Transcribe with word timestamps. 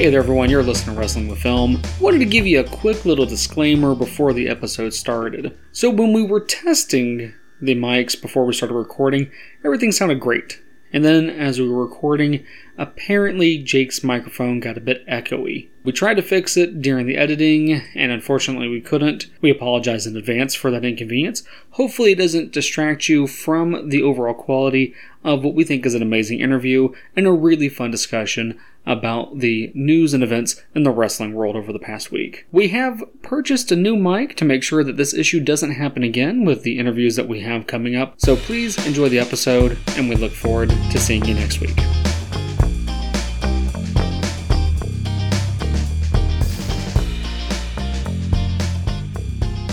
Hey 0.00 0.08
there, 0.08 0.20
everyone. 0.20 0.48
You're 0.48 0.62
listening 0.62 0.94
to 0.94 0.98
Wrestling 0.98 1.28
with 1.28 1.42
Film. 1.42 1.82
Wanted 2.00 2.20
to 2.20 2.24
give 2.24 2.46
you 2.46 2.60
a 2.60 2.64
quick 2.64 3.04
little 3.04 3.26
disclaimer 3.26 3.94
before 3.94 4.32
the 4.32 4.48
episode 4.48 4.94
started. 4.94 5.54
So, 5.72 5.90
when 5.90 6.14
we 6.14 6.22
were 6.22 6.40
testing 6.40 7.34
the 7.60 7.74
mics 7.74 8.18
before 8.18 8.46
we 8.46 8.54
started 8.54 8.76
recording, 8.76 9.30
everything 9.62 9.92
sounded 9.92 10.18
great. 10.18 10.62
And 10.90 11.04
then, 11.04 11.28
as 11.28 11.60
we 11.60 11.68
were 11.68 11.84
recording, 11.84 12.46
apparently 12.80 13.62
Jayke's 13.62 14.02
microphone 14.02 14.58
got 14.58 14.78
a 14.78 14.80
bit 14.80 15.06
echoey. 15.06 15.68
We 15.84 15.92
tried 15.92 16.14
to 16.14 16.22
fix 16.22 16.56
it 16.56 16.80
during 16.82 17.06
the 17.06 17.16
editing, 17.16 17.82
and 17.94 18.10
unfortunately 18.10 18.68
we 18.68 18.80
couldn't. 18.80 19.26
We 19.40 19.50
apologize 19.50 20.06
in 20.06 20.16
advance 20.16 20.54
for 20.54 20.70
that 20.70 20.84
inconvenience. 20.84 21.42
Hopefully, 21.72 22.12
it 22.12 22.18
doesn't 22.18 22.52
distract 22.52 23.08
you 23.08 23.26
from 23.26 23.90
the 23.90 24.02
overall 24.02 24.34
quality 24.34 24.94
of 25.22 25.44
what 25.44 25.54
we 25.54 25.64
think 25.64 25.84
is 25.84 25.94
an 25.94 26.02
amazing 26.02 26.40
interview 26.40 26.88
and 27.14 27.26
a 27.26 27.32
really 27.32 27.68
fun 27.68 27.90
discussion 27.90 28.58
about 28.86 29.40
the 29.40 29.70
news 29.74 30.14
and 30.14 30.24
events 30.24 30.62
in 30.74 30.82
the 30.82 30.90
wrestling 30.90 31.34
world 31.34 31.54
over 31.54 31.72
the 31.72 31.78
past 31.78 32.10
week. 32.10 32.46
We 32.50 32.68
have 32.68 33.04
purchased 33.20 33.70
a 33.70 33.76
new 33.76 33.94
mic 33.96 34.36
to 34.36 34.44
make 34.46 34.62
sure 34.62 34.82
that 34.84 34.96
this 34.96 35.12
issue 35.12 35.40
doesn't 35.40 35.72
happen 35.72 36.02
again 36.02 36.46
with 36.46 36.62
the 36.62 36.78
interviews 36.78 37.16
that 37.16 37.28
we 37.28 37.40
have 37.40 37.66
coming 37.66 37.94
up. 37.94 38.14
So 38.18 38.36
please 38.36 38.86
enjoy 38.86 39.10
the 39.10 39.18
episode, 39.18 39.78
and 39.96 40.08
we 40.08 40.16
look 40.16 40.32
forward 40.32 40.70
to 40.70 40.98
seeing 40.98 41.24
you 41.26 41.34
next 41.34 41.60
week. 41.60 41.78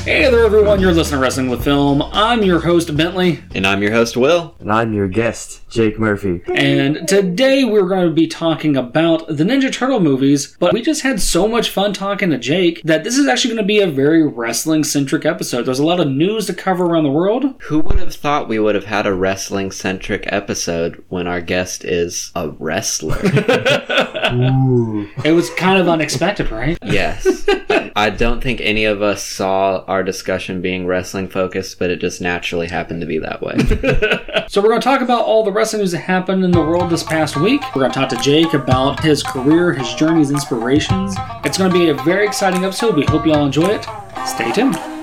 Hey 0.08 0.32
there, 0.32 0.46
everyone. 0.46 0.80
You're 0.80 0.94
listening 0.94 1.18
to 1.18 1.22
Wrestling 1.22 1.50
with 1.50 1.66
Film. 1.66 2.02
I'm 2.02 2.42
your 2.42 2.62
host, 2.62 2.96
Bentley. 2.96 3.44
And 3.54 3.68
I'm 3.68 3.82
your 3.82 3.92
host, 3.92 4.16
Will. 4.16 4.56
And 4.58 4.72
I'm 4.72 4.94
your 4.94 5.10
guest, 5.10 5.68
Jayke 5.70 6.00
Murphy. 6.00 6.42
And 6.48 7.06
today 7.10 7.66
we're 7.66 7.90
going 7.90 8.08
to 8.08 8.14
be 8.14 8.26
talking 8.26 8.78
about 8.78 9.28
the 9.28 9.44
Ninja 9.44 9.70
Turtle 9.70 10.00
movies, 10.00 10.56
but 10.62 10.74
we 10.74 10.82
just 10.82 11.02
had 11.02 11.20
so 11.20 11.46
much 11.46 11.72
fun 11.72 11.92
talking 11.92 12.30
to 12.30 12.38
Jayke 12.38 12.82
that 12.84 13.04
this 13.04 13.18
is 13.18 13.28
actually 13.28 13.56
going 13.56 13.64
to 13.64 13.68
be 13.68 13.82
a 13.82 13.88
very 13.88 14.26
wrestling 14.26 14.86
centric 14.86 15.26
episode. 15.26 15.64
There's 15.64 15.78
a 15.78 15.86
lot 15.86 16.00
of 16.00 16.08
news 16.08 16.46
to 16.46 16.54
cover 16.54 16.86
around 16.86 17.04
the 17.04 17.12
world. 17.12 17.62
Who 17.64 17.80
would 17.80 18.00
have 18.00 18.16
thought 18.16 18.48
we 18.48 18.60
would 18.60 18.76
have 18.76 18.86
had 18.86 19.06
a 19.06 19.14
wrestling 19.14 19.72
centric 19.72 20.24
episode 20.28 21.04
when 21.10 21.28
our 21.28 21.42
guest 21.42 21.84
is 21.84 22.32
a 22.34 22.52
wrestler? 22.52 23.20
It 24.28 25.32
was 25.32 25.50
kind 25.52 25.80
of 25.80 25.88
unexpected, 25.88 26.52
right? 26.52 26.78
yes. 26.84 27.48
I 27.96 28.10
don't 28.10 28.42
think 28.42 28.60
any 28.62 28.86
of 28.86 29.02
us 29.02 29.24
saw 29.24 29.84
our 29.88 29.97
discussion 30.04 30.62
being 30.62 30.86
wrestling 30.88 31.28
focused, 31.28 31.80
but 31.80 31.90
it 31.90 32.00
just 32.00 32.22
naturally 32.22 32.68
happened 32.68 33.02
to 33.02 33.08
be 33.08 33.20
that 33.20 33.42
way. 33.42 33.58
So 34.50 34.62
we're 34.62 34.70
going 34.70 34.80
to 34.80 34.86
talk 34.86 35.02
about 35.02 35.26
all 35.26 35.44
the 35.44 35.52
wrestling 35.52 35.82
news 35.82 35.92
that 35.92 36.00
happened 36.00 36.42
in 36.46 36.52
the 36.52 36.62
world 36.62 36.90
this 36.90 37.04
past 37.04 37.36
week. 37.36 37.62
We're 37.76 37.82
going 37.82 37.92
to 37.92 38.00
talk 38.00 38.08
to 38.10 38.16
Jayke 38.16 38.54
about 38.54 39.02
his 39.02 39.22
career, 39.22 39.74
his 39.74 39.94
journey, 39.96 40.20
his 40.20 40.32
inspirations. 40.32 41.16
It's 41.44 41.58
going 41.58 41.70
to 41.70 41.78
be 41.78 41.90
a 41.90 41.94
very 42.06 42.26
exciting 42.26 42.64
episode. 42.64 42.96
We 42.96 43.06
hope 43.06 43.26
you 43.26 43.34
all 43.34 43.46
enjoy 43.46 43.68
it. 43.68 43.86
Stay 44.26 44.54
tuned. 44.54 44.97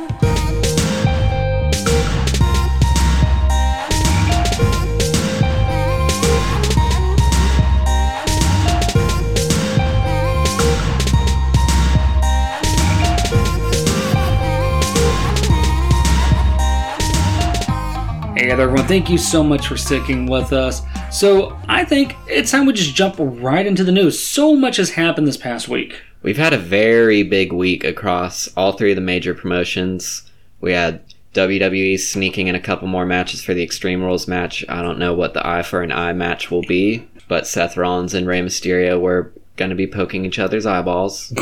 Hey 18.45 18.51
everyone. 18.51 18.87
Thank 18.87 19.09
you 19.09 19.17
so 19.17 19.43
much 19.43 19.69
for 19.69 19.79
sticking 19.79 20.27
with 20.27 20.53
us. 20.53 20.83
So, 21.11 21.59
I 21.67 21.83
think 21.83 22.15
it's 22.29 22.51
time 22.51 22.67
we 22.67 22.75
just 22.75 22.95
jump 22.95 23.15
right 23.19 23.67
into 23.67 23.83
the 23.83 23.91
news. 23.91 24.23
So 24.23 24.55
much 24.55 24.77
has 24.77 24.91
happened 24.91 25.27
this 25.27 25.39
past 25.39 25.67
week. 25.67 26.03
We've 26.21 26.37
had 26.37 26.53
a 26.53 26.59
very 26.59 27.23
big 27.23 27.55
week 27.55 27.85
across 27.85 28.51
all 28.55 28.73
three 28.73 28.91
of 28.91 28.97
the 28.97 29.01
major 29.01 29.33
promotions. 29.33 30.31
We 30.61 30.73
had 30.73 31.01
WWE 31.33 31.99
sneaking 31.99 32.49
in 32.49 32.55
a 32.55 32.61
couple 32.61 32.87
more 32.87 33.07
matches 33.07 33.43
for 33.43 33.55
the 33.55 33.63
Extreme 33.63 34.03
Rules 34.03 34.29
match. 34.29 34.63
I 34.69 34.83
don't 34.83 34.99
know 34.99 35.15
what 35.15 35.33
the 35.33 35.47
eye 35.47 35.63
for 35.63 35.81
an 35.81 35.91
eye 35.91 36.13
match 36.13 36.51
will 36.51 36.65
be, 36.69 37.09
but 37.29 37.47
Seth 37.47 37.79
Rollins 37.79 38.13
and 38.13 38.27
Rey 38.27 38.43
Mysterio 38.43 39.01
were 39.01 39.33
going 39.57 39.71
to 39.71 39.75
be 39.75 39.87
poking 39.87 40.27
each 40.27 40.39
other's 40.39 40.67
eyeballs. 40.67 41.33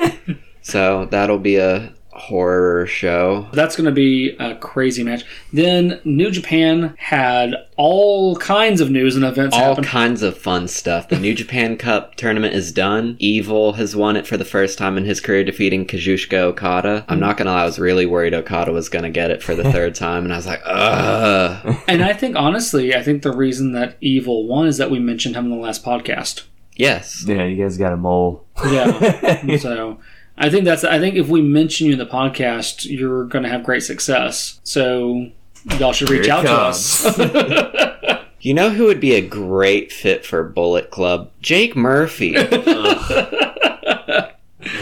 so 0.62 1.06
that'll 1.06 1.40
be 1.40 1.56
a 1.56 1.92
horror 2.16 2.86
show. 2.86 3.46
That's 3.52 3.76
going 3.76 3.84
to 3.86 3.92
be 3.92 4.36
a 4.38 4.54
crazy 4.56 5.02
match. 5.02 5.24
Then, 5.52 6.00
New 6.04 6.30
Japan 6.30 6.94
had 6.98 7.54
all 7.76 8.36
kinds 8.36 8.80
of 8.80 8.90
news 8.90 9.16
and 9.16 9.24
events 9.24 9.54
All 9.54 9.70
happen. 9.74 9.84
kinds 9.84 10.22
of 10.22 10.36
fun 10.36 10.66
stuff. 10.68 11.08
The 11.08 11.18
New 11.18 11.34
Japan 11.42 11.76
Cup 11.76 12.14
tournament 12.16 12.54
is 12.54 12.72
done. 12.72 13.16
Evil 13.18 13.74
has 13.74 13.94
won 13.94 14.16
it 14.16 14.26
for 14.26 14.36
the 14.36 14.44
first 14.44 14.78
time 14.78 14.96
in 14.96 15.04
his 15.04 15.20
career, 15.20 15.44
defeating 15.44 15.86
Kazuchika 15.86 16.34
Okada. 16.38 17.04
I'm 17.08 17.20
not 17.20 17.36
gonna 17.36 17.50
lie, 17.50 17.62
I 17.62 17.66
was 17.66 17.78
really 17.78 18.06
worried 18.06 18.34
Okada 18.34 18.72
was 18.72 18.88
gonna 18.88 19.10
get 19.10 19.30
it 19.30 19.42
for 19.42 19.54
the 19.54 19.70
third 19.70 19.94
time, 19.94 20.24
and 20.24 20.32
I 20.32 20.36
was 20.36 20.46
like, 20.46 20.62
ugh. 20.64 21.76
and 21.86 22.02
I 22.02 22.12
think, 22.12 22.36
honestly, 22.36 22.94
I 22.94 23.02
think 23.02 23.22
the 23.22 23.32
reason 23.36 23.72
that 23.72 23.96
Evil 24.00 24.46
won 24.46 24.66
is 24.66 24.78
that 24.78 24.90
we 24.90 24.98
mentioned 24.98 25.36
him 25.36 25.44
in 25.46 25.50
the 25.50 25.56
last 25.56 25.84
podcast. 25.84 26.44
Yes. 26.76 27.24
Yeah, 27.26 27.44
you 27.44 27.62
guys 27.62 27.78
got 27.78 27.92
a 27.92 27.96
mole. 27.96 28.46
Yeah. 28.66 29.56
so 29.58 29.98
I 30.38 30.50
think 30.50 30.64
that's 30.64 30.84
I 30.84 30.98
think 30.98 31.16
if 31.16 31.28
we 31.28 31.40
mention 31.40 31.86
you 31.86 31.94
in 31.94 31.98
the 31.98 32.06
podcast, 32.06 32.84
you're 32.88 33.24
going 33.24 33.44
to 33.44 33.48
have 33.48 33.64
great 33.64 33.82
success. 33.82 34.60
So 34.64 35.30
y'all 35.78 35.92
should 35.92 36.10
reach 36.10 36.28
out 36.28 36.44
it 36.44 36.48
to 36.48 36.54
us. 36.54 38.22
You 38.46 38.54
know 38.54 38.70
who 38.70 38.84
would 38.84 39.00
be 39.00 39.14
a 39.14 39.20
great 39.26 39.90
fit 39.90 40.24
for 40.24 40.44
Bullet 40.44 40.92
Club? 40.92 41.32
Jayke 41.42 41.74
Murphy. 41.74 42.34
I 42.38 42.46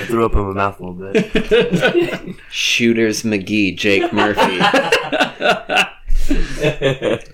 threw 0.04 0.26
up 0.26 0.34
in 0.34 0.40
my 0.40 0.52
mouth 0.52 0.78
a 0.80 0.84
little 0.84 1.12
bit. 1.12 2.36
Shooters 2.50 3.22
McGee, 3.22 3.74
Jayke 3.74 4.12
Murphy. 4.12 4.58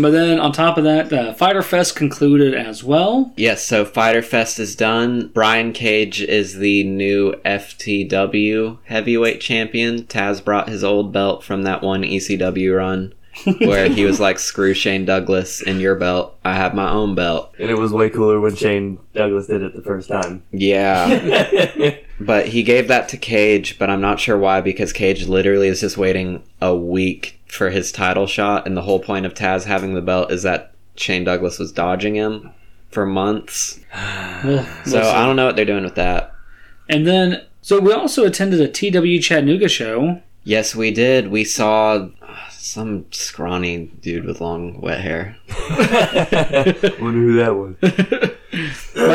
but 0.00 0.10
then 0.10 0.38
on 0.38 0.52
top 0.52 0.78
of 0.78 0.84
that, 0.84 1.12
uh, 1.12 1.32
Fighter 1.34 1.62
Fest 1.62 1.96
concluded 1.96 2.54
as 2.54 2.82
well. 2.84 3.32
yes, 3.36 3.64
so 3.64 3.84
Fighter 3.84 4.22
Fest 4.22 4.58
is 4.58 4.76
done. 4.76 5.30
Brian 5.34 5.72
Cage 5.72 6.20
is 6.20 6.58
the 6.58 6.84
new 6.84 7.34
FTW 7.44 8.78
heavyweight 8.84 9.40
champion. 9.40 10.02
Taz 10.04 10.44
brought 10.44 10.68
his 10.68 10.84
old 10.84 11.12
belt 11.12 11.42
from 11.42 11.62
that 11.62 11.82
one 11.82 12.02
ECW 12.02 12.76
run. 12.76 13.14
where 13.58 13.88
he 13.88 14.04
was 14.04 14.18
like, 14.18 14.38
"Screw 14.38 14.74
Shane 14.74 15.04
Douglas 15.04 15.62
and 15.62 15.80
your 15.80 15.94
belt. 15.94 16.36
I 16.44 16.54
have 16.54 16.74
my 16.74 16.90
own 16.90 17.14
belt." 17.14 17.54
and 17.58 17.70
it 17.70 17.78
was 17.78 17.92
way 17.92 18.10
cooler 18.10 18.40
when 18.40 18.56
Shane 18.56 18.98
Douglas 19.14 19.46
did 19.46 19.62
it 19.62 19.76
the 19.76 19.82
first 19.82 20.08
time. 20.08 20.42
Yeah, 20.50 21.94
but 22.20 22.48
he 22.48 22.62
gave 22.62 22.88
that 22.88 23.08
to 23.10 23.16
Cage, 23.16 23.78
but 23.78 23.90
I'm 23.90 24.00
not 24.00 24.18
sure 24.18 24.36
why 24.36 24.60
because 24.60 24.92
Cage 24.92 25.26
literally 25.26 25.68
is 25.68 25.80
just 25.80 25.96
waiting 25.96 26.42
a 26.60 26.74
week 26.74 27.37
for 27.48 27.70
his 27.70 27.90
title 27.92 28.26
shot, 28.26 28.66
and 28.66 28.76
the 28.76 28.82
whole 28.82 29.00
point 29.00 29.26
of 29.26 29.34
Taz 29.34 29.64
having 29.64 29.94
the 29.94 30.00
belt 30.02 30.30
is 30.30 30.42
that 30.44 30.72
Shane 30.96 31.24
Douglas 31.24 31.58
was 31.58 31.72
dodging 31.72 32.14
him 32.14 32.50
for 32.90 33.04
months. 33.06 33.80
We'll- 34.44 34.64
So 34.84 35.00
we'll. 35.00 35.10
I 35.10 35.26
don't 35.26 35.36
know 35.36 35.46
what 35.46 35.56
they're 35.56 35.64
doing 35.64 35.84
with 35.84 35.96
that. 35.96 36.32
And 36.88 37.06
then, 37.06 37.42
so 37.60 37.80
we 37.80 37.92
also 37.92 38.24
attended 38.24 38.60
a 38.60 38.68
TW 38.68 39.20
Chattanooga 39.22 39.68
show. 39.68 40.22
Yes, 40.44 40.74
we 40.74 40.90
did. 40.92 41.28
We 41.30 41.44
saw 41.44 42.08
uh, 42.22 42.36
some 42.50 43.04
scrawny 43.10 43.90
dude 44.00 44.24
with 44.24 44.40
long 44.40 44.80
wet 44.80 45.00
hair. 45.00 45.36
Wonder 47.00 47.20
who 47.20 47.36
that 47.36 47.54
was. 47.54 47.74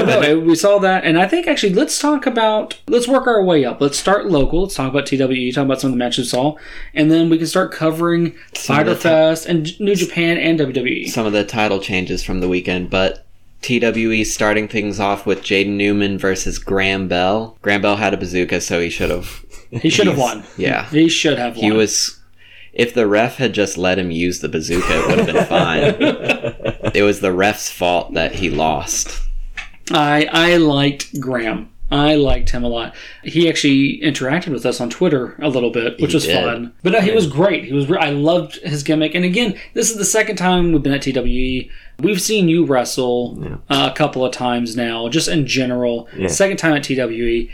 No, 0.05 0.39
we 0.39 0.55
saw 0.55 0.79
that, 0.79 1.03
and 1.03 1.19
I 1.19 1.27
think 1.27 1.47
actually 1.47 1.73
let's 1.73 1.99
talk 1.99 2.25
about 2.25 2.79
let's 2.87 3.07
work 3.07 3.27
our 3.27 3.43
way 3.43 3.65
up. 3.65 3.79
Let's 3.81 3.97
start 3.99 4.27
local. 4.27 4.63
Let's 4.63 4.75
talk 4.75 4.89
about 4.89 5.05
TWE, 5.05 5.51
talk 5.51 5.65
about 5.65 5.81
some 5.81 5.89
of 5.89 5.93
the 5.93 5.97
matches 5.97 6.25
we 6.25 6.29
saw, 6.29 6.55
and 6.93 7.11
then 7.11 7.29
we 7.29 7.37
can 7.37 7.47
start 7.47 7.71
covering 7.71 8.35
Fighter 8.55 8.95
Fest 8.95 9.45
and 9.45 9.79
New 9.79 9.95
Japan 9.95 10.37
and. 10.37 10.53
WWE. 10.63 11.09
some 11.09 11.25
of 11.25 11.33
the 11.33 11.43
title 11.43 11.79
changes 11.79 12.23
from 12.23 12.39
the 12.39 12.47
weekend, 12.47 12.89
but 12.89 13.25
TWE 13.63 14.23
starting 14.23 14.67
things 14.67 14.99
off 14.99 15.25
with 15.25 15.41
Jaden 15.41 15.69
Newman 15.77 16.17
versus 16.17 16.59
Graham 16.59 17.07
Bell. 17.07 17.57
Graham 17.61 17.81
Bell 17.81 17.95
had 17.95 18.13
a 18.13 18.17
bazooka, 18.17 18.61
so 18.61 18.79
he 18.79 18.89
should 18.89 19.09
have. 19.09 19.43
He 19.71 19.89
should 19.89 20.05
have 20.05 20.17
won. 20.19 20.43
Yeah. 20.55 20.87
He 20.89 21.09
should 21.09 21.39
have 21.39 21.55
won. 21.55 21.63
He 21.65 21.71
was. 21.71 22.19
If 22.73 22.93
the 22.93 23.07
ref 23.07 23.37
had 23.37 23.53
just 23.53 23.75
let 23.77 23.97
him 23.97 24.11
use 24.11 24.39
the 24.39 24.49
bazooka, 24.49 24.85
it 24.87 25.07
would 25.07 25.17
have 25.19 25.27
been 25.27 25.45
fine. 25.45 25.83
it 26.93 27.01
was 27.03 27.21
the 27.21 27.31
ref's 27.33 27.71
fault 27.71 28.13
that 28.13 28.35
he 28.35 28.49
lost. 28.51 29.21
I 29.91 30.25
I 30.31 30.57
liked 30.57 31.19
Graham. 31.19 31.69
I 31.91 32.15
liked 32.15 32.49
him 32.49 32.63
a 32.63 32.67
lot. 32.69 32.95
He 33.23 33.47
actually 33.47 33.99
interacted 34.01 34.47
with 34.47 34.65
us 34.65 34.81
on 34.81 34.89
Twitter 34.89 35.35
a 35.39 35.47
little 35.49 35.69
bit, 35.69 35.99
which 36.01 36.11
He 36.11 36.15
was 36.15 36.25
did. 36.25 36.43
fun. 36.43 36.73
But 36.81 36.93
no, 36.93 37.01
he 37.01 37.11
was 37.11 37.27
great. 37.27 37.65
He 37.65 37.73
was. 37.73 37.87
re- 37.87 37.99
I 37.99 38.09
loved 38.09 38.55
his 38.63 38.81
gimmick. 38.81 39.13
And 39.13 39.23
again, 39.23 39.59
this 39.75 39.91
is 39.91 39.97
the 39.97 40.05
second 40.05 40.37
time 40.37 40.71
we've 40.71 40.81
been 40.81 40.93
at 40.93 41.03
TWE. 41.03 41.69
We've 41.99 42.21
seen 42.21 42.49
you 42.49 42.65
wrestle 42.65 43.37
Yeah. 43.39 43.55
uh, 43.69 43.89
a 43.91 43.95
couple 43.95 44.25
of 44.25 44.31
times 44.31 44.75
now, 44.75 45.07
just 45.09 45.27
in 45.27 45.45
general. 45.45 46.07
Yeah. 46.17 46.29
Second 46.29 46.57
time 46.57 46.73
at 46.73 46.83
TWE. 46.83 47.49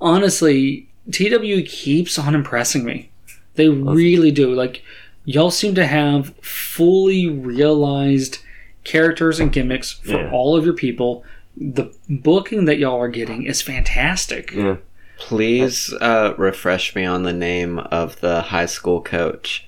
Honestly, 0.00 0.86
TWE 1.10 1.62
keeps 1.62 2.18
on 2.18 2.34
impressing 2.34 2.84
me. 2.84 3.10
They 3.54 3.68
really 3.68 4.30
do. 4.30 4.54
Like 4.54 4.82
y'all 5.24 5.50
seem 5.50 5.74
to 5.74 5.86
have 5.86 6.34
fully 6.40 7.28
realized 7.28 8.38
characters 8.84 9.40
and 9.40 9.52
gimmicks 9.52 9.92
for 9.92 10.12
Yeah. 10.12 10.30
all 10.30 10.56
of 10.56 10.64
your 10.64 10.74
people. 10.74 11.24
The 11.56 11.94
booking 12.08 12.64
that 12.66 12.78
y'all 12.78 13.00
are 13.00 13.08
getting 13.08 13.44
is 13.44 13.62
fantastic. 13.62 14.52
Yeah. 14.52 14.76
Please 15.18 15.92
uh, 16.00 16.34
refresh 16.36 16.94
me 16.94 17.04
on 17.04 17.22
the 17.22 17.32
name 17.32 17.78
of 17.78 18.20
the 18.20 18.42
high 18.42 18.66
school 18.66 19.00
coach. 19.00 19.66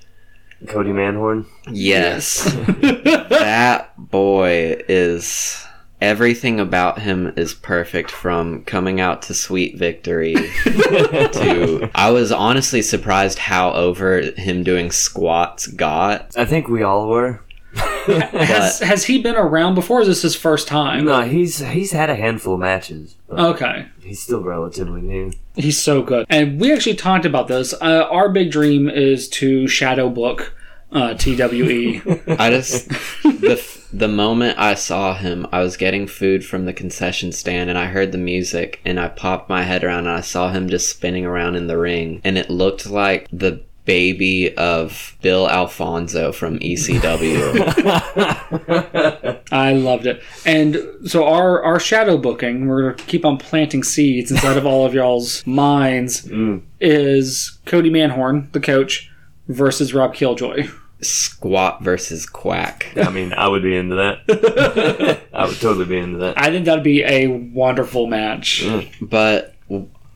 Cody 0.67 0.91
Manhorn. 0.91 1.45
Yes. 1.71 2.43
that 2.81 3.93
boy 3.97 4.81
is. 4.87 5.61
Everything 6.01 6.59
about 6.59 6.99
him 6.99 7.33
is 7.37 7.53
perfect 7.53 8.11
from 8.11 8.65
coming 8.65 8.99
out 8.99 9.21
to 9.23 9.33
Sweet 9.33 9.77
Victory 9.77 10.33
to. 10.63 11.89
I 11.95 12.11
was 12.11 12.33
honestly 12.33 12.81
surprised 12.81 13.39
how 13.39 13.71
over 13.71 14.21
him 14.21 14.63
doing 14.63 14.91
squats 14.91 15.67
got. 15.67 16.37
I 16.37 16.43
think 16.43 16.67
we 16.67 16.83
all 16.83 17.07
were. 17.07 17.44
Has, 18.05 18.79
has 18.79 19.05
he 19.05 19.21
been 19.21 19.35
around 19.35 19.75
before? 19.75 19.99
Or 19.99 20.01
is 20.01 20.07
this 20.07 20.21
his 20.21 20.35
first 20.35 20.67
time? 20.67 21.05
No, 21.05 21.21
he's 21.21 21.59
he's 21.59 21.91
had 21.91 22.09
a 22.09 22.15
handful 22.15 22.55
of 22.55 22.59
matches, 22.59 23.15
Okay. 23.29 23.87
he's 24.01 24.21
still 24.21 24.41
relatively 24.41 25.01
new. 25.01 25.31
He's 25.55 25.81
so 25.81 26.01
good. 26.01 26.25
And 26.29 26.59
we 26.59 26.73
actually 26.73 26.95
talked 26.95 27.25
about 27.25 27.47
this. 27.47 27.73
Uh, 27.73 28.07
our 28.11 28.29
big 28.29 28.51
dream 28.51 28.89
is 28.89 29.29
to 29.29 29.67
shadow 29.67 30.09
book 30.09 30.53
uh, 30.91 31.13
TWE. 31.15 32.01
I 32.39 32.49
just 32.49 32.89
the 33.23 33.61
the 33.93 34.07
moment 34.09 34.59
I 34.59 34.73
saw 34.73 35.15
him, 35.15 35.47
I 35.53 35.61
was 35.61 35.77
getting 35.77 36.05
food 36.07 36.45
from 36.45 36.65
the 36.65 36.73
concession 36.73 37.31
stand 37.31 37.69
and 37.69 37.79
I 37.79 37.85
heard 37.85 38.11
the 38.11 38.17
music 38.17 38.81
and 38.83 38.99
I 38.99 39.07
popped 39.07 39.49
my 39.49 39.63
head 39.63 39.83
around 39.83 40.07
and 40.07 40.17
I 40.17 40.21
saw 40.21 40.51
him 40.51 40.67
just 40.67 40.89
spinning 40.89 41.25
around 41.25 41.55
in 41.55 41.67
the 41.67 41.77
ring 41.77 42.19
and 42.25 42.37
it 42.37 42.49
looked 42.49 42.85
like 42.89 43.27
the 43.31 43.61
baby 43.85 44.55
of 44.57 45.15
Bill 45.21 45.47
Alfonso 45.49 46.31
from 46.31 46.57
ECW. 46.59 47.53
I 49.51 49.73
loved 49.73 50.05
it. 50.07 50.21
And 50.45 50.77
so 51.05 51.25
our, 51.25 51.63
our 51.63 51.79
shadow 51.79 52.17
booking, 52.17 52.67
we're 52.67 52.81
going 52.91 52.95
to 52.97 53.03
keep 53.05 53.25
on 53.25 53.37
planting 53.37 53.83
seeds 53.83 54.31
inside 54.31 54.57
of 54.57 54.65
all 54.65 54.85
of 54.85 54.93
y'all's 54.93 55.45
minds, 55.45 56.25
Mm. 56.25 56.61
is 56.81 57.57
Cody 57.65 57.89
Manhorn, 57.89 58.49
the 58.53 58.59
coach, 58.59 59.11
versus 59.47 59.93
Rob 59.93 60.13
Killjoy. 60.15 60.67
Squat 61.01 61.83
versus 61.83 62.25
quack. 62.25 62.87
I 62.97 63.09
mean, 63.11 63.33
I 63.33 63.47
would 63.47 63.61
be 63.61 63.75
into 63.75 63.95
that. 63.95 65.21
I 65.33 65.45
would 65.45 65.59
totally 65.59 65.85
be 65.85 65.97
into 65.97 66.17
that. 66.19 66.33
I 66.41 66.49
think 66.49 66.65
that'd 66.65 66.83
be 66.83 67.03
a 67.03 67.27
wonderful 67.27 68.07
match. 68.07 68.63
Mm. 68.63 68.89
But 69.01 69.55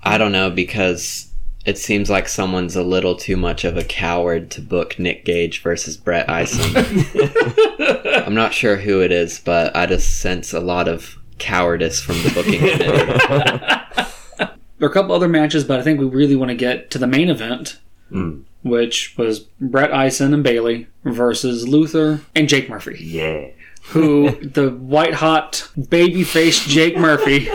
I 0.01 0.18
don't 0.18 0.31
know 0.31 0.50
because 0.50 1.29
it 1.66 1.78
seems 1.78 2.10
like 2.10 2.28
someone's 2.28 2.76
a 2.76 2.84
little 2.84 3.16
too 3.16 3.36
much 3.38 3.64
of 3.66 3.78
a 3.78 3.84
coward 3.84 4.50
to 4.52 4.62
book 4.62 4.98
Nick 4.98 5.26
Gage 5.26 5.62
versus 5.62 5.98
Brett 5.98 6.30
Eisen. 6.30 6.76
I'm 8.26 8.34
not 8.36 8.54
sure 8.54 8.78
who 8.78 9.02
it 9.02 9.12
is, 9.12 9.40
but 9.40 9.76
I 9.76 9.86
just 9.86 10.20
sense 10.22 10.54
a 10.54 10.60
lot 10.60 10.88
of 10.88 11.18
cowardice 11.38 12.02
from 12.02 12.16
the 12.24 12.32
booking 12.34 12.60
committee. 12.60 14.56
There 14.78 14.88
are 14.88 14.92
a 14.92 14.94
couple 14.94 15.14
other 15.14 15.28
matches, 15.28 15.64
but 15.66 15.80
I 15.80 15.84
think 15.84 16.00
we 16.00 16.06
really 16.06 16.36
want 16.38 16.50
to 16.50 16.56
get 16.56 16.90
to 16.92 16.98
the 16.98 17.08
main 17.08 17.30
event, 17.30 17.80
Mm. 18.12 18.44
which 18.64 19.14
was 19.18 19.42
Brett 19.62 19.94
Eisen 19.94 20.34
and 20.34 20.44
Bailey 20.44 20.88
versus 21.04 21.68
Luther 21.68 22.22
and 22.36 22.48
Jayke 22.48 22.68
Murphy. 22.70 22.98
Yeah. 23.00 23.50
Who 23.88 24.31
the 24.42 24.70
white 24.70 25.16
hot 25.16 25.68
baby 25.90 26.24
faced 26.24 26.68
Jayke 26.70 26.98
Murphy. 26.98 27.50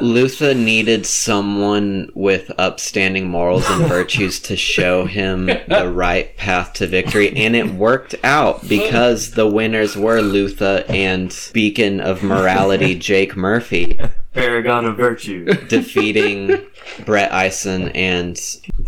Lutha 0.00 0.54
needed 0.54 1.06
someone 1.06 2.10
with 2.14 2.50
upstanding 2.58 3.28
morals 3.28 3.68
and 3.68 3.86
virtues 3.86 4.40
to 4.40 4.56
show 4.56 5.04
him 5.04 5.46
the 5.46 5.90
right 5.92 6.36
path 6.36 6.74
to 6.74 6.86
victory, 6.86 7.34
and 7.36 7.54
it 7.54 7.70
worked 7.70 8.14
out 8.24 8.66
because 8.68 9.32
the 9.32 9.46
winners 9.46 9.96
were 9.96 10.20
Lutha 10.20 10.88
and 10.88 11.36
beacon 11.52 12.00
of 12.00 12.22
morality 12.22 12.98
Jayke 12.98 13.36
Murphy, 13.36 14.00
Paragon 14.34 14.84
of 14.84 14.96
virtue. 14.96 15.44
defeating 15.68 16.60
Brett 17.06 17.32
Eisen 17.32 17.88
and 17.90 18.38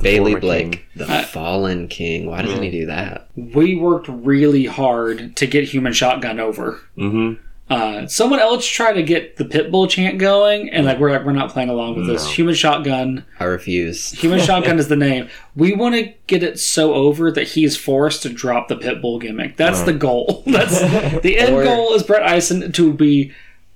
Bailey 0.02 0.32
Former 0.32 0.40
Blake, 0.40 0.72
king. 0.72 0.81
the 0.96 1.10
Uh, 1.12 1.22
fallen 1.22 1.88
king. 1.88 2.26
Why 2.26 2.43
doesn't 2.43 2.62
he 2.62 2.70
do 2.70 2.87
that? 2.87 3.28
we 3.37 3.76
worked 3.76 4.08
really 4.08 4.66
hard 4.66 5.37
to 5.37 5.46
get 5.46 5.64
Human 5.64 5.93
Shotgun 5.93 6.40
over. 6.40 6.81
Mm-hmm. 6.98 7.43
Uh, 7.69 8.06
someone 8.06 8.38
else 8.38 8.64
tried 8.64 8.93
to 8.93 9.02
get 9.02 9.38
the 9.38 9.44
Pitbull 9.44 9.90
chant 9.90 10.19
going, 10.19 10.70
and 10.70 10.87
like 10.87 11.00
we're 11.00 11.10
like 11.10 11.25
we're 11.25 11.32
not 11.32 11.50
playing 11.50 11.69
along 11.69 11.96
with 11.96 12.06
this. 12.06 12.31
Human 12.31 12.54
Shotgun, 12.54 13.25
I 13.40 13.44
refuse. 13.44 14.12
Human 14.12 14.38
Shotgun 14.46 14.78
is 14.78 14.87
the 14.87 14.94
name. 14.94 15.28
We 15.56 15.75
want 15.75 15.96
to 15.96 16.12
get 16.28 16.44
it 16.44 16.60
so 16.60 16.94
over 16.94 17.32
that 17.32 17.48
he 17.48 17.64
is 17.64 17.76
forced 17.76 18.22
to 18.22 18.28
drop 18.28 18.69
the 18.69 18.76
Pitbull 18.76 19.20
gimmick. 19.20 19.56
That's 19.56 19.82
the 19.82 19.93
goal. 19.93 20.44
That's 20.46 20.78
the 21.22 21.37
end 21.38 21.56
Or- 21.56 21.64
goal 21.64 21.93
is 21.94 22.04
Brett 22.04 22.22
Eisen 22.22 22.70
to 22.70 22.93
be 22.93 23.32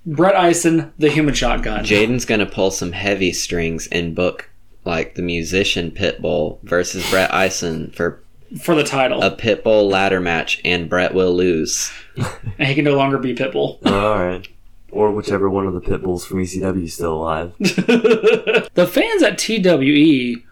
Brett 0.07 0.35
Eisen, 0.35 0.93
the 0.99 1.11
Human 1.11 1.35
Shotgun. 1.35 1.85
Jaden's 1.85 2.25
gonna 2.25 2.47
pull 2.47 2.71
some 2.71 2.93
heavy 2.93 3.33
strings 3.33 3.87
and 3.89 4.15
book 4.15 4.51
like 4.85 5.15
the 5.15 5.23
musician 5.23 5.91
Pitbull 5.91 6.59
versus 6.63 7.09
Brett 7.11 7.33
Eisen 7.35 7.91
for 7.91 8.23
for 8.61 8.75
the 8.75 8.83
title, 8.85 9.23
a 9.23 9.31
Pitbull 9.37 9.91
ladder 9.91 10.21
match, 10.21 10.61
and 10.65 10.89
Brett 10.89 11.15
will 11.15 11.33
lose. 11.35 11.93
and 12.59 12.69
he 12.69 12.75
can 12.75 12.85
no 12.85 12.97
longer 12.97 13.19
be 13.19 13.35
Pitbull. 13.35 13.85
All 13.87 14.19
right. 14.19 14.47
Or 14.91 15.13
whichever 15.13 15.49
one 15.49 15.67
of 15.67 15.75
the 15.75 15.81
Pitbulls 15.81 16.27
from 16.27 16.39
ECW 16.39 16.85
is 16.85 16.95
still 16.95 17.15
alive. 17.15 17.53
the 17.59 18.91
fans 18.93 19.23
at 19.23 19.39
TWE 19.39 20.43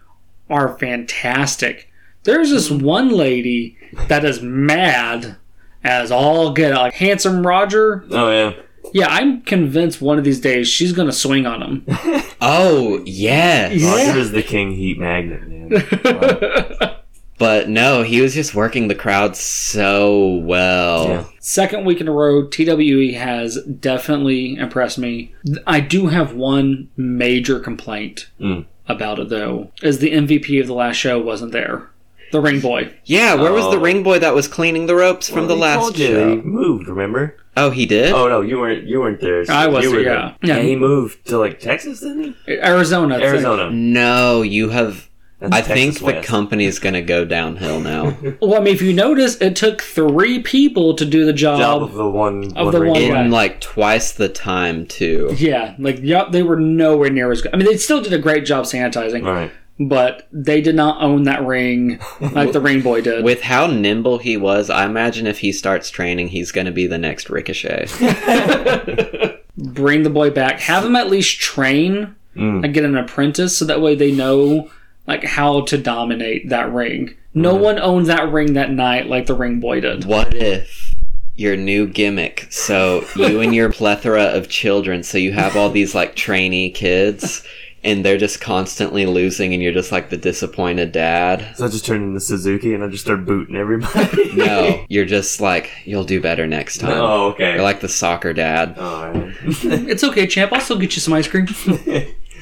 are 0.49 0.77
fantastic. 0.77 1.91
There's 2.23 2.49
this 2.49 2.71
one 2.71 3.09
lady 3.09 3.77
that 4.07 4.23
is 4.23 4.41
mad 4.41 5.35
as 5.83 6.09
all 6.11 6.53
get 6.53 6.71
out. 6.71 6.81
Like 6.83 6.93
handsome 6.93 7.45
Roger. 7.45 8.05
Oh 8.11 8.29
yeah. 8.31 8.53
Yeah, 8.93 9.07
I'm 9.09 9.41
convinced 9.41 10.01
one 10.01 10.17
of 10.17 10.23
these 10.23 10.39
days 10.41 10.67
she's 10.67 10.93
gonna 10.93 11.11
swing 11.11 11.45
on 11.45 11.61
him. 11.61 11.85
Oh 12.41 13.03
yes, 13.05 13.73
Yeah. 13.81 13.91
Roger 14.07 14.19
is 14.19 14.31
the 14.31 14.41
king 14.41 14.71
heat 14.71 14.97
magnet, 14.97 15.45
man. 15.45 16.89
but 17.37 17.67
no, 17.69 18.03
he 18.03 18.21
was 18.21 18.33
just 18.33 18.55
working 18.55 18.87
the 18.87 18.95
crowd 18.95 19.35
so 19.35 20.35
well. 20.43 21.07
Yeah. 21.07 21.23
Second 21.39 21.85
week 21.85 21.99
in 21.99 22.07
a 22.07 22.11
row, 22.13 22.45
TWE 22.47 23.13
has 23.13 23.61
definitely 23.63 24.55
impressed 24.55 24.97
me. 24.97 25.33
I 25.67 25.79
do 25.81 26.07
have 26.07 26.33
one 26.33 26.89
major 26.95 27.59
complaint 27.59 28.29
Mm. 28.39 28.65
about 28.87 29.19
it 29.19 29.27
though, 29.29 29.71
is 29.83 29.99
the 29.99 30.11
MVP 30.11 30.59
of 30.61 30.67
the 30.67 30.73
last 30.73 30.95
show 30.95 31.19
wasn't 31.21 31.51
there. 31.51 31.89
The 32.31 32.39
ring 32.41 32.59
boy. 32.59 32.93
Yeah, 33.05 33.35
where 33.35 33.51
was 33.51 33.65
the 33.65 33.77
Oh. 33.77 33.81
ring 33.81 34.03
boy 34.03 34.19
that 34.19 34.33
was 34.35 34.47
cleaning 34.47 34.85
the 34.85 34.95
ropes 34.95 35.29
from 35.29 35.39
Well, 35.39 35.47
the 35.47 35.55
he 35.55 35.61
last 35.61 35.79
told 35.79 35.97
you 35.99 36.07
show? 36.07 36.29
He 36.29 36.35
moved, 36.41 36.87
remember? 36.87 37.37
Oh, 37.57 37.71
he 37.71 37.85
did. 37.85 38.13
Oh 38.13 38.27
no, 38.29 38.41
you 38.41 38.59
weren't. 38.59 38.85
You 38.87 38.99
weren't 39.01 39.19
there. 39.19 39.43
I 39.49 39.67
was 39.67 39.83
you 39.83 39.89
there, 39.91 39.99
were 39.99 40.05
yeah. 40.05 40.33
there. 40.41 40.57
Yeah. 40.57 40.63
he 40.63 40.75
moved 40.75 41.25
to 41.27 41.37
like 41.37 41.59
Texas, 41.59 41.99
didn't 42.01 42.35
he? 42.45 42.53
Arizona. 42.59 43.15
I 43.15 43.19
think. 43.19 43.29
Arizona. 43.31 43.69
No, 43.71 44.41
you 44.43 44.69
have. 44.69 45.09
That's 45.39 45.53
I 45.53 45.61
Texas 45.61 45.73
think 45.73 45.99
the 45.99 46.05
West. 46.41 46.53
is 46.53 46.79
gonna 46.79 47.01
go 47.01 47.23
downhill 47.23 47.79
now. 47.79 48.17
Well, 48.41 48.55
I 48.55 48.59
mean, 48.59 48.73
if 48.73 48.81
you 48.81 48.91
notice, 48.91 49.39
it 49.41 49.55
took 49.55 49.81
three 49.81 50.39
people 50.43 50.95
to 50.95 51.05
do 51.05 51.25
the 51.25 51.31
job. 51.31 51.59
job 51.59 51.81
of 51.81 51.93
the 51.93 52.09
one 52.09 52.51
Of 52.57 52.73
the 52.73 52.81
ring 52.81 52.91
one 52.91 53.01
boy. 53.01 53.09
guy. 53.13 53.23
In 53.23 53.31
like 53.31 53.61
twice 53.61 54.11
the 54.11 54.27
time 54.29 54.85
too. 54.85 55.33
Yeah, 55.37 55.75
like 55.79 55.99
yep, 56.01 56.31
they 56.31 56.43
were 56.43 56.59
nowhere 56.59 57.09
near 57.09 57.31
as 57.31 57.41
good. 57.41 57.53
I 57.53 57.57
mean, 57.57 57.67
they 57.67 57.77
still 57.77 58.01
did 58.01 58.11
a 58.11 58.17
great 58.19 58.43
job 58.45 58.65
sanitizing, 58.65 59.25
All 59.25 59.31
right. 59.33 59.51
But 59.79 60.27
they 60.31 60.61
did 60.61 60.75
not 60.75 61.01
own 61.01 61.23
that 61.23 61.45
ring 61.45 61.99
like 62.19 62.51
the 62.51 62.59
ring 62.61 62.81
boy 62.81 63.01
did. 63.01 63.23
With 63.23 63.41
how 63.41 63.67
nimble 63.67 64.17
he 64.17 64.35
was, 64.37 64.69
I 64.69 64.85
imagine 64.85 65.25
if 65.27 65.39
he 65.39 65.51
starts 65.51 65.89
training, 65.89 66.27
he's 66.29 66.51
gonna 66.51 66.71
be 66.71 66.85
the 66.87 66.97
next 66.97 67.29
Ricochet. 67.29 67.87
Bring 69.57 70.03
the 70.03 70.09
boy 70.09 70.29
back. 70.31 70.59
Have 70.61 70.85
him 70.85 70.95
at 70.95 71.09
least 71.09 71.39
train 71.39 72.15
Mm. 72.35 72.63
and 72.63 72.73
get 72.75 72.85
an 72.85 72.95
apprentice, 72.95 73.57
so 73.57 73.65
that 73.65 73.81
way 73.81 73.95
they 73.95 74.11
know 74.11 74.69
like 75.07 75.23
how 75.23 75.61
to 75.61 75.77
dominate 75.79 76.49
that 76.49 76.71
ring. 76.71 77.15
No 77.33 77.55
one 77.55 77.79
owned 77.79 78.05
that 78.05 78.31
ring 78.31 78.53
that 78.53 78.71
night 78.71 79.07
like 79.07 79.25
the 79.25 79.33
ring 79.33 79.59
boy 79.59 79.81
did. 79.81 80.05
What 80.05 80.35
if 80.35 80.93
your 81.35 81.57
new 81.57 81.87
gimmick? 81.87 82.45
So 82.51 83.03
you 83.15 83.41
and 83.41 83.53
your 83.55 83.71
plethora 83.73 84.25
of 84.25 84.47
children, 84.47 85.01
so 85.01 85.17
you 85.17 85.31
have 85.33 85.57
all 85.57 85.71
these 85.71 85.95
like 85.95 86.15
trainee 86.15 86.69
kids, 86.69 87.43
and 87.83 88.03
they're 88.05 88.17
just 88.17 88.41
constantly 88.41 89.05
losing, 89.05 89.53
and 89.53 89.61
you're 89.63 89.71
just 89.73 89.91
like 89.91 90.09
the 90.09 90.17
disappointed 90.17 90.91
dad. 90.91 91.55
So 91.55 91.65
I 91.65 91.69
just 91.69 91.85
turned 91.85 92.03
into 92.03 92.19
Suzuki 92.19 92.73
and 92.73 92.83
I 92.83 92.87
just 92.87 93.03
start 93.03 93.25
booting 93.25 93.55
everybody. 93.55 94.31
No, 94.35 94.85
you're 94.89 95.05
just 95.05 95.41
like 95.41 95.69
you'll 95.85 96.03
do 96.05 96.21
better 96.21 96.45
next 96.47 96.77
time. 96.79 96.91
oh, 96.93 97.29
okay. 97.29 97.53
You're 97.53 97.63
like 97.63 97.81
the 97.81 97.89
soccer 97.89 98.33
dad. 98.33 98.77
All 98.77 99.11
right. 99.11 99.35
It's 99.43 100.03
okay, 100.03 100.27
champ. 100.27 100.53
I'll 100.53 100.61
still 100.61 100.77
get 100.79 100.95
you 100.95 101.01
some 101.01 101.13
ice 101.13 101.27
cream. 101.27 101.47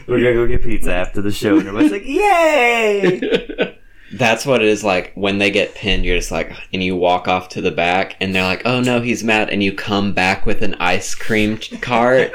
We're 0.08 0.20
gonna 0.20 0.34
go 0.34 0.48
get 0.48 0.64
pizza 0.64 0.94
after 0.94 1.22
the 1.22 1.32
show, 1.32 1.58
and 1.58 1.68
everybody's 1.68 1.92
like, 1.92 2.06
"Yay!" 2.06 3.78
That's 4.14 4.46
what 4.46 4.62
it 4.62 4.70
is 4.70 4.84
like 4.86 5.12
when 5.16 5.38
they 5.38 5.52
get 5.52 5.76
pinned. 5.76 6.06
You're 6.06 6.18
just 6.18 6.32
like, 6.32 6.54
and 6.72 6.82
you 6.82 6.96
walk 6.96 7.28
off 7.28 7.50
to 7.50 7.62
the 7.62 7.72
back, 7.72 8.16
and 8.22 8.34
they're 8.34 8.44
like, 8.44 8.62
"Oh 8.66 8.80
no, 8.80 9.02
he's 9.02 9.24
mad," 9.24 9.50
and 9.50 9.62
you 9.62 9.74
come 9.74 10.14
back 10.14 10.46
with 10.46 10.62
an 10.62 10.76
ice 10.80 11.14
cream 11.16 11.58
cart. 11.82 12.32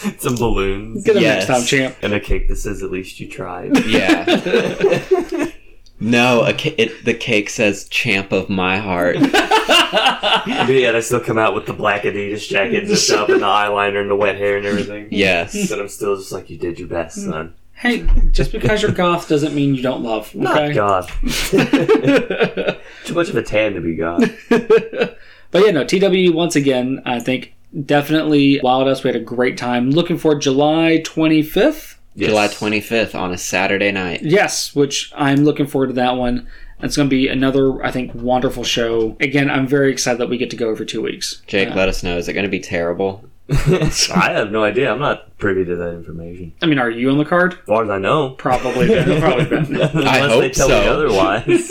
Some 0.18 0.36
balloons 0.36 1.04
Get 1.04 1.16
him 1.16 1.22
Yes. 1.22 1.48
next 1.48 1.58
time, 1.60 1.66
champ. 1.66 1.96
and 2.02 2.14
a 2.14 2.20
cake 2.20 2.48
that 2.48 2.56
says, 2.56 2.82
"At 2.82 2.90
least 2.90 3.20
you 3.20 3.28
tried." 3.28 3.76
Yeah. 3.86 5.46
No, 6.02 6.44
a 6.44 6.54
ca- 6.54 6.74
it, 6.78 7.04
the 7.04 7.12
cake 7.12 7.50
says 7.50 7.86
"Champ 7.90 8.32
of 8.32 8.48
my 8.48 8.78
heart." 8.78 9.16
Yeah, 9.20 10.92
they 10.92 11.00
still 11.02 11.20
come 11.20 11.36
out 11.36 11.54
with 11.54 11.66
the 11.66 11.74
black 11.74 12.04
Adidas 12.04 12.48
jacket 12.48 12.84
and 12.84 13.18
up 13.20 13.28
and 13.28 13.42
the 13.42 13.46
eyeliner 13.46 14.00
and 14.00 14.08
the 14.10 14.16
wet 14.16 14.36
hair 14.36 14.56
and 14.56 14.64
everything. 14.64 15.08
Yes. 15.10 15.68
But 15.68 15.78
I'm 15.78 15.88
still 15.88 16.16
just 16.16 16.32
like, 16.32 16.48
you 16.48 16.56
did 16.56 16.78
your 16.78 16.88
best, 16.88 17.18
mm. 17.18 17.28
son. 17.30 17.54
hey, 17.74 18.06
just 18.30 18.50
because 18.50 18.80
you're 18.80 18.92
goth 18.92 19.28
doesn't 19.28 19.54
mean 19.54 19.74
you 19.74 19.82
don't 19.82 20.02
love. 20.02 20.34
Not 20.34 20.74
goth. 20.74 21.10
Too 23.04 23.14
much 23.14 23.28
of 23.28 23.36
a 23.36 23.42
tan 23.42 23.74
to 23.74 23.82
be 23.82 23.94
God. 23.96 24.34
But 24.48 25.66
yeah, 25.66 25.72
no, 25.72 25.84
TW 25.84 26.34
once 26.34 26.56
again, 26.56 27.02
I 27.04 27.18
think 27.20 27.52
definitely 27.84 28.60
wowed 28.62 28.86
us. 28.86 29.02
We 29.04 29.08
had 29.08 29.16
a 29.16 29.24
great 29.24 29.56
time. 29.56 29.90
Looking 29.90 30.18
for 30.18 30.34
July 30.34 31.02
25th. 31.04 31.96
July 32.16 32.48
25th 32.48 33.14
on 33.14 33.32
a 33.32 33.38
Saturday 33.38 33.92
night. 33.92 34.22
Yes, 34.22 34.74
which 34.74 35.12
I'm 35.14 35.44
looking 35.44 35.66
forward 35.66 35.88
to 35.88 35.92
that 35.94 36.16
one. 36.16 36.48
It's 36.82 36.96
going 36.96 37.08
to 37.08 37.14
be 37.14 37.28
another, 37.28 37.82
I 37.84 37.90
think, 37.90 38.14
wonderful 38.14 38.64
show. 38.64 39.16
Again, 39.20 39.50
I'm 39.50 39.66
very 39.66 39.92
excited 39.92 40.18
that 40.18 40.28
we 40.28 40.38
get 40.38 40.50
to 40.50 40.56
go 40.56 40.74
for 40.74 40.84
two 40.84 41.02
weeks. 41.02 41.42
Jayke, 41.46 41.72
Uh, 41.72 41.74
let 41.76 41.88
us 41.88 42.02
know. 42.02 42.16
Is 42.16 42.26
it 42.28 42.32
going 42.32 42.44
to 42.44 42.50
be 42.50 42.58
terrible? 42.60 43.24
I 44.14 44.30
have 44.32 44.50
no 44.52 44.62
idea. 44.64 44.92
I'm 44.92 44.98
not 45.00 45.36
privy 45.38 45.64
to 45.64 45.76
that 45.76 45.94
information. 45.94 46.52
I 46.62 46.66
mean, 46.66 46.78
are 46.78 46.88
you 46.90 47.10
on 47.10 47.18
the 47.18 47.24
card? 47.24 47.54
As 47.54 47.58
far 47.66 47.84
as 47.84 47.90
I 47.90 47.98
know. 47.98 48.30
Probably. 48.30 48.88
been, 48.88 49.20
probably 49.22 49.44
been. 49.46 49.64
Unless 49.80 50.30
hope 50.32 50.40
they 50.40 50.50
tell 50.50 50.68
so. 50.68 50.80
me 50.80 50.88
otherwise. 50.88 51.70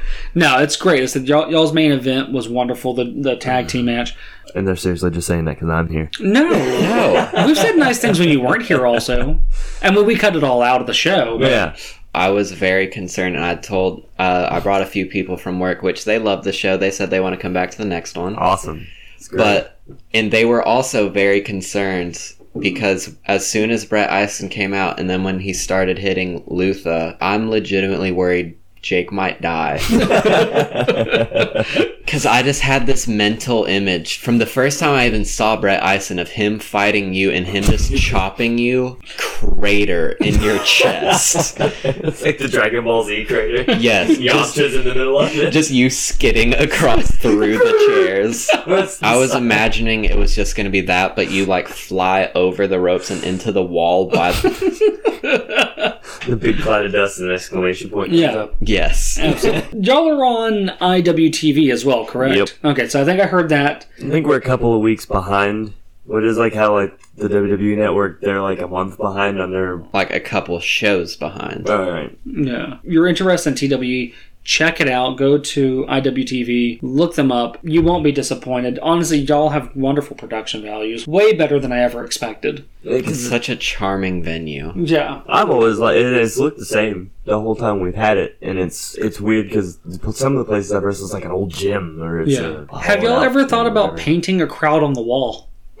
No, 0.36 0.58
it's 0.58 0.74
great. 0.76 1.02
It's 1.02 1.12
that 1.12 1.26
y'all, 1.26 1.48
y'all's 1.50 1.72
main 1.72 1.92
event 1.92 2.32
was 2.32 2.48
wonderful. 2.48 2.92
The 2.94 3.04
the 3.04 3.36
tag 3.36 3.68
team 3.68 3.84
match. 3.86 4.16
and 4.56 4.66
they're 4.66 4.74
seriously 4.74 5.10
just 5.12 5.28
saying 5.28 5.44
that 5.44 5.54
because 5.54 5.68
I'm 5.68 5.88
here. 5.88 6.10
No, 6.18 6.48
No. 6.48 7.44
we've 7.46 7.56
said 7.56 7.76
nice 7.76 8.00
things 8.00 8.18
when 8.18 8.28
you 8.28 8.40
weren't 8.40 8.64
here. 8.64 8.84
Also, 8.84 9.40
and 9.80 9.94
when 9.94 10.06
we 10.06 10.16
cut 10.16 10.34
it 10.34 10.42
all 10.42 10.60
out 10.62 10.80
of 10.80 10.86
the 10.88 10.94
show. 10.94 11.38
but- 11.38 11.50
Yeah. 11.50 11.76
I 12.16 12.30
was 12.30 12.52
very 12.52 12.86
concerned, 12.86 13.34
and 13.34 13.44
I 13.44 13.56
told, 13.56 14.08
uh, 14.20 14.46
I 14.48 14.60
brought 14.60 14.82
a 14.82 14.86
few 14.86 15.06
people 15.06 15.36
from 15.36 15.58
work, 15.58 15.82
which 15.82 16.04
they 16.04 16.20
love 16.20 16.44
the 16.44 16.52
show. 16.52 16.76
They 16.76 16.92
said 16.92 17.10
they 17.10 17.18
want 17.18 17.34
to 17.34 17.40
come 17.42 17.52
back 17.52 17.72
to 17.72 17.78
the 17.78 17.84
next 17.84 18.16
one. 18.16 18.36
Awesome. 18.36 18.86
But, 19.32 19.73
and 20.12 20.30
they 20.30 20.44
were 20.44 20.62
also 20.62 21.08
very 21.08 21.40
concerned 21.40 22.32
because 22.58 23.16
as 23.26 23.46
soon 23.46 23.70
as 23.70 23.84
Brett 23.84 24.10
Eisen 24.10 24.48
came 24.48 24.72
out, 24.72 25.00
and 25.00 25.10
then 25.10 25.24
when 25.24 25.40
he 25.40 25.52
started 25.52 25.98
hitting 25.98 26.42
Lutha, 26.44 27.16
I'm 27.20 27.50
legitimately 27.50 28.12
worried 28.12 28.56
Jayke 28.84 29.10
might 29.10 29.40
die. 29.40 29.80
Because 32.04 32.26
I 32.26 32.42
just 32.42 32.60
had 32.60 32.86
this 32.86 33.08
mental 33.08 33.64
image 33.64 34.18
from 34.18 34.36
the 34.36 34.44
first 34.46 34.78
time 34.78 34.94
I 34.94 35.06
even 35.06 35.24
saw 35.24 35.56
Brett 35.56 35.82
Eisen 35.82 36.18
of 36.18 36.28
him 36.28 36.58
fighting 36.58 37.14
you 37.14 37.30
and 37.30 37.46
him 37.46 37.64
just 37.64 37.96
chopping 37.96 38.58
you 38.58 38.98
crater 39.16 40.10
in 40.20 40.40
your 40.42 40.58
chest. 40.64 41.56
it's 41.58 42.22
like 42.22 42.36
the 42.38 42.46
Dragon 42.46 42.84
Ball 42.84 43.04
Z 43.04 43.24
crater. 43.24 43.72
Yes, 43.72 44.18
just, 44.18 44.20
Yamcha's 44.56 44.74
in 44.74 44.84
the 44.84 44.94
middle 44.94 45.18
of 45.18 45.34
it. 45.34 45.50
just 45.50 45.70
you 45.70 45.88
skidding 45.88 46.52
across 46.54 47.10
through 47.10 47.56
the 47.56 47.84
chairs. 47.88 48.46
The 48.48 48.98
I 49.02 49.16
was 49.16 49.32
si- 49.32 49.38
imagining 49.38 50.04
it 50.04 50.16
was 50.16 50.34
just 50.36 50.56
going 50.56 50.66
to 50.66 50.70
be 50.70 50.82
that, 50.82 51.16
but 51.16 51.30
you 51.30 51.46
like 51.46 51.68
fly 51.68 52.30
over 52.34 52.66
the 52.68 52.78
ropes 52.78 53.10
and 53.10 53.24
into 53.24 53.50
the 53.50 53.64
wall 53.64 54.10
by. 54.10 54.32
the 54.32 55.98
big 56.38 56.58
cloud 56.60 56.84
of 56.86 56.92
dust 56.92 57.18
and 57.18 57.32
exclamation 57.32 57.90
point. 57.90 58.10
comes 58.10 58.20
Yeah. 58.20 58.46
Up. 58.76 58.82
yes. 58.90 59.18
Absolutely. 59.18 59.80
Y'all 59.80 60.08
are 60.10 60.24
on 60.24 60.68
IWTV 60.78 61.72
as 61.72 61.84
well, 61.84 62.04
correct? 62.06 62.36
Yep. 62.36 62.48
Okay, 62.64 62.88
so 62.88 63.00
I 63.00 63.04
think 63.04 63.20
I 63.20 63.26
heard 63.26 63.48
that. 63.50 63.86
I 63.98 64.08
think 64.08 64.26
we're 64.26 64.36
a 64.36 64.40
couple 64.40 64.74
of 64.74 64.80
weeks 64.80 65.06
behind. 65.06 65.74
What 66.06 66.22
is 66.22 66.36
like 66.36 66.52
how 66.52 66.74
like 66.74 66.98
the 67.16 67.28
WWE 67.28 67.78
network 67.78 68.20
they're 68.20 68.42
like 68.42 68.60
a 68.60 68.68
month 68.68 68.98
behind 68.98 69.40
on 69.40 69.52
their. 69.52 69.78
Like 69.94 70.12
a 70.12 70.20
couple 70.20 70.60
shows 70.60 71.16
behind. 71.16 71.68
All 71.68 71.90
right. 71.90 72.16
Yeah. 72.26 72.78
You're 72.82 73.06
interested 73.06 73.62
in 73.62 73.70
TWE, 73.78 74.14
check 74.44 74.80
it 74.80 74.88
out. 74.88 75.16
Go 75.16 75.38
to 75.38 75.84
IWTV, 75.88 76.78
look 76.82 77.14
them 77.14 77.32
up. 77.32 77.58
You 77.62 77.82
won't 77.82 78.04
be 78.04 78.12
disappointed. 78.12 78.78
Honestly, 78.80 79.18
y'all 79.18 79.48
have 79.48 79.74
wonderful 79.74 80.16
production 80.16 80.62
values. 80.62 81.06
Way 81.06 81.32
better 81.32 81.58
than 81.58 81.72
I 81.72 81.80
ever 81.80 82.04
expected. 82.04 82.64
It's 82.84 83.18
such 83.26 83.48
a 83.48 83.56
charming 83.56 84.22
venue. 84.22 84.72
Yeah. 84.76 85.22
I've 85.26 85.48
always 85.50 85.78
like 85.78 85.96
it, 85.96 86.04
it's 86.12 86.36
looked 86.36 86.58
the 86.58 86.66
same 86.66 87.10
the 87.24 87.40
whole 87.40 87.56
time 87.56 87.80
we've 87.80 87.94
had 87.94 88.18
it, 88.18 88.36
and 88.42 88.58
it's 88.58 88.94
it's 88.98 89.18
weird 89.20 89.48
because 89.48 89.78
some 90.12 90.32
of 90.36 90.38
the 90.38 90.44
places 90.44 90.70
I've 90.72 90.82
wrestled 90.82 91.08
is 91.08 91.14
like 91.14 91.24
an 91.24 91.30
old 91.30 91.50
gym 91.50 92.02
or 92.02 92.20
it's 92.20 92.32
Yeah. 92.32 92.66
a 92.70 92.78
Have 92.78 93.02
y'all 93.02 93.22
ever 93.22 93.46
thought 93.48 93.66
about 93.66 93.92
whatever. 93.92 94.02
painting 94.04 94.42
a 94.42 94.46
crowd 94.46 94.82
on 94.82 94.92
the 94.92 95.00
wall? 95.02 95.48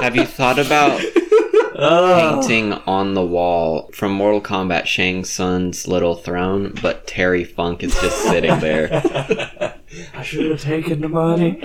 Have 0.00 0.16
you 0.16 0.24
thought 0.26 0.58
about 0.58 1.00
Oh. 1.76 2.40
painting 2.40 2.72
on 2.72 3.14
the 3.14 3.24
wall 3.24 3.90
from 3.92 4.12
Mortal 4.12 4.40
Kombat 4.40 4.86
Shang 4.86 5.24
Tsung's 5.24 5.88
little 5.88 6.14
throne, 6.14 6.72
but 6.80 7.06
Terry 7.06 7.44
Funk 7.44 7.82
is 7.82 7.94
just 8.00 8.16
sitting 8.22 8.58
there? 8.60 8.88
I 10.14 10.22
should 10.22 10.50
have 10.50 10.60
taken 10.60 11.00
the 11.00 11.08
money. 11.08 11.60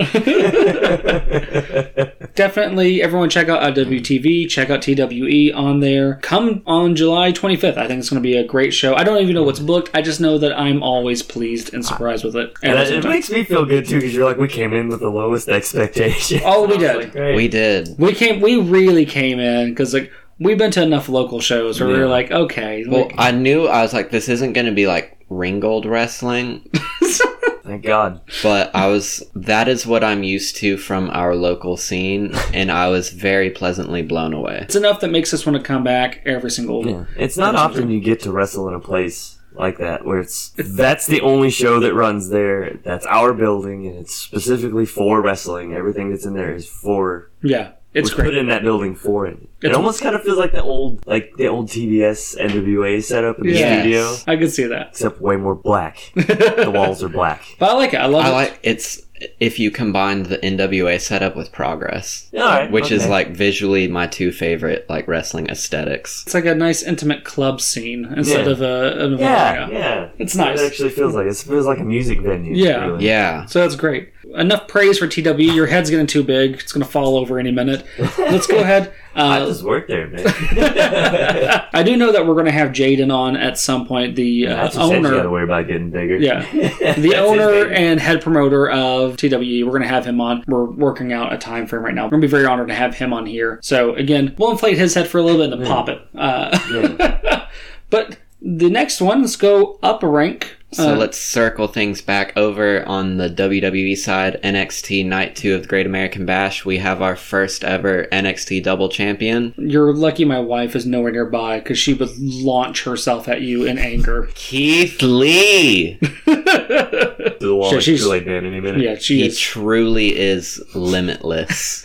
Definitely, 2.39 3.01
everyone 3.01 3.29
check 3.29 3.49
out 3.49 3.61
IWTV, 3.75 4.47
check 4.47 4.69
out 4.69 4.81
TWE 4.81 5.51
on 5.53 5.81
there. 5.81 6.15
Come 6.21 6.63
on 6.65 6.95
July 6.95 7.33
25th. 7.33 7.75
I 7.75 7.85
think 7.85 7.99
it's 7.99 8.09
going 8.09 8.23
to 8.23 8.25
be 8.25 8.37
a 8.37 8.45
great 8.45 8.73
show. 8.73 8.95
I 8.95 9.03
don't 9.03 9.21
even 9.21 9.35
know 9.35 9.43
what's 9.43 9.59
booked. 9.59 9.89
I 9.93 10.01
just 10.01 10.21
know 10.21 10.37
that 10.37 10.57
I'm 10.57 10.81
always 10.81 11.21
pleased 11.21 11.73
and 11.73 11.85
surprised 11.85 12.23
with 12.23 12.37
it. 12.37 12.53
And 12.63 12.71
every 12.71 12.81
it, 12.81 12.85
single 12.85 12.99
it 12.99 13.01
time. 13.01 13.11
makes 13.11 13.29
me 13.29 13.43
feel 13.43 13.65
good 13.65 13.85
too 13.85 13.95
because 13.95 14.15
you're 14.15 14.23
like 14.23 14.37
we 14.37 14.47
came 14.47 14.71
in 14.71 14.87
with 14.87 15.01
the 15.01 15.09
lowest 15.09 15.49
expectations. 15.49 16.41
Oh, 16.45 16.65
we 16.65 16.77
did. 16.77 17.13
like. 17.13 17.35
We 17.35 17.49
did. 17.49 17.89
We 17.97 18.13
came. 18.13 18.39
We 18.39 18.55
really 18.55 19.05
came 19.05 19.41
in 19.41 19.71
because 19.71 19.93
like 19.93 20.09
we've 20.39 20.57
been 20.57 20.71
to 20.71 20.81
enough 20.81 21.09
local 21.09 21.41
shows 21.41 21.81
where 21.81 21.89
we 21.89 21.99
were 21.99 22.07
like, 22.07 22.31
okay, 22.31 22.85
Well, 22.87 23.07
like- 23.07 23.15
I 23.17 23.31
knew 23.31 23.67
I 23.67 23.81
was 23.81 23.91
like, 23.91 24.11
this 24.11 24.29
isn't 24.29 24.53
going 24.53 24.67
to 24.67 24.71
be 24.71 24.87
like 24.87 25.17
Ringgold 25.29 25.85
wrestling, 25.85 26.71
Thank 27.69 27.85
God. 27.85 28.21
but 28.41 28.75
I 28.75 28.87
was. 28.87 29.23
That 29.35 29.67
is 29.67 29.85
what 29.85 30.03
I'm 30.03 30.23
used 30.23 30.55
to 30.57 30.77
from 30.77 31.09
our 31.11 31.35
local 31.35 31.77
scene, 31.77 32.33
and 32.53 32.71
I 32.71 32.89
was 32.89 33.09
very 33.11 33.51
pleasantly 33.51 34.01
blown 34.01 34.33
away. 34.33 34.59
it's 34.63 34.75
enough 34.75 34.99
that 35.01 35.11
makes 35.11 35.33
us 35.33 35.45
want 35.45 35.57
to 35.57 35.63
come 35.63 35.83
back 35.83 36.21
every 36.25 36.49
single. 36.49 36.85
Yeah. 36.85 37.05
It's 37.15 37.37
not 37.37 37.55
often 37.55 37.91
you 37.91 37.99
get 37.99 38.21
to 38.21 38.31
wrestle 38.31 38.67
in 38.69 38.73
a 38.73 38.79
place 38.79 39.37
like 39.53 39.77
that 39.77 40.05
where 40.05 40.19
it's 40.19 40.53
that's 40.57 41.05
the 41.05 41.21
only 41.21 41.49
show 41.49 41.79
that 41.81 41.93
runs 41.93 42.29
there. 42.29 42.79
That's 42.83 43.05
our 43.05 43.33
building 43.33 43.85
and 43.87 43.97
it's 43.97 44.15
specifically 44.15 44.85
for 44.85 45.21
wrestling. 45.21 45.73
Everything 45.73 46.09
that's 46.09 46.25
in 46.25 46.33
there 46.33 46.55
is 46.55 46.67
for 46.67 47.29
Yeah, 47.41 47.71
it's 47.93 48.09
was 48.09 48.13
great. 48.13 48.25
put 48.25 48.37
in 48.37 48.47
that 48.47 48.61
building 48.63 48.95
for 48.95 49.25
it. 49.27 49.37
It 49.61 49.73
almost 49.73 50.01
kind 50.01 50.15
of 50.15 50.23
feels 50.23 50.37
like 50.37 50.51
the 50.53 50.63
old 50.63 51.05
like 51.07 51.33
the 51.37 51.47
old 51.47 51.67
TBS 51.67 52.37
NWA 52.39 53.03
setup 53.03 53.39
in 53.39 53.47
the 53.47 53.53
Yes. 53.53 53.81
studio. 53.81 54.15
I 54.27 54.37
could 54.37 54.51
see 54.51 54.65
that. 54.67 54.89
Except 54.89 55.19
way 55.21 55.35
more 55.35 55.55
black. 55.55 56.11
the 56.15 56.71
walls 56.73 57.03
are 57.03 57.09
black. 57.09 57.43
But 57.59 57.71
I 57.71 57.73
like 57.73 57.93
it. 57.93 57.97
I 57.97 58.05
love 58.05 58.25
it. 58.25 58.29
I 58.29 58.31
it. 58.31 58.33
like 58.35 58.59
it's 58.63 59.01
if 59.41 59.59
you 59.59 59.69
combined 59.69 60.27
the 60.27 60.37
NWA 60.37 60.97
setup 61.01 61.35
with 61.35 61.51
Progress, 61.51 62.29
All 62.33 62.39
right, 62.39 62.71
which 62.71 62.89
is 62.89 63.05
like 63.05 63.31
visually 63.31 63.85
my 63.89 64.07
two 64.07 64.31
favorite 64.31 64.85
like 64.89 65.09
wrestling 65.09 65.49
aesthetics. 65.49 66.23
It's 66.25 66.33
like 66.33 66.45
a 66.45 66.55
nice 66.55 66.81
intimate 66.83 67.25
club 67.25 67.59
scene 67.59 68.05
instead 68.15 68.45
Yeah. 68.45 68.51
of 68.53 68.61
a, 68.61 69.03
an 69.03 69.17
yeah, 69.17 69.65
arena. 69.65 69.73
yeah. 69.77 70.09
It's 70.19 70.37
nice. 70.37 70.61
It 70.61 70.67
actually 70.67 70.91
feels 70.91 71.15
like 71.15 71.27
it 71.27 71.35
feels 71.35 71.65
like 71.65 71.79
a 71.79 71.83
music 71.83 72.21
venue. 72.21 72.55
Yeah. 72.55 72.85
really. 72.85 73.05
Yeah, 73.07 73.45
So 73.47 73.59
that's 73.59 73.75
great. 73.75 74.13
Enough 74.35 74.67
praise 74.67 74.97
for 74.99 75.07
TW. 75.07 75.39
Your 75.39 75.65
head's 75.67 75.89
getting 75.89 76.05
too 76.07 76.23
big. 76.23 76.53
It's 76.53 76.71
going 76.71 76.85
to 76.85 76.91
fall 76.91 77.17
over 77.17 77.39
any 77.39 77.51
minute. 77.51 77.83
Let's 78.17 78.45
go 78.47 78.59
ahead. 78.59 78.93
I 79.15 79.39
Uh, 79.39 79.47
just 79.47 79.63
work 79.63 79.87
there, 79.87 80.07
man. 80.07 80.23
I 81.73 81.81
do 81.83 81.97
know 81.97 82.11
that 82.11 82.25
we're 82.27 82.35
going 82.35 82.45
to 82.45 82.51
have 82.51 82.69
Jaden 82.69 83.13
on 83.13 83.35
at 83.35 83.57
some 83.57 83.87
point. 83.87 84.15
The 84.15 84.47
uh, 84.47 84.55
That's 84.55 84.75
what 84.77 84.89
got 84.89 85.01
to 85.01 85.17
owner, 85.17 85.29
worry 85.31 85.43
about 85.43 85.67
getting 85.67 85.89
bigger. 85.89 86.17
Yeah. 86.17 86.45
The 86.99 87.15
owner 87.15 87.69
and 87.71 87.99
head 87.99 88.21
promoter 88.21 88.69
of 88.69 89.17
TWE. 89.17 89.63
We're 89.63 89.71
going 89.71 89.81
to 89.81 89.87
have 89.87 90.05
him 90.05 90.21
on. 90.21 90.43
We're 90.47 90.65
working 90.65 91.11
out 91.11 91.33
a 91.33 91.37
time 91.37 91.65
frame 91.67 91.83
right 91.83 91.93
now. 91.95 92.05
We're 92.05 92.11
going 92.11 92.21
to 92.21 92.27
be 92.27 92.31
very 92.31 92.45
honored 92.45 92.67
to 92.69 92.75
have 92.75 92.95
him 92.95 93.13
on 93.13 93.25
here. 93.25 93.59
So 93.63 93.95
again, 93.95 94.35
we'll 94.37 94.51
inflate 94.51 94.77
his 94.77 94.93
head 94.93 95.07
for 95.07 95.17
a 95.17 95.23
little 95.23 95.39
bit 95.41 95.51
and 95.53 95.61
then 95.63 95.67
pop 95.67 95.89
it. 95.89 96.01
Uh, 96.15 97.47
but 97.89 98.17
the 98.41 98.69
next 98.69 99.01
one, 99.01 99.21
let's 99.21 99.35
go 99.35 99.79
up 99.81 100.03
a 100.03 100.07
rank. 100.07 100.55
So 100.71 100.93
Uh, 100.93 100.97
let's 100.97 101.17
circle 101.19 101.67
things 101.67 101.99
back 101.99 102.31
over 102.37 102.87
on 102.87 103.17
the 103.17 103.27
WWE 103.27 103.97
side. 103.97 104.39
NXT 104.43 105.03
Night 105.03 105.35
2 105.35 105.55
of 105.55 105.63
the 105.63 105.67
Great 105.67 105.87
American 105.87 106.27
Bash. 106.27 106.63
We 106.63 106.77
have 106.77 107.01
our 107.01 107.15
first 107.15 107.63
ever 107.63 108.07
NXT 108.11 108.61
double 108.63 108.87
champion, 108.87 109.55
You're 109.57 109.91
lucky 109.93 110.25
my 110.25 110.39
wife 110.39 110.75
is 110.75 110.85
nowhere 110.85 111.11
nearby 111.11 111.57
because 111.59 111.79
she 111.79 111.93
would 111.95 112.15
launch 112.19 112.83
herself 112.83 113.27
at 113.27 113.41
you 113.41 113.65
in 113.65 113.79
anger. 113.79 114.29
Keith 114.35 115.01
Lee. 115.01 115.97
to 116.25 117.35
the 117.39 117.55
wall 117.55 117.69
Sure, 117.69 117.79
like 117.79 117.83
she's- 117.85 118.03
Kool-Aid 118.03 118.27
Man 118.27 118.45
any 118.45 118.59
minute. 118.59 118.81
Yeah, 118.81 118.95
she 118.99 119.21
he 119.21 119.25
is. 119.27 119.39
truly 119.39 120.15
is 120.15 120.61
limitless. 120.75 121.83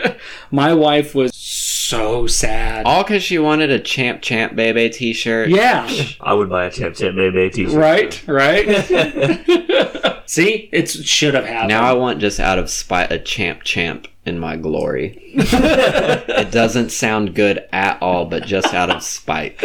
my 0.50 0.74
wife 0.74 1.14
was 1.14 1.32
so 1.84 2.26
sad. 2.26 2.86
All 2.86 3.02
because 3.02 3.22
she 3.22 3.38
wanted 3.38 3.70
a 3.70 3.78
Champ 3.78 4.22
Champ 4.22 4.54
Bebe 4.54 4.88
t 4.90 5.12
shirt. 5.12 5.48
Yeah, 5.50 5.88
I 6.20 6.34
would 6.34 6.48
buy 6.48 6.66
a 6.66 6.70
Champ 6.70 6.96
Champ 6.96 7.16
Baby 7.16 7.50
t-shirt. 7.50 7.74
right, 7.74 8.22
right. 8.26 8.66
See, 10.26 10.68
it 10.72 10.88
should 10.88 11.34
have 11.34 11.44
happened. 11.44 11.68
Now 11.68 11.82
I 11.84 11.92
want 11.92 12.20
just 12.20 12.40
out 12.40 12.58
of 12.58 12.70
spite 12.70 13.12
a 13.12 13.18
Champ 13.18 13.62
Champ 13.62 14.08
in 14.26 14.38
my 14.38 14.56
glory. 14.56 15.18
it 15.34 16.50
doesn't 16.50 16.90
sound 16.90 17.34
good 17.34 17.64
at 17.72 18.00
all, 18.00 18.26
but 18.26 18.44
just 18.44 18.72
out 18.72 18.90
of 18.90 19.02
spite. 19.02 19.58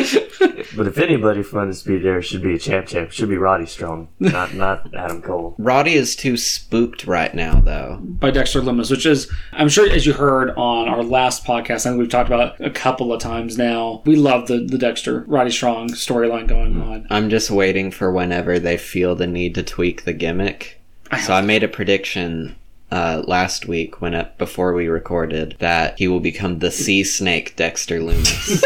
But 0.75 0.88
if 0.88 0.98
anybody 0.98 1.44
from 1.44 1.60
Undisputed 1.60 2.06
Era 2.06 2.22
should 2.22 2.42
be 2.42 2.54
a 2.54 2.60
champ 2.60 2.88
champ, 2.88 3.12
should 3.12 3.30
be 3.30 3.38
Roddy 3.38 3.66
Strong, 3.66 4.10
not 4.20 4.54
not 4.54 4.94
Adam 4.94 5.22
Cole. 5.22 5.56
Roddy 5.60 5.94
is 5.94 6.16
too 6.16 6.38
spooked 6.38 7.06
right 7.06 7.34
now, 7.34 7.60
though. 7.60 8.00
by 8.01 8.32
Dexter 8.32 8.62
Lumis, 8.62 8.92
which 8.92 9.06
is, 9.06 9.32
I'm 9.51 9.70
sure, 9.70 9.89
as 9.89 10.06
you 10.06 10.13
heard 10.13 10.51
on 10.51 10.88
our 10.88 11.04
last 11.04 11.46
podcast, 11.46 11.86
I 11.86 11.89
think 11.89 12.00
we've 12.00 12.10
talked 12.10 12.30
about 12.30 12.60
a 12.62 12.70
couple 12.70 13.12
of 13.12 13.22
times 13.22 13.58
now. 13.58 14.01
We 14.06 14.16
love 14.16 14.48
the, 14.48 14.60
the 14.60 14.78
Dexter 14.78 15.22
Roddy 15.28 15.51
Strong 15.51 15.89
storyline 15.89 16.48
going 16.48 16.75
mm. 16.75 16.88
on. 16.88 17.08
I'm 17.10 17.30
just 17.30 17.51
waiting 17.51 17.92
for 17.92 18.12
whenever 18.12 18.60
they 18.60 18.78
feel 18.78 19.16
the 19.16 19.28
need 19.28 19.56
to 19.56 19.63
tweak 19.63 20.06
the 20.06 20.13
gimmick. 20.13 20.80
So 21.25 21.34
I 21.34 21.42
made 21.42 21.63
a 21.63 21.68
prediction 21.68 22.56
uh, 22.91 23.24
last 23.27 23.67
week 23.67 24.01
when 24.01 24.13
it, 24.13 24.38
before 24.38 24.74
we 24.74 24.88
recorded 24.88 25.55
that 25.60 25.98
he 25.98 26.08
will 26.08 26.19
become 26.19 26.60
the 26.60 26.72
sea 26.72 27.03
snake 27.03 27.55
Dexter 27.55 28.00
Lumis. 28.00 28.63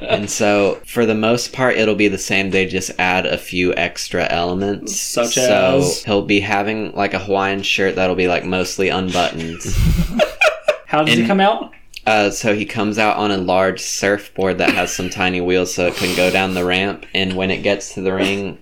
and 0.02 0.28
so 0.30 0.80
for 0.86 1.06
the 1.06 1.14
most 1.14 1.52
part 1.52 1.76
it'll 1.76 1.94
be 1.94 2.08
the 2.08 2.18
same. 2.18 2.50
They 2.50 2.66
just 2.66 2.90
add 2.98 3.26
a 3.26 3.38
few 3.38 3.74
extra 3.74 4.26
elements. 4.30 5.00
Such 5.00 5.34
so 5.34 5.78
as? 5.78 6.04
he'll 6.04 6.24
be 6.24 6.40
having 6.40 6.92
like 6.92 7.14
a 7.14 7.18
Hawaiian 7.18 7.62
shirt 7.62 7.96
that'll 7.96 8.16
be 8.16 8.28
like 8.28 8.44
mostly 8.44 8.88
unbuttoned. 8.88 9.62
How 10.86 11.04
does 11.04 11.16
he 11.16 11.26
come 11.26 11.40
out? 11.40 11.72
Uh, 12.06 12.30
so 12.30 12.54
he 12.54 12.64
comes 12.64 12.98
out 12.98 13.16
on 13.16 13.32
a 13.32 13.36
large 13.36 13.80
surfboard 13.80 14.58
that 14.58 14.70
has 14.70 14.94
some 14.94 15.10
tiny 15.10 15.40
wheels 15.40 15.74
so 15.74 15.88
it 15.88 15.96
can 15.96 16.14
go 16.16 16.30
down 16.30 16.54
the 16.54 16.64
ramp. 16.64 17.04
And 17.12 17.34
when 17.34 17.50
it 17.50 17.62
gets 17.62 17.94
to 17.94 18.00
the 18.00 18.14
ring, 18.14 18.58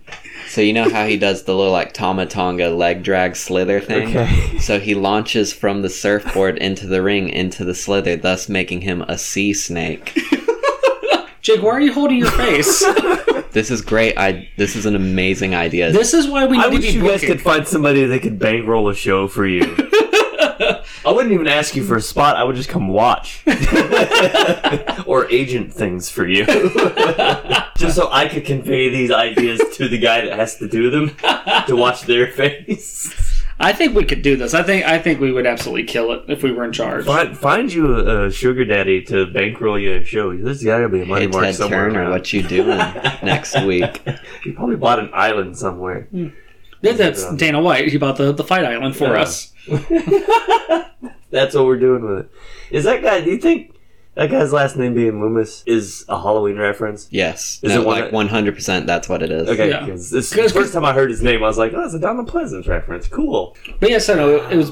so 0.49 0.61
you 0.61 0.73
know 0.73 0.89
how 0.89 1.07
he 1.07 1.17
does 1.17 1.45
the 1.45 1.55
little 1.55 1.73
like 1.73 1.93
Tama 1.93 2.27
Tonga 2.27 2.71
leg 2.71 3.03
drag 3.03 3.37
slither 3.37 3.81
thing? 3.81 4.09
Okay. 4.17 4.59
So 4.59 4.79
he 4.79 4.95
launches 4.95 5.53
from 5.53 5.83
the 5.83 5.91
surfboard 5.91 6.59
into 6.59 6.87
the 6.87 7.03
ring 7.03 7.29
into 7.29 7.65
the 7.65 7.75
slither, 7.75 8.17
thus 8.17 8.49
making 8.49 8.83
him 8.83 9.03
a 9.03 9.19
sea 9.19 9.53
snake. 9.55 10.13
Jayke, 11.43 11.63
why 11.63 11.73
are 11.73 11.81
you 11.81 11.93
holding 11.93 12.19
your 12.19 12.31
face? 12.31 12.85
This 13.55 13.71
is 13.71 13.83
great. 13.83 14.19
I 14.19 14.49
this 14.57 14.75
is 14.75 14.85
an 14.85 14.97
amazing 14.97 15.55
idea. 15.55 15.93
this 15.93 16.13
is 16.13 16.27
why 16.27 16.45
we 16.45 16.59
I 16.59 16.69
need 16.71 16.71
to 16.71 16.77
wish 16.79 16.93
be 16.93 16.99
you 16.99 17.09
guys 17.09 17.21
could 17.21 17.41
find 17.41 17.69
somebody 17.69 18.05
that 18.05 18.21
could 18.21 18.37
bankroll 18.37 18.89
a 18.89 18.97
show 18.97 19.29
for 19.29 19.47
you. 19.47 19.63
I 21.07 21.13
wouldn't 21.13 21.33
even 21.33 21.47
ask 21.49 21.77
you 21.77 21.85
for 21.85 21.97
a 21.97 22.01
spot. 22.01 22.37
I 22.37 22.45
would 22.45 22.57
just 22.57 22.69
come 22.69 22.89
watch 22.89 23.43
or 25.07 25.31
agent 25.31 25.73
things 25.73 26.09
for 26.09 26.27
you, 26.27 26.47
just 27.77 27.97
so 27.97 28.11
I 28.11 28.29
could 28.31 28.47
convey 28.47 28.89
these 28.89 29.11
ideas 29.11 29.61
to 29.75 29.89
the 29.89 29.99
guy 29.99 30.23
that 30.23 30.39
has 30.39 30.57
to 30.59 30.69
do 30.69 30.91
them 30.91 31.15
to 31.67 31.77
watch 31.77 32.03
their 32.03 32.29
face. 32.29 33.43
I 33.61 33.73
think 33.73 33.95
we 33.95 34.05
could 34.05 34.23
do 34.23 34.37
this. 34.37 34.53
I 34.53 34.63
think 34.63 34.85
I 34.85 34.99
think 34.99 35.21
we 35.21 35.31
would 35.31 35.47
absolutely 35.47 35.85
kill 35.85 36.11
it 36.13 36.25
if 36.29 36.43
we 36.43 36.51
were 36.51 36.65
in 36.65 36.73
charge. 36.73 37.05
Find, 37.05 37.37
find 37.37 37.73
you 37.73 37.95
a, 37.95 38.27
a 38.27 38.31
sugar 38.31 38.65
daddy 38.65 39.03
to 39.05 39.27
bankroll 39.27 39.79
your 39.79 40.05
show. 40.05 40.37
There's 40.37 40.65
got 40.65 40.79
to 40.79 40.89
be 40.89 41.03
a 41.03 41.07
money 41.07 41.23
hey 41.23 41.27
mark 41.29 41.45
Ted 41.45 41.55
somewhere. 41.55 41.89
Turner, 41.89 42.01
around. 42.01 42.11
what 42.11 42.33
you 42.33 42.43
doing 42.43 42.79
next 43.23 43.61
week? 43.63 44.03
He 44.43 44.53
probably 44.53 44.77
bought 44.77 44.99
an 44.99 45.11
island 45.13 45.57
somewhere. 45.57 46.09
Hmm. 46.11 46.29
Yeah, 46.85 46.93
That's 46.93 47.35
Dana 47.37 47.61
White. 47.61 47.89
He 47.89 47.99
bought 47.99 48.17
the, 48.17 48.33
the 48.33 48.45
fight 48.45 48.65
island 48.65 48.97
for 48.97 49.09
Yeah. 49.09 49.23
us. 49.23 49.53
That's 51.31 51.55
what 51.55 51.65
we're 51.67 51.79
doing 51.79 52.03
with 52.05 52.19
it. 52.21 52.31
Is 52.71 52.85
that 52.85 53.03
guy? 53.03 53.21
Do 53.21 53.31
you 53.31 53.39
think 53.39 53.75
that 54.15 54.31
guy's 54.31 54.53
last 54.53 54.77
name 54.77 54.95
being 54.95 55.15
Lumis 55.15 55.65
is 55.67 56.05
a 56.09 56.17
Halloween 56.21 56.57
reference? 56.59 57.09
Yes. 57.11 57.59
Is 57.63 57.73
no, 57.73 57.81
it 57.83 57.87
like 57.87 58.05
that- 58.05 58.13
one 58.13 58.29
hundred 58.29 58.55
percent 58.55 58.87
that's 58.87 59.09
what 59.09 59.23
it 59.23 59.33
is. 59.33 59.49
Okay, 59.49 59.71
Yeah. 59.71 59.85
because 59.85 60.11
this 60.11 60.31
the 60.31 60.43
'Cause- 60.43 60.53
first 60.53 60.73
time 60.73 60.85
I 60.85 60.93
heard 60.93 61.11
his 61.11 61.23
name, 61.23 61.43
I 61.43 61.49
was 61.49 61.59
like, 61.59 61.73
"Oh, 61.75 61.83
it's 61.85 61.95
a 61.95 61.99
Donald 61.99 62.31
Pleasence 62.31 62.69
reference. 62.69 63.09
Cool." 63.09 63.57
But 63.81 63.91
yes, 63.91 64.09
I 64.09 64.15
know 64.15 64.37
it 64.49 64.57
was 64.57 64.71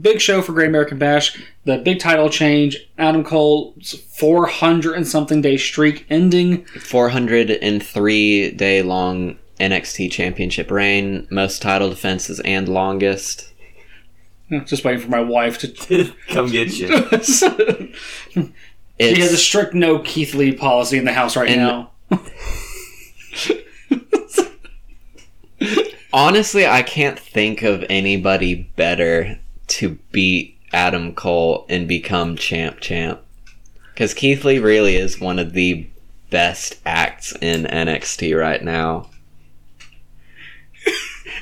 big 0.00 0.20
show 0.20 0.42
for 0.42 0.52
Great 0.52 0.68
American 0.68 0.98
Bash. 0.98 1.36
The 1.64 1.78
big 1.78 1.98
title 1.98 2.28
change. 2.30 2.76
Adam 2.98 3.24
Cole's 3.24 3.94
400 4.14 4.94
and 4.94 5.06
something 5.08 5.40
day 5.42 5.56
streak 5.56 6.06
ending. 6.08 6.64
403 6.66 8.50
day 8.52 8.82
long 8.82 9.36
NXT 9.58 10.10
championship 10.10 10.70
reign, 10.70 11.26
most 11.30 11.62
title 11.62 11.90
defenses 11.90 12.40
and 12.40 12.68
longest. 12.68 13.52
Hmm, 14.48 14.64
just 14.64 14.84
waiting 14.84 15.00
for 15.02 15.08
my 15.10 15.20
wife 15.20 15.58
to. 15.58 16.12
Come 16.28 16.50
get 16.50 16.76
you. 16.78 16.88
she 19.00 19.20
has 19.20 19.32
a 19.32 19.36
strict 19.36 19.74
no 19.74 19.98
Keith 20.00 20.34
Lee 20.34 20.52
policy 20.52 20.98
in 20.98 21.04
the 21.04 21.12
house 21.12 21.36
right 21.36 21.48
And- 21.50 21.60
now. 21.60 21.90
honestly, 26.12 26.66
I 26.66 26.82
can't 26.82 27.18
think 27.18 27.62
of 27.62 27.84
anybody 27.90 28.70
better 28.76 29.38
to 29.68 29.98
beat 30.12 30.56
Adam 30.72 31.14
Cole 31.14 31.66
and 31.68 31.86
become 31.88 32.36
champ 32.36 32.80
champ. 32.80 33.20
Because 33.92 34.14
Keith 34.14 34.44
Lee 34.44 34.58
really 34.58 34.96
is 34.96 35.20
one 35.20 35.38
of 35.38 35.52
the 35.52 35.86
best 36.30 36.76
acts 36.84 37.32
in 37.40 37.64
NXT 37.64 38.38
right 38.38 38.62
now. 38.62 39.10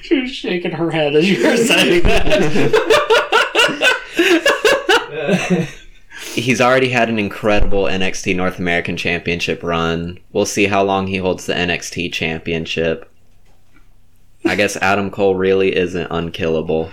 She 0.02 0.20
was 0.20 0.34
shaking 0.34 0.72
her 0.72 0.90
head 0.90 1.14
as 1.14 1.30
you 1.30 1.42
were 1.42 1.56
saying 1.64 2.02
that. 2.02 3.24
He's 6.34 6.60
already 6.60 6.90
had 6.90 7.08
an 7.08 7.18
incredible 7.18 7.84
NXT 7.84 8.36
North 8.36 8.58
American 8.58 8.98
Championship 8.98 9.62
run. 9.62 10.18
We'll 10.32 10.44
see 10.44 10.66
how 10.66 10.82
long 10.82 11.06
he 11.06 11.16
holds 11.16 11.46
the 11.46 11.54
NXT 11.54 12.12
Championship. 12.12 13.10
I 14.44 14.56
guess 14.56 14.76
Adam 14.76 15.10
Cole 15.10 15.36
really 15.36 15.74
isn't 15.74 16.08
unkillable. 16.10 16.90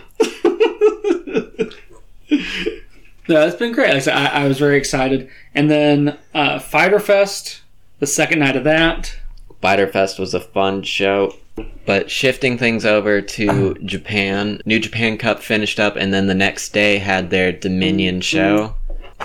no, 3.28 3.46
it's 3.46 3.58
been 3.58 3.74
great. 3.74 3.88
Like 3.88 3.98
I, 3.98 4.00
said, 4.00 4.16
I, 4.16 4.44
I 4.44 4.48
was 4.48 4.58
very 4.58 4.78
excited. 4.78 5.30
And 5.54 5.70
then 5.70 6.18
uh, 6.34 6.60
Fighter 6.60 7.00
Fest, 7.00 7.62
the 8.00 8.08
second 8.08 8.40
night 8.40 8.56
of 8.56 8.64
that. 8.64 9.18
Fighter 9.60 9.88
Fest 9.88 10.18
was 10.18 10.34
a 10.34 10.40
fun 10.40 10.84
show. 10.84 11.36
But 11.86 12.12
shifting 12.12 12.58
things 12.58 12.86
over 12.86 13.22
to 13.22 13.48
uh-huh. 13.48 13.74
Japan, 13.86 14.62
New 14.66 14.80
Japan 14.80 15.18
Cup 15.18 15.42
finished 15.42 15.80
up, 15.80 15.96
and 15.96 16.14
then 16.14 16.28
the 16.28 16.36
next 16.36 16.70
day 16.70 16.98
had 16.98 17.30
their 17.30 17.52
Dominion 17.52 18.16
mm-hmm. 18.16 18.22
show, 18.22 18.76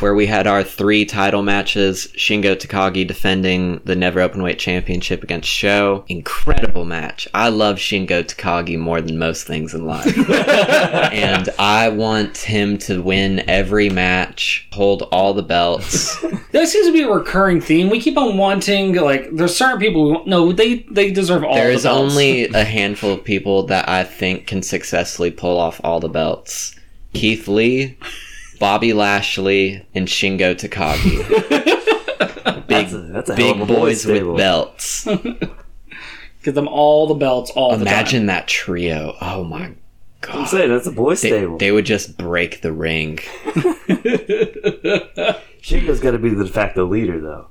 where 0.00 0.14
we 0.14 0.26
had 0.26 0.46
our 0.46 0.62
three 0.62 1.04
title 1.04 1.42
matches. 1.42 2.08
Shingo 2.16 2.56
Takagi 2.56 3.06
defending 3.06 3.80
the 3.84 3.96
Never 3.96 4.20
Openweight 4.20 4.58
Championship 4.58 5.22
against 5.22 5.48
Sho. 5.48 6.04
Incredible 6.08 6.84
match. 6.84 7.28
I 7.34 7.48
love 7.48 7.76
Shingo 7.76 8.24
Takagi 8.24 8.78
more 8.78 9.00
than 9.00 9.18
most 9.18 9.46
things 9.46 9.74
in 9.74 9.86
life. 9.86 10.16
and 11.12 11.48
I 11.58 11.88
want 11.88 12.38
him 12.38 12.78
to 12.78 13.02
win 13.02 13.48
every 13.48 13.90
match, 13.90 14.68
hold 14.72 15.02
all 15.12 15.34
the 15.34 15.42
belts. 15.42 16.16
That 16.52 16.68
seems 16.68 16.86
to 16.86 16.92
be 16.92 17.02
a 17.02 17.10
recurring 17.10 17.60
theme. 17.60 17.90
We 17.90 18.00
keep 18.00 18.16
on 18.16 18.38
wanting, 18.38 18.94
like, 18.94 19.28
there's 19.30 19.54
certain 19.54 19.78
people 19.78 20.24
who, 20.24 20.30
no, 20.30 20.52
they, 20.52 20.86
they 20.90 21.10
deserve 21.10 21.44
all 21.44 21.54
There 21.54 21.66
the 21.66 21.74
is 21.74 21.84
only 21.84 22.44
a 22.54 22.64
handful 22.64 23.12
of 23.12 23.24
people 23.24 23.64
that 23.64 23.86
I 23.88 24.04
think 24.04 24.46
can 24.46 24.62
successfully 24.62 25.30
pull 25.30 25.58
off 25.58 25.82
all 25.84 26.00
the 26.00 26.08
belts. 26.08 26.74
Keith 27.12 27.46
Lee, 27.46 27.98
Bobby 28.58 28.92
Lashley, 28.92 29.86
and 29.94 30.06
Shingo 30.08 30.54
Takagi. 30.54 31.26
Big, 32.66 32.88
That's 32.88 32.92
a, 32.94 32.98
that's 32.98 33.30
a 33.30 33.34
big 33.36 33.66
boys 33.68 34.02
stable. 34.02 34.32
with 34.32 34.38
belts. 34.38 35.04
Give 36.42 36.54
them 36.54 36.66
all 36.68 37.06
the 37.06 37.14
belts 37.14 37.50
all 37.52 37.70
the 37.76 37.84
time. 37.84 37.86
Imagine 37.94 38.26
that 38.26 38.48
trio. 38.48 39.14
Oh 39.20 39.44
my 39.44 39.66
I'm 39.66 39.76
god. 40.20 40.48
saying 40.48 40.70
that's 40.70 40.86
a 40.88 40.92
boy 40.92 41.10
They, 41.10 41.28
stable. 41.28 41.58
they 41.58 41.70
would 41.70 41.86
just 41.86 42.16
break 42.18 42.62
the 42.62 42.72
ring. 42.72 43.18
Shingo's 45.62 46.00
got 46.00 46.12
to 46.12 46.18
be 46.18 46.30
the 46.30 46.44
de 46.44 46.50
facto 46.50 46.84
leader, 46.86 47.20
though, 47.20 47.48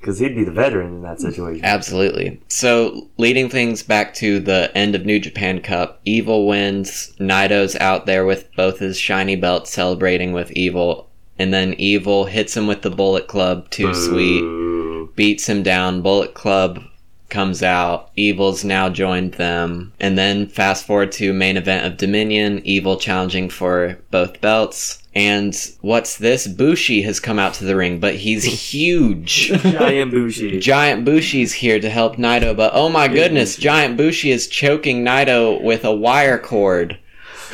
because 0.00 0.18
he'd 0.18 0.36
be 0.36 0.44
the 0.44 0.52
veteran 0.52 0.94
in 0.94 1.02
that 1.02 1.20
situation. 1.20 1.64
Absolutely. 1.64 2.40
So, 2.48 3.08
leading 3.16 3.48
things 3.48 3.82
back 3.82 4.14
to 4.14 4.38
the 4.38 4.70
end 4.76 4.94
of 4.94 5.04
New 5.04 5.18
Japan 5.18 5.60
Cup, 5.60 6.00
Evil 6.04 6.46
wins. 6.46 7.12
Naito's 7.18 7.74
out 7.76 8.06
there 8.06 8.24
with 8.24 8.48
both 8.54 8.78
his 8.78 8.98
shiny 8.98 9.36
belts 9.36 9.72
celebrating 9.72 10.32
with 10.32 10.52
Evil. 10.52 11.08
And 11.38 11.52
then 11.52 11.74
Evil 11.74 12.26
hits 12.26 12.56
him 12.56 12.66
with 12.66 12.82
the 12.82 12.90
Bullet 12.90 13.26
Club, 13.26 13.68
too 13.70 13.92
sweet. 13.94 15.16
Beats 15.16 15.48
him 15.48 15.62
down. 15.62 16.02
Bullet 16.02 16.34
Club 16.34 16.82
comes 17.28 17.62
out. 17.62 18.10
Evil's 18.16 18.64
now 18.64 18.88
joined 18.88 19.34
them. 19.34 19.92
And 20.00 20.16
then 20.16 20.46
fast 20.46 20.86
forward 20.86 21.12
to 21.12 21.32
main 21.32 21.56
event 21.56 21.86
of 21.86 21.96
Dominion. 21.96 22.60
Evil 22.64 22.96
challenging 22.96 23.48
for 23.50 23.98
both 24.10 24.40
belts. 24.40 25.02
And 25.14 25.56
what's 25.80 26.18
this? 26.18 26.46
Bushi 26.46 27.00
has 27.02 27.20
come 27.20 27.38
out 27.38 27.54
to 27.54 27.64
the 27.64 27.74
ring, 27.74 28.00
but 28.00 28.16
he's 28.16 28.44
huge. 28.70 29.48
Giant 29.62 30.10
Bushi. 30.10 30.58
Giant 30.60 31.06
Bushi's 31.06 31.54
here 31.54 31.80
to 31.80 31.88
help 31.88 32.16
Naito, 32.16 32.54
but 32.54 32.72
oh 32.74 32.90
my 32.90 33.08
goodness, 33.08 33.56
Giant 33.56 33.96
Bushi 33.96 34.30
is 34.30 34.46
choking 34.46 35.04
Naito 35.04 35.62
with 35.62 35.86
a 35.86 35.94
wire 35.94 36.38
cord. 36.38 36.98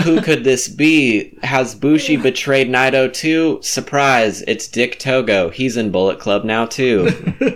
Who 0.05 0.21
could 0.21 0.45
this 0.45 0.69
be? 0.69 1.37
Has 1.43 1.75
Bushi 1.75 2.17
betrayed 2.17 2.69
Naito 2.69 3.12
too? 3.12 3.59
Surprise, 3.62 4.43
it's 4.43 4.69
Dick 4.69 4.99
Togo. 4.99 5.51
He's 5.51 5.77
in 5.77 5.91
Bullet 5.91 6.19
Club 6.19 6.45
now 6.45 6.67
too. 6.67 7.09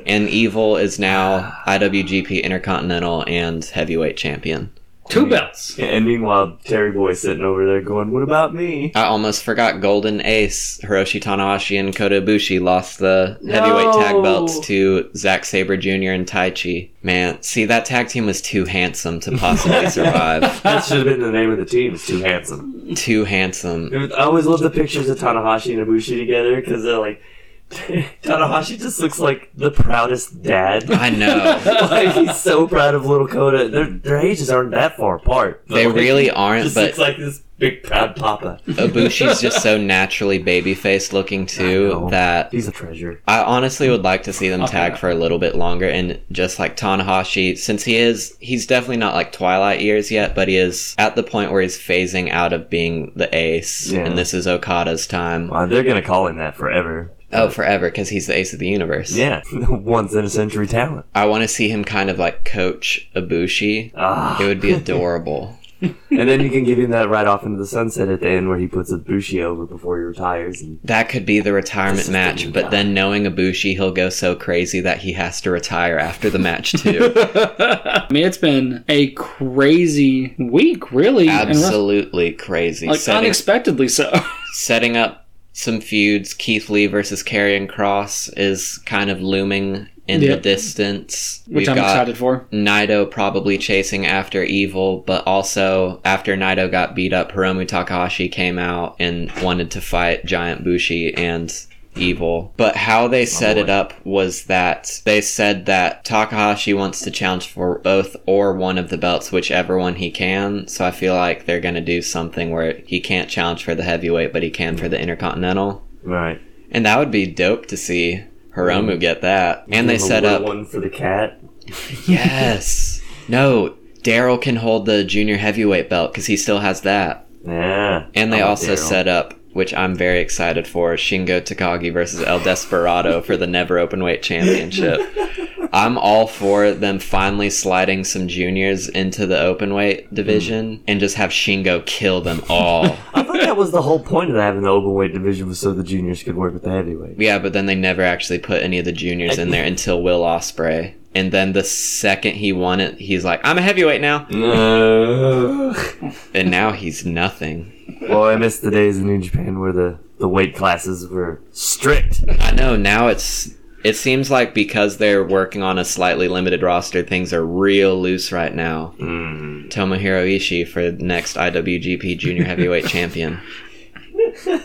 and 0.07 0.29
Evil 0.29 0.77
is 0.77 0.99
now 0.99 1.53
IWGP 1.67 2.43
Intercontinental 2.43 3.25
and 3.27 3.65
Heavyweight 3.65 4.17
Champion. 4.17 4.71
Two 5.09 5.27
belts. 5.27 5.79
And 5.79 6.05
meanwhile, 6.05 6.59
Terry 6.65 6.93
Boy's 6.93 7.21
sitting 7.21 7.45
over 7.45 7.65
there 7.67 7.81
going, 7.81 8.11
"What 8.11 8.23
about 8.23 8.55
me?" 8.55 8.93
I 8.95 9.05
almost 9.05 9.43
forgot 9.45 9.81
Golden 9.81 10.21
Ace, 10.25 10.81
Hiroshi 10.83 11.21
Tanahashi, 11.21 11.79
and 11.79 11.95
Kota 11.95 12.21
Ibushi 12.21 12.61
lost 12.61 12.99
the 12.99 13.39
heavyweight 13.49 13.93
tag 13.95 14.23
belts 14.23 14.59
to 14.67 15.09
Zack 15.17 15.45
Sabre 15.45 15.77
Jr. 15.77 16.11
and 16.11 16.27
Taichi. 16.27 16.91
Man, 17.03 17.41
see 17.41 17.65
that 17.67 17.85
tag 17.85 18.09
team 18.09 18.27
was 18.27 18.41
too 18.41 18.65
handsome 18.65 19.21
to 19.21 19.37
possibly 19.37 19.89
survive. 19.91 20.63
That 20.63 20.85
should 20.85 20.99
have 20.99 21.07
been 21.07 21.21
the 21.21 21.31
name 21.33 21.51
of 21.51 21.59
the 21.59 21.65
team. 21.67 21.95
It's 21.95 22.07
too 22.07 22.21
handsome. 22.21 22.95
too 22.95 23.25
handsome. 23.25 24.11
I 24.17 24.23
always 24.25 24.47
love 24.47 24.61
the 24.61 24.71
pictures 24.71 25.09
of 25.09 25.19
Tanahashi 25.19 25.77
and 25.79 25.87
Ibushi 25.87 26.19
together 26.19 26.57
because 26.57 26.83
they're 26.83 26.99
like, 26.99 27.21
Tanahashi 27.71 28.79
just 28.79 29.01
looks 29.01 29.19
like 29.19 29.51
the 29.55 29.71
proudest 29.71 30.43
dad. 30.43 30.91
I 30.91 31.11
know. 31.11 31.61
like 31.91 32.15
he's 32.15 32.37
so 32.37 32.67
proud 32.69 32.95
of 32.95 33.07
little 33.07 33.27
Kota. 33.27 33.69
Their 33.69 33.87
their 33.91 34.19
ages 34.19 34.51
aren't 34.51 34.71
that 34.71 34.97
far 34.97 35.17
apart. 35.17 35.65
They 35.69 35.87
like, 35.87 35.97
really 35.97 36.31
aren't, 36.31 36.65
Just 36.65 36.75
but 36.77 36.85
looks 36.85 36.99
like 36.99 37.17
this 37.17 37.43
big 37.59 37.83
proud 37.83 38.15
papa. 38.15 38.61
Ibushi's 38.69 39.41
just 39.41 39.63
so 39.63 39.79
naturally 39.79 40.39
baby 40.39 40.75
faced 40.75 41.13
looking 41.13 41.47
too 41.47 42.07
that 42.11 42.53
He's 42.53 42.69
a 42.69 42.73
treasure. 42.73 43.21
I 43.27 43.43
honestly 43.43 43.89
would 43.91 44.03
like 44.03 44.23
to 44.25 44.33
see 44.33 44.49
them 44.49 44.63
Okay. 44.63 44.73
tag 44.73 44.97
for 44.99 45.11
a 45.11 45.15
little 45.15 45.39
bit 45.39 45.57
longer 45.57 45.89
and 45.89 46.21
just 46.31 46.59
like 46.59 46.77
Tanahashi, 46.77 47.57
since 47.59 47.83
he 47.83 47.97
is 47.97 48.37
he's 48.41 48.67
definitely 48.67 48.99
not 48.99 49.15
like 49.15 49.33
Twilight 49.33 49.81
years 49.81 50.11
yet, 50.11 50.35
but 50.35 50.49
he 50.49 50.57
is 50.57 50.95
at 50.99 51.17
the 51.17 51.23
point 51.25 51.51
where 51.51 51.63
he's 51.63 51.79
phasing 51.79 52.31
out 52.31 52.53
of 52.53 52.71
being 52.71 53.13
the 53.17 53.35
ace, 53.35 53.91
Yeah. 53.91 54.01
and 54.07 54.17
this 54.19 54.35
is 54.35 54.47
Okada's 54.47 55.07
time. 55.07 55.49
Well, 55.49 55.67
they're 55.67 55.83
gonna 55.83 56.03
call 56.03 56.27
him 56.29 56.37
that 56.37 56.55
forever. 56.57 57.11
Oh, 57.33 57.49
forever, 57.51 57.89
because 57.91 58.09
he's 58.09 58.27
the 58.29 58.37
ace 58.37 58.53
of 58.53 58.59
the 58.61 58.69
universe. 58.69 59.13
Yeah, 59.13 59.43
once 59.53 60.15
in 60.15 60.25
a 60.25 60.29
century 60.31 60.67
talent. 60.67 61.07
I 61.15 61.27
want 61.27 61.43
to 61.43 61.49
see 61.49 61.69
him 61.69 61.85
kind 61.85 62.09
of 62.11 62.19
like 62.19 62.45
coach 62.45 63.09
Ibushi. 63.17 63.93
Ah. 63.97 64.41
It 64.41 64.47
would 64.47 64.61
be 64.61 64.71
adorable. 64.83 65.59
and 65.83 65.95
then 66.27 66.41
you 66.41 66.49
can 66.49 66.65
give 66.65 66.79
him 66.79 66.91
that 66.93 67.11
right 67.11 67.27
off 67.27 67.45
into 67.45 67.59
the 67.59 67.67
sunset 67.67 68.09
at 68.09 68.21
the 68.21 68.29
end 68.31 68.49
where 68.49 68.57
he 68.57 68.67
puts 68.67 68.91
Ibushi 68.91 69.43
over 69.43 69.67
before 69.67 69.99
he 69.99 70.05
retires. 70.05 70.63
And 70.63 70.79
That 70.85 71.11
could 71.11 71.27
be 71.27 71.41
the 71.41 71.53
retirement 71.53 71.99
This 71.99 72.07
the 72.07 72.13
match, 72.13 72.51
but 72.53 72.71
then 72.71 72.95
knowing 72.95 73.25
Ibushi, 73.25 73.73
he'll 73.75 73.93
go 73.93 74.09
so 74.09 74.35
crazy 74.35 74.81
that 74.81 75.01
he 75.01 75.13
has 75.13 75.41
to 75.43 75.51
retire 75.51 75.99
after 75.99 76.31
the 76.31 76.39
match 76.39 76.73
too. 76.73 77.13
I 77.17 78.07
mean, 78.11 78.25
it's 78.25 78.39
been 78.39 78.85
a 78.89 79.11
crazy 79.11 80.35
week, 80.39 80.93
really. 80.93 81.29
and 81.29 81.49
rest- 81.49 81.65
Absolutely 81.65 82.33
crazy. 82.33 82.87
like 82.87 82.99
setting, 83.01 83.19
unexpectedly 83.25 83.89
so. 83.89 84.11
setting 84.55 84.97
up 84.97 85.26
some 85.57 85.81
feuds. 85.81 86.35
Keith 86.35 86.69
Lee 86.69 86.87
versus 86.87 87.23
Karrion 87.23 87.67
Kross 87.67 88.31
is 88.37 88.79
kind 88.85 89.11
of 89.11 89.23
looming 89.23 89.89
in 90.07 90.21
Yep. 90.23 90.37
the 90.37 90.43
distance. 90.43 91.43
Which 91.49 91.67
We've 91.67 91.69
I'm 91.71 91.79
excited 91.79 92.17
for. 92.19 92.47
Naito 92.53 93.11
probably 93.11 93.57
chasing 93.59 94.07
after 94.07 94.45
Evil, 94.45 94.99
but 95.07 95.27
also 95.27 96.01
after 96.05 96.37
Naito 96.37 96.71
got 96.71 96.95
beat 96.95 97.13
up, 97.15 97.33
Hiromu 97.33 97.67
Takahashi 97.67 98.29
came 98.29 98.59
out 98.59 98.97
and 99.01 99.33
wanted 99.43 99.71
to 99.73 99.81
fight 99.81 100.27
Giant 100.27 100.63
Bushi 100.63 101.13
and 101.15 101.53
Evil. 101.97 102.53
But 102.57 102.77
how 102.77 103.09
they 103.09 103.23
oh, 103.23 103.27
set 103.27 103.57
boy. 103.57 103.63
it 103.63 103.71
up 103.71 103.95
was 104.05 104.45
that 104.45 105.01
they 105.05 105.21
said 105.21 105.67
that 105.67 106.05
Takahashi 106.05 106.75
wants 106.75 107.01
to 107.03 107.11
challenge 107.11 107.49
for 107.49 107.79
both 107.79 108.17
or 108.27 108.55
one 108.55 108.79
of 108.79 108.91
the 108.91 108.99
belts, 108.99 109.33
whichever 109.33 109.79
one 109.79 109.97
he 109.97 110.11
can. 110.11 110.69
So 110.69 110.85
I 110.85 110.91
feel 110.91 111.15
like 111.15 111.47
they're 111.47 111.61
going 111.61 111.75
to 111.75 111.81
do 111.81 112.03
something 112.03 112.51
where 112.51 112.79
he 112.87 113.01
can't 113.01 113.31
challenge 113.31 113.65
for 113.65 113.75
the 113.75 113.83
heavyweight, 113.85 114.33
but 114.33 114.43
he 114.43 114.51
can 114.51 114.77
for 114.77 114.89
the 114.89 115.01
Intercontinental. 115.01 115.85
right. 116.03 116.41
And 116.71 116.85
that 116.85 116.99
would 116.99 117.13
be 117.13 117.27
dope 117.27 117.67
to 117.67 117.77
see 117.77 118.25
Hiromu 118.55 118.99
get 118.99 119.21
that. 119.23 119.65
And 119.71 119.89
they 119.89 119.99
set 119.99 120.25
up 120.25 120.43
one 120.43 120.65
for 120.65 120.81
the 120.81 120.91
cat. 120.91 121.41
Yes. 122.07 123.01
No, 123.29 123.77
Daryl 124.03 124.41
can 124.41 124.57
hold 124.57 124.87
the 124.87 125.05
junior 125.05 125.37
heavyweight 125.37 125.89
belt 125.91 126.13
because 126.13 126.27
he 126.27 126.37
still 126.37 126.61
has 126.61 126.83
that. 126.83 127.27
Yeah. 127.45 128.07
And 128.15 128.33
they 128.33 128.41
also 128.41 128.75
Daryl. 128.75 128.79
set 128.79 129.09
up, 129.09 129.35
which 129.57 129.75
I'm 129.75 129.95
very 129.95 130.21
excited 130.21 130.69
for, 130.69 130.95
Shingo 130.95 131.41
Takagi 131.41 131.93
versus 131.93 132.23
El 132.23 132.41
Desperado 132.41 133.23
for 133.23 133.37
the 133.37 133.47
never 133.47 133.79
open 133.79 134.05
weight 134.05 134.23
championship. 134.23 135.01
I'm 135.73 135.99
all 135.99 136.27
for 136.27 136.73
them 136.73 136.99
finally 136.99 137.51
sliding 137.51 138.05
some 138.05 138.29
juniors 138.29 138.89
into 138.89 139.27
the 139.27 139.41
open 139.41 139.75
weight 139.75 140.07
hmm. 140.07 140.15
division 140.15 140.85
and 140.87 141.01
just 141.01 141.17
have 141.17 141.31
Shingo 141.31 141.85
kill 141.87 142.21
them 142.21 142.43
all. 142.49 142.85
I 143.15 143.23
thought 143.23 143.41
that 143.41 143.57
was 143.57 143.73
the 143.73 143.83
whole 143.83 144.01
point 144.01 144.31
of 144.31 144.37
having 144.37 144.63
the 144.63 144.69
open 144.69 144.93
weight 144.93 145.13
division 145.13 145.49
was 145.49 145.59
so 145.59 145.73
the 145.73 145.83
juniors 145.83 146.23
could 146.23 146.37
work 146.37 146.53
with 146.53 146.63
the 146.63 146.71
heavyweight. 146.71 147.19
yeah, 147.19 147.39
but 147.39 147.53
then 147.53 147.67
they 147.67 147.75
never 147.75 148.03
actually 148.03 148.39
put 148.39 148.63
any 148.63 148.79
of 148.79 148.85
the 148.85 148.93
juniors 148.93 149.39
in 149.39 149.51
there 149.51 149.65
until 149.65 150.03
Will 150.03 150.23
Ospreay. 150.23 150.95
And 151.17 151.33
then 151.33 151.55
the 151.55 151.65
second 151.65 152.35
he 152.35 152.53
won 152.53 152.79
it, 152.79 152.99
he's 152.99 153.25
like, 153.25 153.41
I'm 153.43 153.57
a 153.57 153.63
heavyweight 153.63 154.03
now. 154.03 154.27
No. 154.29 155.75
And 156.35 156.51
now 156.51 156.73
he's 156.73 157.07
nothing. 157.07 157.73
well, 158.03 158.25
I 158.25 158.37
miss 158.37 158.59
the 158.61 158.71
days 158.71 158.99
in 158.99 159.07
New 159.07 159.23
Japan 159.23 159.59
where 159.59 159.73
the, 159.73 159.99
the 160.19 160.29
weight 160.29 160.55
classes 160.55 161.09
were 161.09 161.41
strict. 161.53 162.23
I 162.41 162.51
know 162.51 162.77
now 162.77 163.07
it's 163.09 163.55
it 163.83 163.97
seems 163.97 164.31
like 164.31 164.53
because 164.53 164.99
they're 164.99 165.25
working 165.25 165.63
on 165.63 165.79
a 165.79 165.87
slightly 165.87 166.29
limited 166.29 166.61
roster, 166.61 167.03
things 167.03 167.33
are 167.33 167.47
real 167.47 167.99
loose 167.99 168.31
right 168.31 168.55
now. 168.55 168.95
Mm. 168.99 169.71
Tomohiro 169.71 170.37
Ishii 170.37 170.69
for 170.69 170.93
next 171.03 171.37
IWGP 171.37 172.19
Junior 172.19 172.45
Heavyweight 172.45 172.87
Champion. 172.89 173.41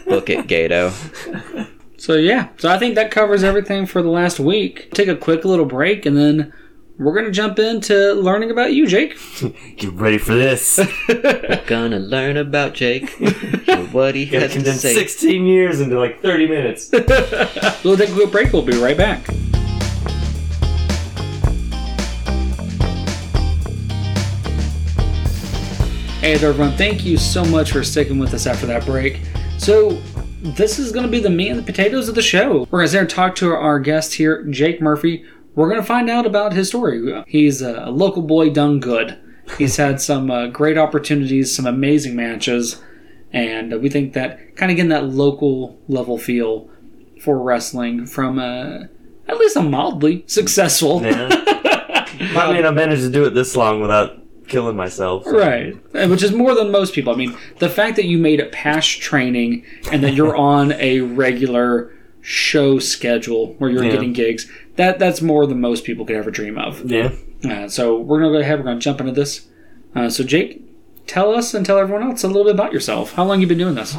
Book 0.06 0.30
it, 0.30 0.48
Gedo. 0.48 0.92
So 2.02 2.16
yeah, 2.16 2.48
so 2.58 2.68
I 2.68 2.80
think 2.80 2.96
that 2.96 3.12
covers 3.12 3.44
everything 3.44 3.86
for 3.86 4.02
the 4.02 4.10
last 4.10 4.40
week. 4.40 4.90
Take 4.90 5.08
a 5.08 5.16
quick 5.16 5.46
little 5.46 5.66
break, 5.66 6.08
and 6.08 6.18
then 6.18 6.52
we're 6.98 7.14
gonna 7.14 7.30
jump 7.30 7.60
into 7.60 8.14
learning 8.14 8.50
about 8.50 8.74
you, 8.74 8.86
Jayke. 8.88 9.76
Get 9.78 9.94
ready 9.94 10.18
for 10.18 10.34
this. 10.34 10.80
We're 11.08 11.64
gonna 11.68 12.00
learn 12.00 12.38
about 12.38 12.74
Jayke 12.74 13.68
and 13.68 13.94
what 13.94 14.16
he 14.16 14.26
Gotta 14.26 14.48
had 14.48 14.66
to 14.66 14.74
say. 14.74 14.96
16 14.96 15.46
years 15.46 15.80
into 15.80 16.00
like 16.00 16.24
30 16.24 16.48
minutes. 16.48 16.90
We'll 17.84 17.98
take 17.98 18.10
a 18.10 18.14
quick 18.14 18.32
break. 18.32 18.52
We'll 18.52 18.64
be 18.64 18.80
right 18.80 18.98
back. 18.98 19.28
Hey 26.20 26.36
there, 26.38 26.50
everyone. 26.50 26.76
Thank 26.78 27.06
you 27.06 27.18
so 27.18 27.46
much 27.46 27.72
for 27.72 27.84
sticking 27.84 28.18
with 28.18 28.34
us 28.34 28.48
after 28.48 28.66
that 28.66 28.88
break. 28.88 29.20
So, 29.60 30.02
this 30.42 30.80
is 30.80 30.92
going 30.92 31.06
to 31.06 31.12
be 31.12 31.20
the 31.20 31.30
meat 31.30 31.50
and 31.50 31.60
the 31.60 31.64
potatoes 31.64 32.10
of 32.10 32.16
the 32.16 32.22
show. 32.22 32.68
We're 32.72 32.80
going 32.80 32.88
to 32.88 32.92
sit 32.92 33.00
and 33.02 33.10
talk 33.10 33.36
to 33.36 33.54
our 33.54 33.80
guest 33.80 34.16
here, 34.16 34.44
Jayke 34.46 34.82
Murphy. 34.82 35.24
We're 35.54 35.70
going 35.70 35.82
to 35.82 35.86
find 35.88 36.10
out 36.10 36.26
about 36.26 36.54
his 36.54 36.70
story. 36.70 37.24
He's 37.28 37.62
a 37.62 37.90
local 37.92 38.24
boy 38.24 38.50
done 38.50 38.80
good. 38.80 39.20
He's 39.58 39.78
had 39.78 40.02
some 40.02 40.32
uh, 40.32 40.48
great 40.48 40.78
opportunities, 40.78 41.56
some 41.56 41.68
amazing 41.68 42.16
matches, 42.16 42.82
and 43.32 43.74
uh, 43.74 43.78
we 43.78 43.90
think 43.90 44.14
that 44.14 44.56
kind 44.56 44.72
of 44.72 44.78
getting 44.78 44.90
that 44.90 45.06
local 45.06 45.80
level 45.88 46.18
feel 46.18 46.70
for 47.22 47.40
wrestling 47.40 48.08
from 48.08 48.40
uh, 48.40 48.86
at 49.28 49.38
least 49.38 49.56
a 49.56 49.62
mildly 49.62 50.24
successful. 50.28 51.04
Yeah. 51.04 51.30
I 52.34 52.52
mean, 52.54 52.66
I 52.66 52.72
managed 52.72 53.04
to 53.04 53.10
do 53.10 53.26
it 53.26 53.32
this 53.32 53.56
long 53.56 53.82
without 53.82 54.21
killing 54.52 54.76
myself. 54.76 55.24
Right, 55.26 55.76
Uh, 55.96 56.08
which 56.08 56.22
is 56.22 56.32
more 56.32 56.54
than 56.54 56.70
most 56.72 56.94
people. 56.94 57.14
I 57.14 57.16
mean, 57.16 57.36
the 57.60 57.70
fact 57.70 57.96
that 57.96 58.06
you 58.06 58.18
made 58.18 58.40
it 58.40 58.52
past 58.52 59.02
training 59.02 59.64
and 59.92 60.04
that 60.04 60.14
you're 60.14 60.36
on 60.54 60.74
a 60.74 61.00
regular 61.02 61.92
show 62.22 62.78
schedule 62.78 63.56
where 63.58 63.70
you're 63.72 63.84
Yeah. 63.86 63.92
getting 63.92 64.14
gigs, 64.14 64.48
that 64.76 65.00
that's 65.00 65.22
more 65.22 65.48
than 65.48 65.60
most 65.60 65.84
people 65.86 66.06
could 66.06 66.16
ever 66.16 66.30
dream 66.32 66.58
of. 66.58 66.90
Yeah. 66.90 67.12
Uh, 67.50 67.68
so 67.68 67.98
we're 67.98 68.20
gonna 68.20 68.34
go 68.34 68.40
ahead. 68.40 68.60
We're 68.60 68.66
gonna 68.66 68.80
jump 68.80 69.00
into 69.00 69.14
this. 69.14 69.48
Uh, 69.96 70.10
so 70.10 70.24
Jayke, 70.24 70.62
tell 71.08 71.34
us 71.34 71.54
and 71.56 71.66
tell 71.66 71.80
everyone 71.80 72.04
else 72.04 72.24
a 72.24 72.28
little 72.28 72.44
bit 72.44 72.54
about 72.54 72.72
yourself. 72.74 73.14
How 73.14 73.24
long 73.26 73.42
you 73.42 73.48
been 73.48 73.58
doing 73.58 73.76
this? 73.76 73.98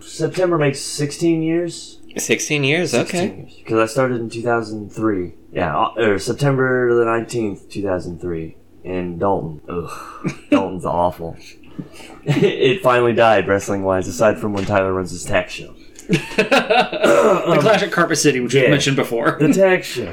September 0.00 0.56
makes 0.56 0.80
16 0.80 1.42
years. 1.42 1.98
16 2.16 2.64
years, 2.64 2.94
okay. 2.94 3.46
Because 3.58 3.78
I 3.78 3.86
started 3.92 4.20
in 4.20 4.30
2003. 4.30 5.32
Yeah, 5.52 5.76
uh, 5.76 5.92
or 5.98 6.18
September 6.18 6.92
the 6.94 7.04
19th, 7.04 7.68
2003. 7.70 8.56
In 8.84 9.18
Dalton. 9.18 9.60
Ugh. 9.68 10.30
Dalton's 10.50 10.84
awful. 10.86 11.36
it 12.24 12.82
finally 12.82 13.12
died, 13.12 13.46
wrestling 13.48 13.82
wise, 13.82 14.08
aside 14.08 14.38
from 14.38 14.52
when 14.52 14.64
Tyler 14.64 14.92
runs 14.92 15.10
his 15.10 15.24
tax 15.24 15.52
show. 15.52 15.74
the 16.08 17.44
um, 17.46 17.60
Clash 17.60 17.82
at 17.82 17.92
Carpet 17.92 18.18
City, 18.18 18.40
which 18.40 18.54
we 18.54 18.68
mentioned 18.68 18.96
before. 18.96 19.36
The 19.40 19.52
tax 19.52 19.86
show. 19.86 20.12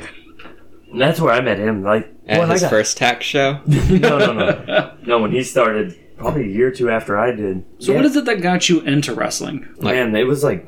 And 0.91 1.01
that's 1.01 1.19
where 1.19 1.33
I 1.33 1.41
met 1.41 1.57
him. 1.59 1.83
Like, 1.83 2.07
At 2.27 2.39
when 2.39 2.49
his 2.49 2.61
got- 2.61 2.69
first 2.69 2.97
tax 2.97 3.25
show. 3.25 3.61
no, 3.65 4.17
no, 4.17 4.33
no. 4.33 4.97
No, 5.05 5.19
when 5.21 5.31
he 5.31 5.43
started, 5.43 5.97
probably 6.17 6.43
a 6.43 6.47
year 6.47 6.67
or 6.67 6.71
two 6.71 6.89
after 6.89 7.17
I 7.17 7.31
did. 7.31 7.65
So 7.79 7.91
Yeah. 7.91 7.97
what 7.97 8.05
is 8.05 8.15
it 8.15 8.25
that 8.25 8.41
got 8.41 8.69
you 8.69 8.81
into 8.81 9.13
wrestling? 9.13 9.67
Like- 9.77 9.95
Man, 9.95 10.15
it 10.15 10.27
was 10.27 10.43
like 10.43 10.65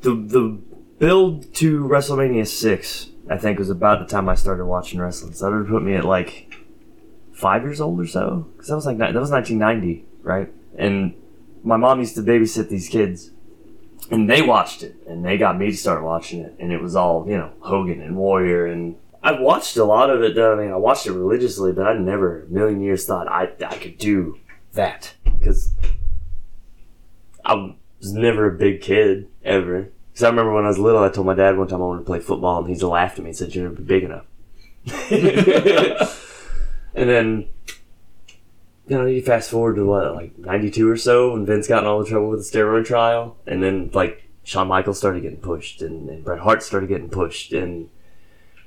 the 0.00 0.14
the 0.14 0.58
build 0.98 1.52
to 1.56 1.80
WrestleMania 1.84 2.46
six. 2.46 3.10
I 3.30 3.36
think 3.38 3.58
was 3.58 3.70
about 3.70 4.00
the 4.00 4.06
time 4.06 4.28
I 4.28 4.34
started 4.34 4.64
watching 4.66 5.00
wrestling. 5.00 5.32
So 5.34 5.50
that 5.50 5.56
would 5.56 5.68
put 5.68 5.82
me 5.82 5.94
at 5.94 6.04
like 6.04 6.52
five 7.34 7.62
years 7.62 7.80
old 7.80 8.00
or 8.00 8.06
so. 8.06 8.46
Because 8.52 8.68
that 8.68 8.76
was 8.76 8.86
like 8.86 8.98
that 8.98 9.12
was 9.14 9.30
1990, 9.30 10.06
right? 10.22 10.50
And 10.76 11.14
my 11.62 11.76
mom 11.76 11.98
used 12.00 12.14
to 12.14 12.22
babysit 12.22 12.68
these 12.68 12.88
kids, 12.88 13.30
and 14.10 14.30
they 14.30 14.40
watched 14.40 14.82
it, 14.82 14.96
and 15.06 15.24
they 15.24 15.36
got 15.36 15.58
me 15.58 15.70
to 15.70 15.76
start 15.76 16.02
watching 16.02 16.40
it, 16.40 16.54
and 16.58 16.72
it 16.72 16.80
was 16.80 16.96
all 16.96 17.26
you 17.28 17.36
know 17.36 17.52
Hogan 17.60 18.00
and 18.00 18.16
Warrior, 18.16 18.66
and 18.66 18.96
I've 19.22 19.40
watched 19.40 19.76
a 19.76 19.84
lot 19.84 20.10
of 20.10 20.22
it. 20.22 20.34
Though. 20.34 20.54
I 20.58 20.62
mean, 20.62 20.72
I 20.72 20.76
watched 20.76 21.06
it 21.06 21.12
religiously, 21.12 21.72
but 21.72 21.86
I 21.86 21.94
never 21.94 22.42
a 22.42 22.46
million 22.46 22.80
years 22.80 23.04
thought 23.04 23.28
I 23.28 23.50
I 23.66 23.76
could 23.76 23.98
do 23.98 24.38
that 24.72 25.14
because 25.24 25.74
I 27.44 27.74
was 28.00 28.12
never 28.12 28.46
a 28.46 28.58
big 28.58 28.80
kid 28.80 29.28
ever. 29.44 29.90
Because 30.12 30.22
I 30.22 30.28
remember 30.28 30.54
when 30.54 30.64
I 30.64 30.68
was 30.68 30.78
little, 30.78 31.02
I 31.02 31.08
told 31.08 31.26
my 31.26 31.34
dad 31.34 31.58
one 31.58 31.66
time 31.66 31.82
I 31.82 31.86
wanted 31.86 32.00
to 32.00 32.06
play 32.06 32.20
football, 32.20 32.64
and 32.64 32.68
he 32.68 32.80
laughed 32.80 33.18
at 33.18 33.24
me 33.24 33.30
and 33.30 33.36
said, 33.36 33.52
"You're 33.54 33.68
never 33.68 33.82
big 33.82 34.04
enough." 34.04 34.26
and 36.94 37.08
then, 37.08 37.48
you 38.86 38.98
know, 38.98 39.06
you 39.06 39.22
fast 39.22 39.50
forward 39.50 39.76
to 39.76 39.84
what, 39.84 40.14
like 40.14 40.38
'92 40.38 40.88
or 40.88 40.96
so, 40.96 41.32
when 41.32 41.46
Vince 41.46 41.68
got 41.68 41.82
in 41.82 41.88
all 41.88 42.02
the 42.02 42.08
trouble 42.08 42.28
with 42.28 42.50
the 42.50 42.58
steroid 42.58 42.84
trial, 42.84 43.36
and 43.46 43.62
then 43.62 43.90
like 43.92 44.28
Shawn 44.42 44.68
Michaels 44.68 44.98
started 44.98 45.22
getting 45.22 45.40
pushed, 45.40 45.82
and, 45.82 46.08
and 46.08 46.24
Bret 46.24 46.40
Hart 46.40 46.62
started 46.62 46.88
getting 46.88 47.10
pushed, 47.10 47.52
and 47.52 47.88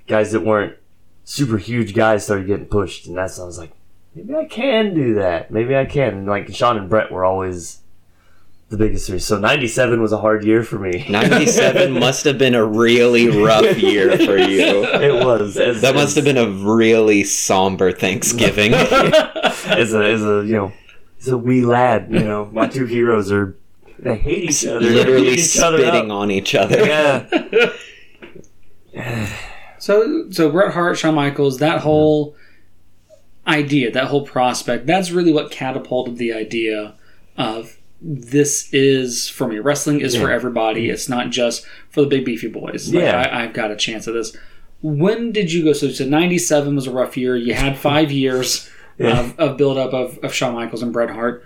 guys 0.08 0.32
that 0.32 0.46
weren't 0.46 0.78
super 1.24 1.58
huge 1.58 1.94
guys 1.94 2.24
started 2.24 2.48
getting 2.48 2.66
pushed, 2.66 3.08
and 3.08 3.18
that's 3.18 3.40
I 3.40 3.46
was 3.46 3.58
like, 3.58 3.72
maybe 4.16 4.36
I 4.36 4.46
can 4.46 4.94
do 4.94 5.16
that. 5.16 5.52
Maybe 5.52 5.76
I 5.76 5.86
can. 5.86 6.14
And 6.14 6.28
like 6.28 6.54
Shawn 6.54 6.78
and 6.78 6.90
Bret 6.90 7.12
were 7.12 7.26
always 7.26 7.82
the 8.70 8.78
biggest 8.78 9.08
three. 9.08 9.20
So 9.20 9.40
'97 9.40 10.02
was 10.02 10.12
a 10.12 10.18
hard 10.18 10.44
year 10.44 10.64
for 10.64 10.78
me. 10.78 11.06
97 11.10 11.94
must 11.94 12.26
have 12.26 12.38
been 12.38 12.56
a 12.56 12.66
really 12.66 13.28
rough 13.30 13.78
year 13.78 14.18
for 14.18 14.38
you. 14.38 14.84
it 14.86 15.26
was. 15.26 15.58
As, 15.58 15.82
That 15.82 15.96
must 15.96 16.16
have 16.16 16.26
been 16.26 16.38
a 16.38 16.50
really 16.50 17.24
somber 17.24 17.92
Thanksgiving. 17.92 18.74
as 18.74 19.94
a 19.94 20.04
as 20.04 20.24
a 20.24 20.44
you 20.46 20.54
know 20.54 20.74
as 21.20 21.28
a 21.30 21.38
wee 21.38 21.64
lad. 21.64 22.08
You 22.12 22.20
know, 22.20 22.50
my 22.52 22.68
two 22.68 22.86
heroes 22.86 23.32
are 23.32 23.56
they 24.00 24.18
hate 24.18 24.50
each 24.50 24.66
other. 24.66 24.80
Literally 24.80 25.30
each 25.30 25.46
spitting 25.46 26.12
up. 26.12 26.18
on 26.18 26.32
each 26.32 26.56
other. 26.56 26.86
Yeah. 26.86 27.74
So, 29.80 30.32
so 30.32 30.50
Bret 30.50 30.74
Hart, 30.74 30.98
Shawn 30.98 31.14
Michaels, 31.14 31.60
that 31.60 31.82
whole 31.82 32.36
idea, 33.46 33.92
that 33.92 34.06
whole 34.08 34.26
prospect, 34.26 34.88
that's 34.88 35.12
really 35.12 35.32
what 35.32 35.52
catapulted 35.52 36.18
the 36.18 36.34
idea 36.34 36.96
of 37.38 37.77
this 38.02 38.72
is 38.74 39.28
for 39.30 39.48
me. 39.48 39.60
Wrestling 39.60 40.02
is 40.02 40.16
for 40.16 40.30
everybody. 40.32 40.90
It's 40.90 41.10
not 41.10 41.30
just 41.32 41.66
for 41.90 42.02
the 42.02 42.08
big 42.08 42.26
beefy 42.26 42.48
boys. 42.48 42.94
Like, 42.94 43.04
Yeah. 43.04 43.20
I, 43.22 43.44
I've 43.44 43.54
got 43.54 43.72
a 43.72 43.76
chance 43.76 44.08
at 44.08 44.14
this. 44.14 44.36
When 44.82 45.32
did 45.32 45.52
you 45.52 45.64
go? 45.64 45.74
So, 45.74 45.90
so 45.90 46.06
97 46.06 46.76
was 46.76 46.86
a 46.88 46.92
rough 46.92 47.18
year. 47.18 47.36
You 47.36 47.54
had 47.56 47.78
five 47.90 48.12
years 48.12 48.70
Yeah. 49.00 49.20
of, 49.20 49.40
of 49.40 49.58
build 49.58 49.78
up 49.78 49.94
of, 49.94 50.20
of 50.24 50.34
Shawn 50.34 50.54
Michaels 50.54 50.84
and 50.84 50.94
Bret 50.94 51.10
Hart. 51.10 51.44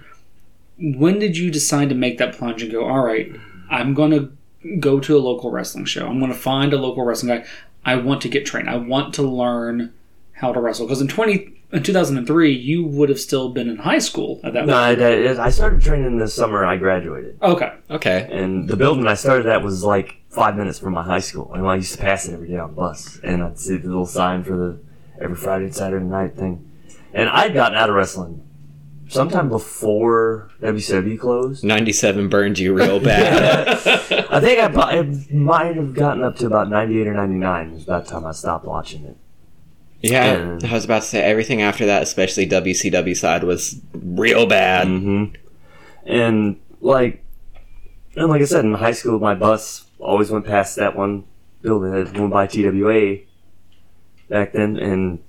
When 0.77 1.19
did 1.19 1.37
you 1.37 1.51
decide 1.51 1.89
to 1.89 1.95
make 1.95 2.17
that 2.17 2.35
plunge 2.35 2.63
and 2.63 2.71
go, 2.71 2.85
all 2.85 3.03
right, 3.03 3.31
I'm 3.69 3.93
going 3.93 4.11
to 4.11 4.31
go 4.79 4.99
to 4.99 5.15
a 5.15 5.19
local 5.19 5.51
wrestling 5.51 5.85
show. 5.85 6.07
I'm 6.07 6.19
going 6.19 6.31
to 6.33 6.37
find 6.37 6.73
a 6.73 6.77
local 6.77 7.03
wrestling 7.03 7.37
guy. 7.37 7.45
I 7.85 7.95
want 7.95 8.21
to 8.21 8.29
get 8.29 8.45
trained. 8.45 8.69
I 8.69 8.75
want 8.77 9.13
to 9.15 9.21
learn 9.23 9.93
how 10.41 10.51
to 10.51 10.59
wrestle. 10.59 10.87
Because 10.87 11.01
in 11.01 11.07
20, 11.07 11.53
in 11.71 11.83
2003, 11.83 12.51
you 12.51 12.83
would 12.83 13.09
have 13.09 13.19
still 13.19 13.49
been 13.53 13.69
in 13.69 13.77
high 13.77 13.99
school 13.99 14.41
at 14.43 14.53
that 14.53 14.65
No, 14.65 14.73
point. 14.73 15.01
I, 15.39 15.45
I 15.45 15.49
started 15.51 15.81
training 15.81 16.17
the 16.17 16.27
summer 16.27 16.65
I 16.65 16.77
graduated, 16.77 17.37
Okay. 17.41 17.71
Okay. 17.91 18.27
and 18.31 18.67
the 18.67 18.75
building 18.75 19.05
I 19.07 19.13
started 19.13 19.45
at 19.45 19.61
was 19.63 19.83
like 19.83 20.17
five 20.29 20.55
minutes 20.57 20.79
from 20.79 20.93
my 20.93 21.03
high 21.03 21.19
school, 21.19 21.53
and 21.53 21.65
I 21.65 21.75
used 21.75 21.93
to 21.93 21.99
pass 22.01 22.27
it 22.27 22.33
every 22.33 22.47
day 22.49 22.57
on 22.57 22.71
the 22.71 22.75
bus, 22.75 23.19
and 23.23 23.43
I'd 23.43 23.59
see 23.59 23.77
the 23.77 23.87
little 23.87 24.05
sign 24.07 24.43
for 24.43 24.57
the 24.57 24.79
every 25.21 25.35
Friday 25.35 25.65
and 25.65 25.75
Saturday 25.75 26.03
night 26.05 26.35
thing, 26.35 26.67
and 27.13 27.29
I'd 27.29 27.53
gotten 27.53 27.77
out 27.77 27.89
of 27.89 27.95
wrestling 27.95 28.43
sometime 29.09 29.49
before 29.49 30.49
WCW 30.61 31.19
closed. 31.19 31.63
97 31.63 32.29
burned 32.29 32.57
you 32.57 32.73
real 32.73 32.99
bad. 32.99 33.67
I 34.31 34.39
think 34.39 34.57
I, 34.59 34.99
I 34.99 35.01
might 35.31 35.75
have 35.75 35.93
gotten 35.93 36.23
up 36.23 36.37
to 36.37 36.47
about 36.47 36.69
98 36.69 37.07
or 37.07 37.13
99 37.13 37.73
was 37.73 37.83
about 37.83 38.05
the 38.05 38.11
time 38.11 38.25
I 38.25 38.31
stopped 38.31 38.65
watching 38.65 39.03
it. 39.05 39.17
Yeah, 40.01 40.57
Yeah. 40.61 40.69
I 40.69 40.73
was 40.73 40.85
about 40.85 41.01
to 41.01 41.07
say 41.07 41.21
everything 41.21 41.61
after 41.61 41.85
that, 41.85 42.03
especially 42.03 42.47
WCW 42.47 43.15
side, 43.15 43.43
was 43.43 43.79
real 43.93 44.45
bad. 44.45 44.87
Mm-hmm. 44.87 45.35
And 46.05 46.59
like, 46.81 47.23
and 48.15 48.29
like 48.29 48.41
I 48.41 48.45
said, 48.45 48.65
in 48.65 48.73
high 48.73 48.91
school, 48.91 49.19
my 49.19 49.35
bus 49.35 49.85
always 49.99 50.31
went 50.31 50.45
past 50.45 50.75
that 50.77 50.95
one 50.95 51.25
building 51.61 51.91
that 51.91 52.17
went 52.17 52.31
by 52.31 52.47
TWA 52.47 53.17
back 54.29 54.53
then, 54.53 54.77
and 54.77 55.19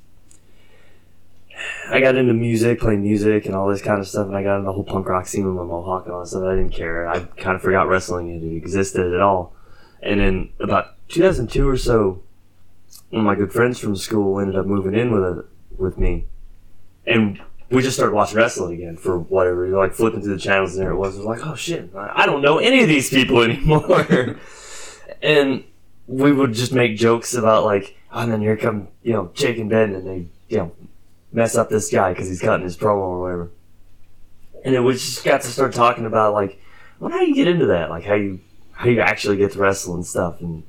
I 1.91 2.01
got 2.01 2.17
into 2.17 2.33
music, 2.33 2.81
playing 2.81 3.03
music, 3.03 3.47
and 3.47 3.55
all 3.55 3.69
this 3.69 3.83
kind 3.83 4.01
of 4.01 4.09
stuff. 4.09 4.27
And 4.27 4.37
I 4.37 4.43
got 4.43 4.57
into 4.57 4.67
the 4.67 4.73
whole 4.73 4.85
punk 4.85 5.07
rock 5.09 5.27
scene 5.27 5.47
with 5.47 5.55
my 5.55 5.65
mohawk 5.65 6.07
and 6.07 6.15
all 6.15 6.21
that 6.21 6.29
stuff. 6.29 6.45
I 6.45 6.57
didn't 6.57 6.73
care. 6.73 7.07
I 7.07 7.21
kind 7.21 7.57
of 7.57 7.63
forgot 7.63 7.89
wrestling 7.89 8.57
existed 8.57 9.13
at 9.13 9.21
all. 9.21 9.55
And 10.03 10.21
then 10.21 10.53
about 10.59 10.97
2002 11.09 11.69
or 11.69 11.77
so, 11.77 12.23
one 13.11 13.21
of 13.21 13.27
my 13.27 13.35
good 13.35 13.53
friends 13.53 13.79
from 13.79 13.97
school 13.97 14.41
ended 14.41 14.57
up 14.57 14.67
moving 14.67 14.95
in 14.95 15.13
with 15.13 15.23
a, 15.23 15.45
with 15.77 15.99
me, 15.99 16.27
and 17.07 17.41
we 17.71 17.83
just 17.83 17.97
started 17.97 18.15
watching 18.15 18.37
wrestling 18.37 18.75
again 18.75 18.97
for 18.97 19.19
whatever. 19.19 19.69
Like 19.69 19.95
flipping 19.95 20.23
through 20.23 20.35
the 20.35 20.41
channels, 20.41 20.75
and 20.75 20.83
there 20.83 20.93
it 20.93 20.97
was. 20.97 21.15
It 21.15 21.19
was 21.19 21.27
like, 21.27 21.47
oh 21.47 21.55
shit, 21.55 21.91
I 21.95 22.27
don't 22.27 22.43
know 22.43 22.59
any 22.59 22.83
of 22.83 22.89
these 22.89 23.11
people 23.11 23.43
anymore. 23.43 24.37
and 25.23 25.65
we 26.07 26.33
would 26.33 26.53
just 26.53 26.73
make 26.73 26.97
jokes 26.97 27.35
about 27.35 27.65
like, 27.65 27.97
oh, 28.13 28.21
and 28.21 28.33
then 28.33 28.41
here 28.41 28.57
come 28.57 28.89
you 29.03 29.13
know 29.13 29.27
Jayke 29.35 29.61
and 29.61 29.71
Ben, 29.71 29.95
and 29.95 30.07
they 30.07 30.27
you 30.49 30.59
know 30.59 30.73
mess 31.33 31.57
up 31.57 31.71
this 31.71 31.91
guy 31.91 32.13
because 32.13 32.29
he's 32.29 32.41
cutting 32.41 32.65
his 32.65 32.77
promo 32.77 32.99
or 32.99 33.21
whatever. 33.23 33.51
And 34.65 34.75
then 34.75 34.85
we 34.85 34.93
just 34.93 35.25
got 35.25 35.41
to 35.41 35.49
start 35.49 35.75
talking 35.75 36.07
about 36.07 36.35
like, 36.35 36.61
well, 37.01 37.11
how 37.11 37.21
you 37.21 37.35
get 37.35 37.49
into 37.49 37.67
that, 37.67 37.91
like 37.91 38.05
how 38.05 38.15
you 38.15 38.41
how 38.73 38.89
you 38.89 39.01
actually 39.01 39.37
get 39.37 39.53
to 39.53 39.59
wrestle 39.59 39.95
and 39.95 40.07
stuff. 40.07 40.41
And 40.41 40.63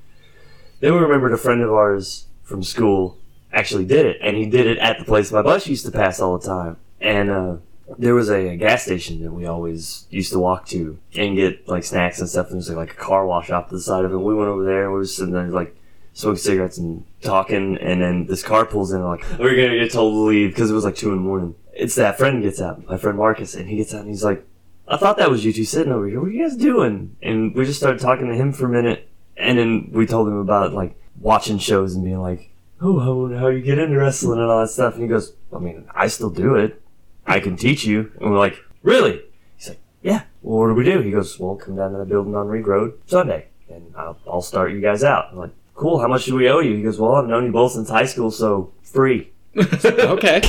then 0.83 0.93
we 0.93 0.99
remembered 0.99 1.31
a 1.31 1.37
friend 1.37 1.61
of 1.61 1.71
ours 1.71 2.27
from 2.43 2.61
school 2.61 3.17
actually 3.53 3.85
did 3.85 4.05
it, 4.05 4.17
and 4.21 4.35
he 4.35 4.45
did 4.45 4.67
it 4.67 4.77
at 4.79 4.99
the 4.99 5.05
place 5.05 5.31
my 5.31 5.41
bus 5.41 5.65
used 5.65 5.85
to 5.85 5.91
pass 5.93 6.19
all 6.19 6.37
the 6.37 6.45
time. 6.45 6.75
And 6.99 7.29
uh, 7.31 7.55
there 7.97 8.13
was 8.13 8.29
a, 8.29 8.57
gas 8.57 8.83
station 8.83 9.23
that 9.23 9.31
we 9.31 9.45
always 9.45 10.07
used 10.09 10.33
to 10.33 10.39
walk 10.39 10.65
to 10.67 10.99
and 11.15 11.37
get 11.37 11.69
like 11.69 11.85
snacks 11.85 12.19
and 12.19 12.27
stuff. 12.27 12.47
And 12.47 12.55
there 12.55 12.57
was 12.57 12.69
like 12.69 12.91
a 12.91 12.95
car 12.95 13.25
wash 13.25 13.49
off 13.49 13.69
to 13.69 13.75
the 13.75 13.81
side 13.81 14.03
of 14.03 14.11
it. 14.11 14.17
We 14.17 14.35
went 14.35 14.49
over 14.49 14.65
there 14.65 14.83
and 14.83 14.91
we 14.91 14.99
were 14.99 15.05
sitting 15.05 15.31
there 15.31 15.47
like 15.47 15.73
smoking 16.11 16.37
cigarettes 16.37 16.77
and 16.77 17.05
talking. 17.21 17.77
And 17.77 18.01
then 18.01 18.25
this 18.25 18.43
car 18.43 18.65
pulls 18.65 18.91
in, 18.91 18.99
and 18.99 19.07
like 19.07 19.23
we're 19.39 19.55
gonna 19.55 19.79
get 19.79 19.93
told 19.93 20.13
to 20.13 20.17
leave 20.17 20.49
because 20.49 20.69
it 20.69 20.73
was 20.73 20.83
like 20.83 20.97
two 20.97 21.11
in 21.11 21.15
the 21.15 21.21
morning. 21.21 21.55
It's 21.71 21.95
that 21.95 22.17
friend 22.17 22.43
gets 22.43 22.59
out, 22.59 22.85
my 22.87 22.97
friend 22.97 23.17
Marcus, 23.17 23.55
and 23.55 23.69
he 23.69 23.77
gets 23.77 23.93
out 23.93 24.01
and 24.01 24.09
he's 24.09 24.25
like, 24.25 24.45
"I 24.85 24.97
thought 24.97 25.15
that 25.15 25.31
was 25.31 25.45
you 25.45 25.53
two 25.53 25.63
sitting 25.63 25.93
over 25.93 26.09
here. 26.09 26.19
What 26.19 26.27
are 26.27 26.31
you 26.31 26.43
guys 26.43 26.57
doing?" 26.57 27.15
And 27.21 27.55
we 27.55 27.63
just 27.63 27.79
started 27.79 28.01
talking 28.01 28.27
to 28.27 28.35
him 28.35 28.51
for 28.51 28.65
a 28.65 28.69
minute, 28.69 29.09
and 29.37 29.57
then 29.57 29.89
we 29.91 30.05
told 30.05 30.27
him 30.27 30.37
about 30.37 30.73
like 30.73 30.95
watching 31.19 31.57
shows 31.57 31.95
and 31.95 32.03
being 32.03 32.21
like, 32.21 32.51
"Oh, 32.81 32.99
how, 32.99 33.37
how 33.39 33.47
you 33.47 33.61
get 33.61 33.79
into 33.79 33.97
wrestling 33.97 34.39
and 34.39 34.49
all 34.49 34.61
that 34.61 34.69
stuff." 34.69 34.93
And 34.93 35.03
he 35.03 35.09
goes, 35.09 35.33
"I 35.55 35.59
mean, 35.59 35.85
I 35.93 36.07
still 36.07 36.29
do 36.29 36.55
it. 36.55 36.81
I 37.25 37.39
can 37.39 37.55
teach 37.57 37.85
you." 37.85 38.11
And 38.19 38.31
we're 38.31 38.37
like, 38.37 38.57
"Really?" 38.81 39.21
He's 39.57 39.69
like, 39.69 39.79
"Yeah." 40.01 40.23
Well, 40.41 40.59
what 40.59 40.67
do 40.67 40.73
we 40.75 40.83
do? 40.83 40.99
He 41.01 41.11
goes, 41.11 41.39
"Well, 41.39 41.55
come 41.55 41.75
down 41.75 41.91
to 41.93 41.97
the 41.97 42.05
building 42.05 42.35
on 42.35 42.47
Reed 42.47 42.67
Road 42.67 42.93
Sunday, 43.05 43.47
and 43.69 43.93
I'll, 43.97 44.17
I'll 44.27 44.41
start 44.41 44.71
you 44.71 44.81
guys 44.81 45.03
out." 45.03 45.29
I'm 45.31 45.37
like, 45.37 45.51
"Cool. 45.75 45.99
How 45.99 46.07
much 46.07 46.25
do 46.25 46.35
we 46.35 46.49
owe 46.49 46.59
you?" 46.59 46.75
He 46.75 46.83
goes, 46.83 46.99
"Well, 46.99 47.15
I've 47.15 47.27
known 47.27 47.45
you 47.45 47.51
both 47.51 47.71
since 47.73 47.89
high 47.89 48.05
school, 48.05 48.31
so 48.31 48.73
free." 48.81 49.31
Okay. 49.85 50.41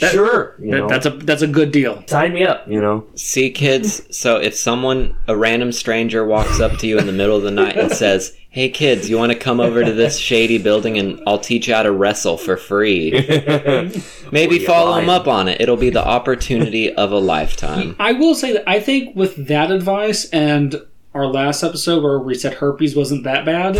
That- 0.00 0.12
sure. 0.12 0.54
You 0.60 0.70
That- 0.72 0.76
know, 0.78 0.88
that's 0.88 1.06
a 1.06 1.10
that's 1.10 1.42
a 1.42 1.46
good 1.46 1.72
deal. 1.72 2.02
sign 2.06 2.34
me 2.34 2.44
up. 2.44 2.66
You 2.68 2.80
know. 2.80 3.04
See, 3.14 3.50
kids, 3.50 4.02
so 4.16 4.36
if 4.36 4.54
someone, 4.54 5.14
a 5.26 5.36
random 5.36 5.72
stranger, 5.72 6.24
walks 6.24 6.60
up 6.60 6.76
to 6.78 6.86
you 6.86 6.98
in 6.98 7.06
the 7.06 7.12
middle 7.12 7.36
of 7.36 7.42
the 7.42 7.50
night 7.50 7.76
and 7.78 7.90
says, 7.90 8.36
Hey, 8.50 8.70
kids, 8.70 9.10
you 9.10 9.18
want 9.18 9.32
to 9.32 9.38
come 9.38 9.60
over 9.60 9.84
to 9.84 9.92
this 9.92 10.16
shady 10.18 10.56
building 10.56 10.96
and 10.98 11.20
I'll 11.26 11.38
teach 11.38 11.68
you 11.68 11.74
how 11.74 11.82
to 11.82 11.92
wrestle 11.92 12.38
for 12.38 12.56
free? 12.56 13.10
Maybe 14.32 14.56
Well, 14.56 14.60
yeah, 14.60 14.66
follow 14.66 14.96
them 14.96 15.08
up 15.10 15.28
on 15.28 15.48
it. 15.48 15.60
It'll 15.60 15.76
be 15.76 15.90
the 15.90 16.04
opportunity 16.06 16.92
of 16.92 17.12
a 17.12 17.18
lifetime. 17.18 17.96
I 17.98 18.12
will 18.12 18.34
say 18.34 18.52
that 18.54 18.64
I 18.68 18.80
think 18.80 19.14
with 19.14 19.48
that 19.48 19.70
advice 19.70 20.24
and 20.30 20.76
our 21.16 21.26
last 21.26 21.62
episode 21.62 22.02
where 22.02 22.18
we 22.18 22.34
said 22.34 22.54
herpes 22.54 22.94
wasn't 22.94 23.24
that 23.24 23.44
bad, 23.44 23.76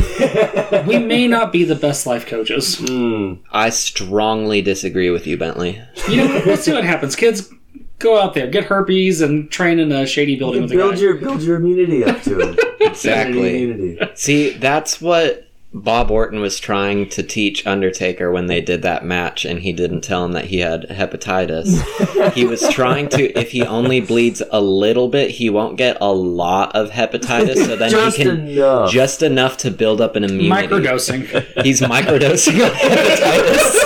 we 0.86 0.98
may 0.98 1.26
not 1.28 1.52
be 1.52 1.64
the 1.64 1.74
best 1.74 2.06
life 2.06 2.26
coaches. 2.26 2.76
Mm. 2.76 3.40
I 3.52 3.70
strongly 3.70 4.62
disagree 4.62 5.10
with 5.10 5.26
you, 5.26 5.36
Bentley. 5.36 5.80
You 6.08 6.16
know, 6.28 6.42
let's 6.46 6.62
see 6.62 6.72
what 6.72 6.84
happens. 6.84 7.14
Kids, 7.14 7.52
go 7.98 8.18
out 8.18 8.34
there, 8.34 8.46
get 8.46 8.64
herpes, 8.64 9.20
and 9.20 9.50
train 9.50 9.78
in 9.78 9.92
a 9.92 10.06
shady 10.06 10.36
building 10.36 10.62
with 10.62 10.72
a 10.72 10.76
Build 10.76 10.94
guy. 10.94 11.00
your 11.00 11.14
build 11.16 11.42
your 11.42 11.56
immunity 11.56 12.04
up 12.04 12.22
to 12.22 12.40
it. 12.40 12.58
Exactly. 12.86 13.62
Immunity. 13.64 13.98
See, 14.14 14.50
that's 14.50 15.00
what 15.02 15.45
Bob 15.76 16.10
Orton 16.10 16.40
was 16.40 16.58
trying 16.58 17.06
to 17.10 17.22
teach 17.22 17.66
Undertaker 17.66 18.32
when 18.32 18.46
they 18.46 18.62
did 18.62 18.80
that 18.80 19.04
match, 19.04 19.44
and 19.44 19.60
he 19.60 19.74
didn't 19.74 20.00
tell 20.00 20.24
him 20.24 20.32
that 20.32 20.46
he 20.46 20.60
had 20.60 20.88
hepatitis. 20.88 22.32
he 22.32 22.46
was 22.46 22.66
trying 22.70 23.10
to, 23.10 23.38
if 23.38 23.50
he 23.50 23.62
only 23.62 24.00
bleeds 24.00 24.42
a 24.50 24.60
little 24.62 25.08
bit, 25.08 25.32
he 25.32 25.50
won't 25.50 25.76
get 25.76 25.98
a 26.00 26.10
lot 26.10 26.74
of 26.74 26.90
hepatitis, 26.92 27.66
so 27.66 27.76
then 27.76 27.90
Just 27.90 28.16
he 28.16 28.22
can. 28.24 28.48
enough. 28.48 28.90
Just 28.90 29.22
enough 29.22 29.58
to 29.58 29.70
build 29.70 30.00
up 30.00 30.16
an 30.16 30.24
immunity. 30.24 30.66
Microdosing. 30.66 31.62
He's 31.62 31.82
microdosing 31.82 32.64
on 32.64 32.70
hepatitis. 32.76 33.82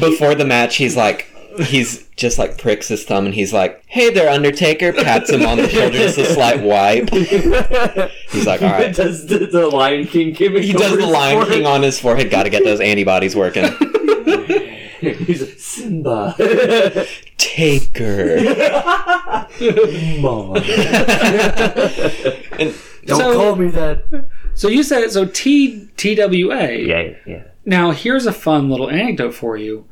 Before 0.00 0.34
the 0.34 0.46
match, 0.46 0.76
he's 0.76 0.96
like, 0.96 1.26
he's 1.64 2.06
just 2.16 2.38
like 2.38 2.58
pricks 2.58 2.88
his 2.88 3.04
thumb 3.04 3.26
and 3.26 3.34
he's 3.34 3.52
like, 3.52 3.82
"Hey 3.86 4.10
there, 4.10 4.28
Undertaker!" 4.30 4.92
Pats 4.92 5.30
him 5.30 5.44
on 5.46 5.58
the 5.58 5.68
shoulder, 5.68 5.90
just 5.96 6.18
a 6.18 6.24
slight 6.26 6.60
wipe. 6.62 7.10
He's 7.10 8.46
like, 8.46 8.62
"All 8.62 8.70
right." 8.70 8.94
Does 8.94 9.26
the, 9.26 9.46
the 9.46 9.68
Lion 9.68 10.06
King 10.06 10.32
gimmick? 10.32 10.64
He 10.64 10.72
does 10.72 10.96
the 10.96 11.06
Lion 11.06 11.36
forehead? 11.38 11.52
King 11.54 11.66
on 11.66 11.82
his 11.82 11.98
forehead. 12.00 12.30
Got 12.30 12.44
to 12.44 12.50
get 12.50 12.64
those 12.64 12.80
antibodies 12.80 13.34
working. 13.36 13.64
He's 15.00 15.42
like, 15.42 15.58
Simba. 15.58 16.34
Taker. 17.36 18.36
Mom. 20.20 20.56
And 22.58 22.74
Don't 23.04 23.20
So- 23.20 23.34
call 23.34 23.56
me 23.56 23.68
that. 23.70 24.26
So 24.54 24.68
you 24.68 24.82
said 24.82 25.10
so 25.10 25.26
T 25.26 25.86
T 25.98 26.14
W 26.14 26.50
A. 26.52 26.82
Yeah, 26.82 27.14
yeah. 27.26 27.42
Now 27.66 27.90
here's 27.90 28.24
a 28.26 28.32
fun 28.32 28.70
little 28.70 28.88
anecdote 28.88 29.34
for 29.34 29.56
you. 29.58 29.84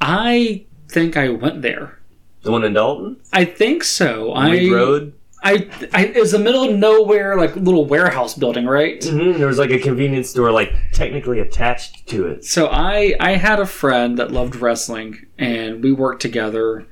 I 0.00 0.64
think 0.92 1.16
I 1.16 1.28
went 1.30 1.62
there. 1.62 1.98
The 2.42 2.50
one 2.52 2.64
in 2.64 2.72
Dalton? 2.74 3.16
I 3.32 3.44
think 3.44 3.84
so. 3.84 4.34
Reed 4.34 4.72
I, 4.72 4.74
Road? 4.74 5.12
I, 5.44 5.68
I, 5.92 6.06
it 6.06 6.20
was 6.20 6.32
the 6.32 6.38
middle 6.38 6.64
of 6.64 6.76
nowhere, 6.76 7.36
like 7.36 7.56
little 7.56 7.84
warehouse 7.84 8.34
building, 8.34 8.66
right? 8.66 9.02
hmm 9.02 9.32
There 9.32 9.48
was 9.48 9.58
like 9.58 9.70
a 9.70 9.78
convenience 9.78 10.30
store, 10.30 10.52
like 10.52 10.72
technically 10.92 11.40
attached 11.40 12.06
to 12.08 12.26
it. 12.28 12.44
So 12.44 12.68
I, 12.68 13.14
I 13.18 13.32
had 13.32 13.58
a 13.58 13.66
friend 13.66 14.18
that 14.18 14.30
loved 14.30 14.56
wrestling, 14.56 15.26
and 15.38 15.82
we 15.82 15.92
worked 15.92 16.22
together 16.22 16.86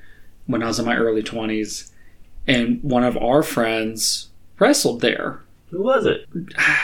when 0.47 0.63
I 0.63 0.67
was 0.67 0.79
in 0.81 0.87
my 0.87 0.97
early 0.97 1.23
twenties. 1.23 1.93
And 2.47 2.83
one 2.83 3.05
of 3.05 3.17
our 3.19 3.43
friends 3.43 4.31
wrestled 4.59 5.01
there. 5.01 5.43
Who 5.71 5.83
was 5.83 6.07
it? 6.07 6.27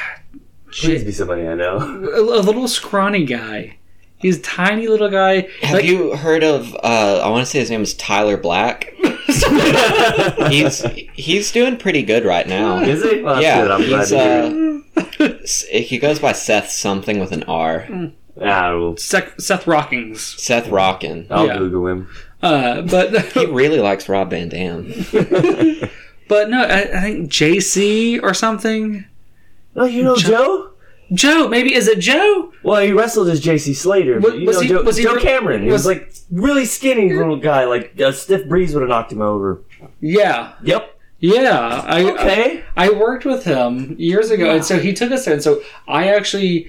Please 0.71 1.03
be 1.05 1.11
somebody 1.13 1.47
I 1.49 1.55
know. 1.55 1.79
A, 1.79 2.21
a 2.21 2.43
little 2.43 2.69
scrawny 2.69 3.25
guy. 3.25 3.79
He's 4.19 4.39
a 4.39 4.43
tiny 4.43 4.89
little 4.89 5.11
guy. 5.11 5.49
have 5.63 5.75
Like- 5.75 5.85
you 5.85 6.17
heard 6.17 6.43
of? 6.43 6.75
Uh, 6.83 7.21
I 7.23 7.29
want 7.29 7.45
to 7.45 7.51
say 7.51 7.59
his 7.61 7.71
name 7.71 7.83
is 7.83 7.95
Tyler 7.95 8.37
Black. 8.37 8.93
He's 10.49 10.83
he's 11.13 11.53
doing 11.53 11.77
pretty 11.77 12.03
good 12.03 12.25
right 12.25 12.47
now. 12.47 12.79
Is 12.81 13.03
he? 13.03 13.23
Well, 13.23 13.43
yeah. 13.43 13.67
I'm 13.75 13.83
he's 13.83 14.09
to 14.11 14.83
uh, 14.97 15.29
s- 15.43 15.67
he 15.69 15.99
goes 15.99 16.19
by 16.19 16.33
Seth 16.33 16.71
something 16.71 17.19
with 17.19 17.33
an 17.33 17.43
R. 17.45 17.87
Ah, 18.41 18.77
well, 18.79 18.97
Seth, 18.97 19.41
Seth 19.41 19.67
Rockings. 19.67 20.21
Seth 20.41 20.69
Rockin. 20.69 21.27
I'll 21.31 21.47
Yeah. 21.47 21.59
Google 21.59 21.87
him. 21.89 22.09
Uh, 22.43 22.83
but 22.83 23.15
He 23.33 23.47
really 23.47 23.81
likes 23.81 24.09
Rob 24.09 24.31
Van 24.31 24.49
Dam. 24.49 24.87
but 26.29 26.51
no, 26.51 26.63
I, 26.63 26.81
I 26.83 27.01
think 27.01 27.31
JC 27.31 28.23
or 28.23 28.35
something. 28.35 29.05
Oh, 29.75 29.85
you 29.87 30.03
know 30.03 30.17
Jo- 30.17 30.29
Joe? 30.29 30.71
Joe, 31.13 31.49
maybe 31.49 31.75
is 31.75 31.87
it 31.89 31.99
Joe? 32.01 32.53
Well, 32.63 32.83
he 32.83 32.93
wrestled 32.93 33.29
as 33.29 33.41
J.C. 33.41 33.75
Slater. 33.75 34.19
But 34.21 34.33
Was- 34.33 34.41
you 34.41 34.47
know 34.53 34.61
he- 34.61 34.69
Joe, 34.69 34.83
was 34.83 34.97
he 34.97 35.05
Joe 35.05 35.17
Cameron. 35.21 35.63
He 35.63 35.67
was, 35.71 35.87
was- 35.87 35.87
like 35.87 36.13
really 36.31 36.65
skinny 36.65 37.13
little 37.13 37.37
guy. 37.37 37.65
Like 37.65 37.99
a 38.01 38.13
stiff 38.13 38.49
breeze 38.49 38.75
would 38.75 38.81
have 38.83 38.89
knocked 38.89 39.13
him 39.13 39.23
over. 39.23 39.63
Yeah, 40.01 40.53
Yep. 40.65 40.99
yeah. 41.21 41.83
I 41.87 42.05
Okay. 42.13 42.65
I, 42.77 42.87
I 42.87 42.91
worked 42.91 43.25
with 43.25 43.45
him 43.45 43.95
years 43.99 44.31
ago, 44.31 44.51
and 44.55 44.65
so 44.65 44.79
he 44.79 44.93
took 44.93 45.13
us 45.13 45.25
there. 45.25 45.35
And 45.35 45.43
so 45.43 45.63
I 45.87 46.09
actually, 46.09 46.69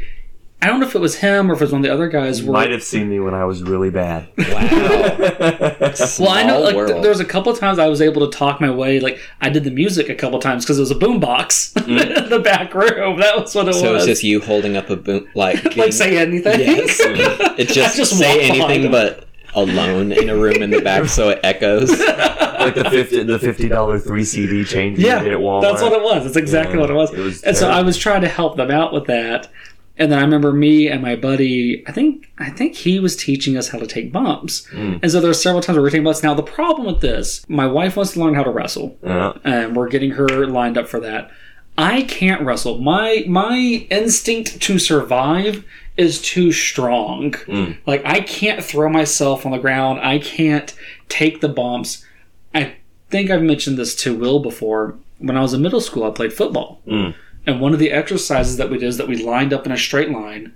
I 0.59 0.65
don't 0.67 0.79
know 0.79 0.87
if 0.87 0.95
it 0.95 0.99
was 0.99 1.15
him 1.15 1.51
or 1.51 1.53
if 1.53 1.61
it 1.61 1.65
was 1.65 1.71
one 1.71 1.81
of 1.81 1.83
the 1.83 1.93
other 1.93 2.07
guys. 2.09 2.41
Were, 2.43 2.51
Might 2.53 2.71
have 2.71 2.81
seen 2.83 3.09
me 3.09 3.19
when 3.19 3.35
I 3.35 3.45
was 3.45 3.61
really 3.63 3.89
bad. 3.91 4.27
Wow. 4.37 4.53
well, 6.19 6.29
I 6.29 6.43
know 6.43 6.59
like, 6.61 6.75
th- 6.75 7.01
there 7.01 7.09
was 7.11 7.19
a 7.19 7.25
couple 7.25 7.51
of 7.51 7.59
times 7.59 7.77
I 7.79 7.87
was 7.87 8.01
able 8.01 8.29
to 8.29 8.35
talk 8.37 8.59
my 8.59 8.69
way. 8.71 8.99
Like 8.99 9.19
I 9.41 9.49
did 9.49 9.63
the 9.63 9.71
music 9.71 10.09
a 10.09 10.15
couple 10.15 10.39
times 10.39 10.65
because 10.65 10.77
it 10.77 10.81
was 10.81 10.91
a 10.91 10.95
boombox 10.95 11.75
in 11.87 12.29
the 12.29 12.39
back 12.39 12.73
room. 12.73 13.19
That 13.19 13.37
was 13.37 13.53
what 13.53 13.67
it 13.67 13.75
Mm. 13.75 13.81
So 13.81 13.93
was. 13.93 14.03
it's 14.03 14.11
just 14.11 14.23
you 14.23 14.41
holding 14.41 14.75
up 14.77 14.89
a 14.89 14.95
boom, 14.95 15.27
like 15.35 15.75
like 15.75 15.93
say 15.93 16.17
anything. 16.17 16.59
Yes. 16.59 16.97
It 16.99 17.67
just, 17.69 17.93
I 17.93 17.97
just 17.97 18.17
say 18.17 18.49
anything 18.49 18.83
him. 18.83 18.91
but 18.91 19.25
alone 19.53 20.11
in 20.11 20.29
a 20.29 20.35
room 20.35 20.61
in 20.63 20.69
the 20.71 20.81
back, 20.81 21.05
so 21.07 21.29
it 21.29 21.39
echoes. 21.43 21.89
like 21.99 22.75
the 22.75 22.87
fifty 22.89 23.23
the 23.23 23.37
fifty 23.39 23.67
dollar 23.67 23.99
three 23.99 24.23
CD 24.23 24.63
change 24.63 24.97
Yeah, 24.99 25.21
you 25.21 25.31
at 25.33 25.37
Walmart. 25.37 25.61
that's 25.61 25.81
what 25.81 25.93
it 25.93 26.01
was. 26.01 26.23
That's 26.23 26.35
exactly 26.37 26.75
Yeah, 26.75 26.81
what 26.81 26.89
it 26.89 26.93
was. 26.95 27.13
it 27.13 27.19
was 27.19 27.43
and 27.43 27.55
so 27.55 27.69
I 27.69 27.81
was 27.83 27.97
trying 27.97 28.21
to 28.21 28.27
help 28.29 28.57
them 28.57 28.71
out 28.71 28.91
with 28.93 29.05
that. 29.05 29.49
And 29.99 30.11
then 30.11 30.19
I 30.19 30.21
remember 30.21 30.53
me 30.53 30.87
and 30.87 31.01
my 31.01 31.15
buddy. 31.15 31.83
I 31.87 31.91
think 31.91 32.29
I 32.37 32.49
think 32.49 32.75
he 32.75 32.99
was 32.99 33.15
teaching 33.15 33.57
us 33.57 33.69
how 33.69 33.79
to 33.79 33.87
take 33.87 34.11
bumps. 34.11 34.67
Mm. 34.71 34.99
And 35.01 35.11
so 35.11 35.19
there 35.19 35.29
were 35.29 35.33
several 35.33 35.61
times 35.61 35.75
where 35.75 35.81
we 35.81 35.87
were 35.87 35.91
taking 35.91 36.03
bumps. 36.03 36.23
Now 36.23 36.33
the 36.35 36.43
problem 36.43 36.85
with 36.87 37.01
this, 37.01 37.43
my 37.49 37.65
wife 37.65 37.95
wants 37.97 38.13
to 38.13 38.19
learn 38.19 38.35
how 38.35 38.43
to 38.43 38.51
wrestle, 38.51 38.97
Yeah. 39.03 39.33
and 39.43 39.75
we're 39.75 39.89
getting 39.89 40.11
her 40.11 40.45
lined 40.47 40.77
up 40.77 40.87
for 40.87 40.99
that. 40.99 41.31
I 41.79 42.03
can't 42.03 42.41
wrestle. 42.41 42.79
My 42.79 43.23
my 43.27 43.57
instinct 43.89 44.61
to 44.61 44.79
survive 44.79 45.63
is 45.95 46.21
too 46.21 46.51
strong. 46.51 47.31
Mm. 47.31 47.77
Like 47.85 48.03
I 48.05 48.19
can't 48.21 48.63
throw 48.63 48.89
myself 48.89 49.45
on 49.45 49.51
the 49.51 49.57
ground. 49.57 49.99
I 50.01 50.19
can't 50.19 50.73
take 51.09 51.41
the 51.41 51.49
bumps. 51.49 52.05
I 52.53 52.75
think 53.09 53.29
I've 53.31 53.41
mentioned 53.41 53.77
this 53.77 53.95
to 54.03 54.15
Will 54.15 54.39
before. 54.39 54.95
When 55.19 55.35
I 55.35 55.41
was 55.41 55.53
in 55.55 55.61
middle 55.63 55.81
school, 55.81 56.03
I 56.03 56.11
played 56.11 56.33
football. 56.33 56.81
Mm. 56.87 57.15
And 57.47 57.59
one 57.61 57.73
of 57.73 57.79
the 57.79 57.91
exercises 57.91 58.57
that 58.57 58.69
we 58.69 58.77
did 58.77 58.87
is 58.87 58.97
that 58.97 59.07
we 59.07 59.15
lined 59.23 59.53
up 59.53 59.65
in 59.65 59.71
a 59.71 59.77
straight 59.77 60.11
line 60.11 60.53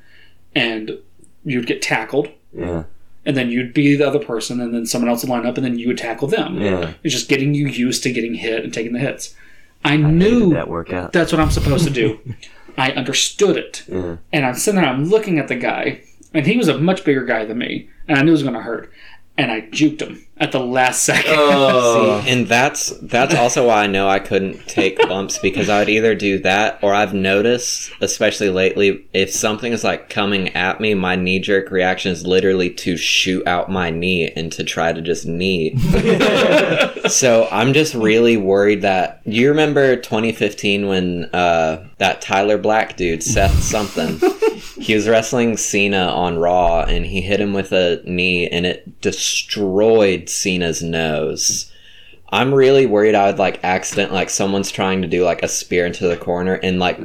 and 0.54 1.00
you'd 1.46 1.66
get 1.66 1.82
tackled 1.82 2.30
Yeah. 2.54 2.84
and 3.26 3.36
then 3.38 3.50
you'd 3.50 3.74
be 3.74 3.96
the 3.96 4.06
other 4.08 4.20
person 4.20 4.60
and 4.60 4.74
then 4.74 4.86
someone 4.86 5.10
else 5.10 5.24
would 5.24 5.30
line 5.30 5.46
up 5.46 5.56
and 5.58 5.66
then 5.66 5.80
you 5.80 5.88
would 5.88 5.98
tackle 5.98 6.28
them. 6.28 6.60
Yeah. 6.62 6.94
It's 7.04 7.14
just 7.14 7.30
getting 7.30 7.54
you 7.54 7.68
used 7.68 8.04
to 8.04 8.12
getting 8.12 8.36
hit 8.36 8.64
and 8.64 8.74
taking 8.74 8.94
the 8.94 9.00
hits. 9.00 9.34
I, 9.84 9.94
I 9.94 9.98
knew 9.98 10.54
that 10.54 10.68
workout. 10.68 11.12
that's 11.14 11.32
what 11.32 11.40
I'm 11.42 11.50
supposed 11.50 11.86
to 11.86 11.90
do. 11.94 12.20
I 12.78 12.92
understood 12.92 13.58
it. 13.58 13.84
Yeah. 13.88 14.18
And 14.34 14.46
I'm 14.46 14.54
sitting 14.56 14.80
there, 14.80 14.90
I'm 14.90 15.06
looking 15.06 15.40
at 15.40 15.48
the 15.48 15.56
guy, 15.56 16.02
and 16.34 16.46
he 16.46 16.58
was 16.58 16.68
a 16.68 16.78
much 16.78 17.04
bigger 17.04 17.26
guy 17.26 17.46
than 17.46 17.58
me, 17.58 17.90
and 18.08 18.18
I 18.18 18.22
knew 18.22 18.30
it 18.30 18.34
was 18.34 18.44
going 18.44 18.54
to 18.56 18.62
hurt. 18.62 18.92
And 19.38 19.52
I 19.52 19.62
juked 19.62 20.02
him 20.02 20.26
at 20.42 20.52
the 20.52 20.60
last 20.60 21.04
second. 21.04 21.36
Oh. 21.36 22.24
and 22.28 22.48
that's 22.48 22.90
that's 23.02 23.36
also 23.36 23.68
why 23.68 23.84
I 23.84 23.88
know 23.88 24.10
I 24.10 24.20
couldn't 24.20 24.68
take 24.68 24.98
bumps 24.98 25.38
because 25.38 25.70
I 25.70 25.80
would 25.80 25.90
either 25.90 26.16
do 26.16 26.40
that 26.40 26.80
or 26.82 26.94
I've 26.94 27.14
noticed, 27.14 27.92
especially 28.02 28.50
lately, 28.50 29.06
if 29.14 29.32
something 29.32 29.72
is 29.72 29.84
like 29.84 30.10
coming 30.10 30.50
at 30.50 30.82
me, 30.82 30.96
my 30.96 31.16
knee 31.16 31.40
jerk 31.40 31.70
reaction 31.70 32.12
is 32.12 32.26
literally 32.26 32.72
to 32.72 32.98
shoot 32.98 33.46
out 33.48 33.72
my 33.72 33.92
knee 33.92 34.32
and 34.32 34.52
to 34.54 34.64
try 34.64 34.92
to 34.92 35.02
just 35.02 35.28
knee. 35.28 35.78
so 37.08 37.48
I'm 37.52 37.74
just 37.74 37.94
really 37.94 38.38
worried 38.38 38.82
that 38.82 39.22
you 39.26 39.50
remember 39.50 39.96
2015 39.96 40.88
when 40.88 41.26
uh, 41.34 41.86
that 42.00 42.20
Tyler 42.20 42.58
Black 42.58 42.98
dude, 42.98 43.22
Seth 43.22 43.62
something, 43.62 44.18
he 44.80 44.96
was 44.96 45.08
wrestling 45.08 45.58
Cena 45.58 46.08
on 46.08 46.38
Raw 46.38 46.84
and 46.84 47.06
he 47.06 47.22
hit 47.22 47.40
him 47.40 47.54
with 47.54 47.72
a 47.72 48.02
knee 48.06 48.48
and 48.48 48.66
it 48.66 49.02
destroyed 49.02 50.30
Cena's 50.30 50.82
nose. 50.82 51.72
I'm 52.30 52.54
really 52.54 52.86
worried 52.86 53.14
I 53.14 53.28
would 53.28 53.40
like 53.40 53.62
accident 53.64 54.14
like 54.14 54.30
someone's 54.30 54.72
trying 54.72 55.02
to 55.02 55.08
do 55.08 55.26
like 55.26 55.44
a 55.44 55.50
spear 55.50 55.86
into 55.86 56.08
the 56.08 56.16
corner 56.16 56.54
and 56.54 56.80
like 56.80 56.98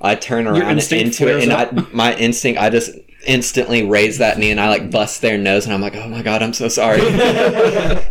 I 0.00 0.16
turn 0.16 0.48
around 0.48 0.72
instinct 0.72 1.20
into 1.20 1.28
it 1.28 1.44
and 1.44 1.52
I, 1.52 1.70
my 1.92 2.16
instinct 2.16 2.60
I 2.60 2.70
just 2.70 2.90
instantly 3.24 3.86
raise 3.86 4.18
that 4.18 4.38
knee 4.38 4.50
and 4.50 4.60
I 4.60 4.68
like 4.68 4.90
bust 4.90 5.22
their 5.22 5.38
nose 5.38 5.64
and 5.64 5.72
I'm 5.72 5.80
like 5.80 5.94
oh 5.94 6.08
my 6.08 6.22
god 6.22 6.42
I'm 6.42 6.52
so 6.52 6.68
sorry. 6.68 7.00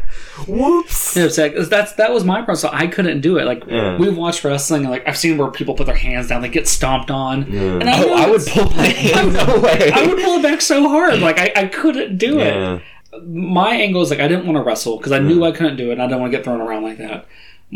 Whoops. 0.47 1.15
You 1.15 1.21
know, 1.21 1.25
it's 1.27 1.37
like, 1.37 1.55
that's 1.69 1.93
that 1.93 2.11
was 2.11 2.23
my 2.23 2.37
problem. 2.37 2.55
So 2.57 2.69
I 2.71 2.87
couldn't 2.87 3.21
do 3.21 3.37
it. 3.37 3.45
Like 3.45 3.63
Yeah. 3.67 3.97
we've 3.97 4.15
watched 4.17 4.43
wrestling, 4.43 4.81
and 4.83 4.91
like 4.91 5.07
I've 5.07 5.17
seen 5.17 5.37
where 5.37 5.49
people 5.51 5.73
put 5.75 5.85
their 5.85 5.95
hands 5.95 6.27
down, 6.27 6.41
they 6.41 6.49
get 6.49 6.67
stomped 6.67 7.11
on, 7.11 7.43
and 7.43 7.89
I, 7.89 8.03
oh 8.03 8.13
I 8.13 8.29
would 8.29 8.45
pull 8.45 8.69
my 8.71 8.85
hand 8.87 9.35
away. 9.49 9.91
I 9.93 10.05
would 10.07 10.21
pull 10.23 10.39
it 10.39 10.43
back 10.43 10.61
so 10.61 10.87
hard, 10.89 11.19
like 11.19 11.39
I, 11.39 11.51
I 11.55 11.65
couldn't 11.67 12.17
do 12.17 12.39
it. 12.39 12.81
My 13.25 13.75
angle 13.75 14.01
is 14.01 14.09
like 14.09 14.19
I 14.19 14.27
didn't 14.27 14.45
want 14.45 14.57
to 14.57 14.63
wrestle 14.63 14.97
because 14.97 15.11
I 15.11 15.19
knew 15.19 15.43
I 15.45 15.51
couldn't 15.51 15.75
do 15.77 15.89
it. 15.89 15.93
and 15.93 16.01
I 16.01 16.07
don't 16.07 16.19
want 16.19 16.31
to 16.31 16.37
get 16.37 16.43
thrown 16.43 16.61
around 16.61 16.83
like 16.83 16.97
that. 16.97 17.27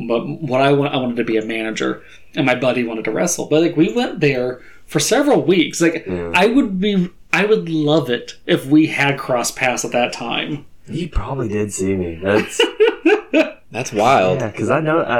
But 0.07 0.27
what 0.27 0.61
I 0.61 0.73
want, 0.73 0.93
I 0.93 0.97
wanted 0.97 1.17
to 1.17 1.23
be 1.23 1.37
a 1.37 1.45
manager, 1.45 2.03
and 2.35 2.45
my 2.45 2.55
buddy 2.55 2.83
wanted 2.83 3.05
to 3.05 3.11
wrestle. 3.11 3.45
But 3.47 3.61
like 3.61 3.77
we 3.77 3.93
went 3.93 4.19
there 4.19 4.61
for 4.85 4.99
several 4.99 5.41
weeks. 5.43 5.79
Like 5.81 6.07
I 6.07 6.47
would 6.47 6.79
be, 6.79 7.09
I 7.33 7.45
would 7.45 7.69
love 7.69 8.09
it 8.09 8.37
if 8.45 8.65
we 8.65 8.87
had 8.87 9.17
cross 9.19 9.51
paths 9.51 9.85
at 9.85 9.91
that 9.91 10.11
time. 10.13 10.65
You 10.89 11.09
probably 11.09 11.47
did 11.49 11.71
see 11.73 11.95
me. 11.95 12.15
That's 12.15 12.61
That's 13.71 13.91
wild. 13.91 14.39
yeah, 14.41 14.47
because 14.51 14.69
I 14.69 14.79
know 14.79 14.99
I. 15.01 15.17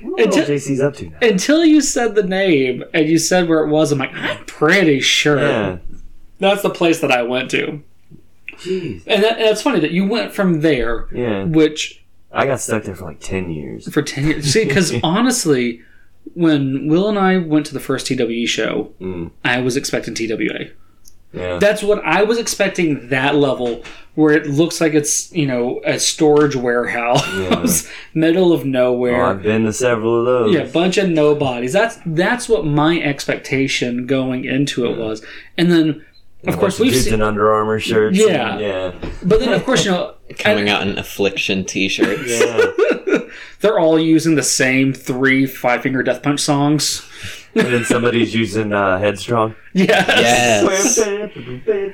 I 0.00 0.02
don't 0.02 0.16
know 0.16 0.16
It 0.22 0.30
what 0.30 0.48
JC's 0.48 0.80
up 0.80 0.94
to 0.96 1.08
now. 1.10 1.18
Until 1.22 1.64
you 1.64 1.80
said 1.80 2.14
the 2.14 2.22
name 2.22 2.84
and 2.94 3.08
you 3.08 3.18
said 3.18 3.48
where 3.48 3.64
it 3.64 3.68
was, 3.68 3.90
I'm 3.90 3.98
like, 3.98 4.14
I'm 4.14 4.44
pretty 4.44 5.00
sure 5.00 5.40
Yeah. 5.40 5.78
that's 6.38 6.62
the 6.62 6.70
place 6.70 7.00
that 7.00 7.10
I 7.10 7.22
went 7.22 7.50
to. 7.50 7.82
Jeez. 8.58 9.02
And, 9.08 9.24
that, 9.24 9.38
and 9.38 9.46
it's 9.48 9.62
funny 9.62 9.80
that 9.80 9.90
you 9.90 10.06
went 10.06 10.32
from 10.32 10.60
there, 10.60 11.08
Yeah. 11.12 11.44
which 11.44 12.04
I 12.30 12.46
got 12.46 12.60
stuck 12.60 12.84
there 12.84 12.94
for 12.94 13.06
like 13.06 13.18
ten 13.20 13.50
years. 13.50 13.92
for 13.92 14.02
10 14.02 14.26
years. 14.26 14.52
See, 14.52 14.64
because 14.66 14.94
honestly, 15.02 15.80
when 16.34 16.86
Will 16.88 17.08
and 17.08 17.18
I 17.18 17.38
went 17.38 17.66
to 17.66 17.74
the 17.74 17.80
first 17.80 18.06
TWE 18.06 18.46
show, 18.46 18.92
Mm. 19.00 19.30
I 19.44 19.60
was 19.60 19.76
expecting 19.76 20.14
TWA. 20.14 20.66
Yeah. 21.32 21.58
That's 21.58 21.82
what 21.82 22.02
I 22.04 22.22
was 22.22 22.38
expecting 22.38 23.08
that 23.10 23.34
level 23.34 23.82
where 24.14 24.34
it 24.34 24.46
looks 24.48 24.80
like 24.80 24.94
it's, 24.94 25.30
you 25.32 25.46
know, 25.46 25.80
a 25.84 25.98
storage 25.98 26.56
warehouse, 26.56 27.88
middle 28.14 28.52
of 28.52 28.62
Oh, 28.62 28.64
nowhere. 28.64 29.24
I've 29.24 29.42
been 29.42 29.64
to 29.64 29.72
several 29.72 30.20
of 30.20 30.24
those. 30.24 30.54
yeah, 30.54 30.64
bunch 30.64 30.96
of 30.98 31.08
nobodies. 31.08 31.72
That's 31.72 31.98
that's 32.06 32.48
what 32.48 32.64
my 32.66 32.98
expectation 33.00 34.06
going 34.06 34.44
into 34.44 34.86
it 34.86 34.96
was. 34.98 35.24
And 35.56 35.70
then 35.70 36.04
And 36.42 36.54
Of 36.54 36.58
course, 36.58 36.80
we've 36.80 36.92
dudes 36.92 37.04
seen- 37.04 37.14
in 37.14 37.22
Under 37.22 37.52
Armour 37.52 37.78
shirts. 37.78 38.18
Yeah. 38.18 38.52
and- 38.52 38.60
yeah, 38.60 39.10
But 39.22 39.40
then, 39.40 39.52
of 39.52 39.64
course, 39.64 39.84
you 39.84 39.90
know, 39.92 40.14
Coming 40.38 40.68
out 40.68 40.86
in 40.86 40.98
affliction 40.98 41.64
t-shirts. 41.64 42.22
yeah. 42.26 43.18
they're 43.60 43.78
all 43.78 43.98
using 43.98 44.34
the 44.34 44.42
same 44.42 44.92
three 44.92 45.46
Five 45.46 45.82
Finger 45.82 46.02
Death 46.02 46.22
Punch 46.22 46.40
songs. 46.40 47.07
And 47.54 47.66
then 47.66 47.84
somebody's 47.84 48.34
using 48.34 48.72
uh, 48.72 48.98
Headstrong. 48.98 49.54
Yes. 49.72 50.98
Yes. 50.98 50.98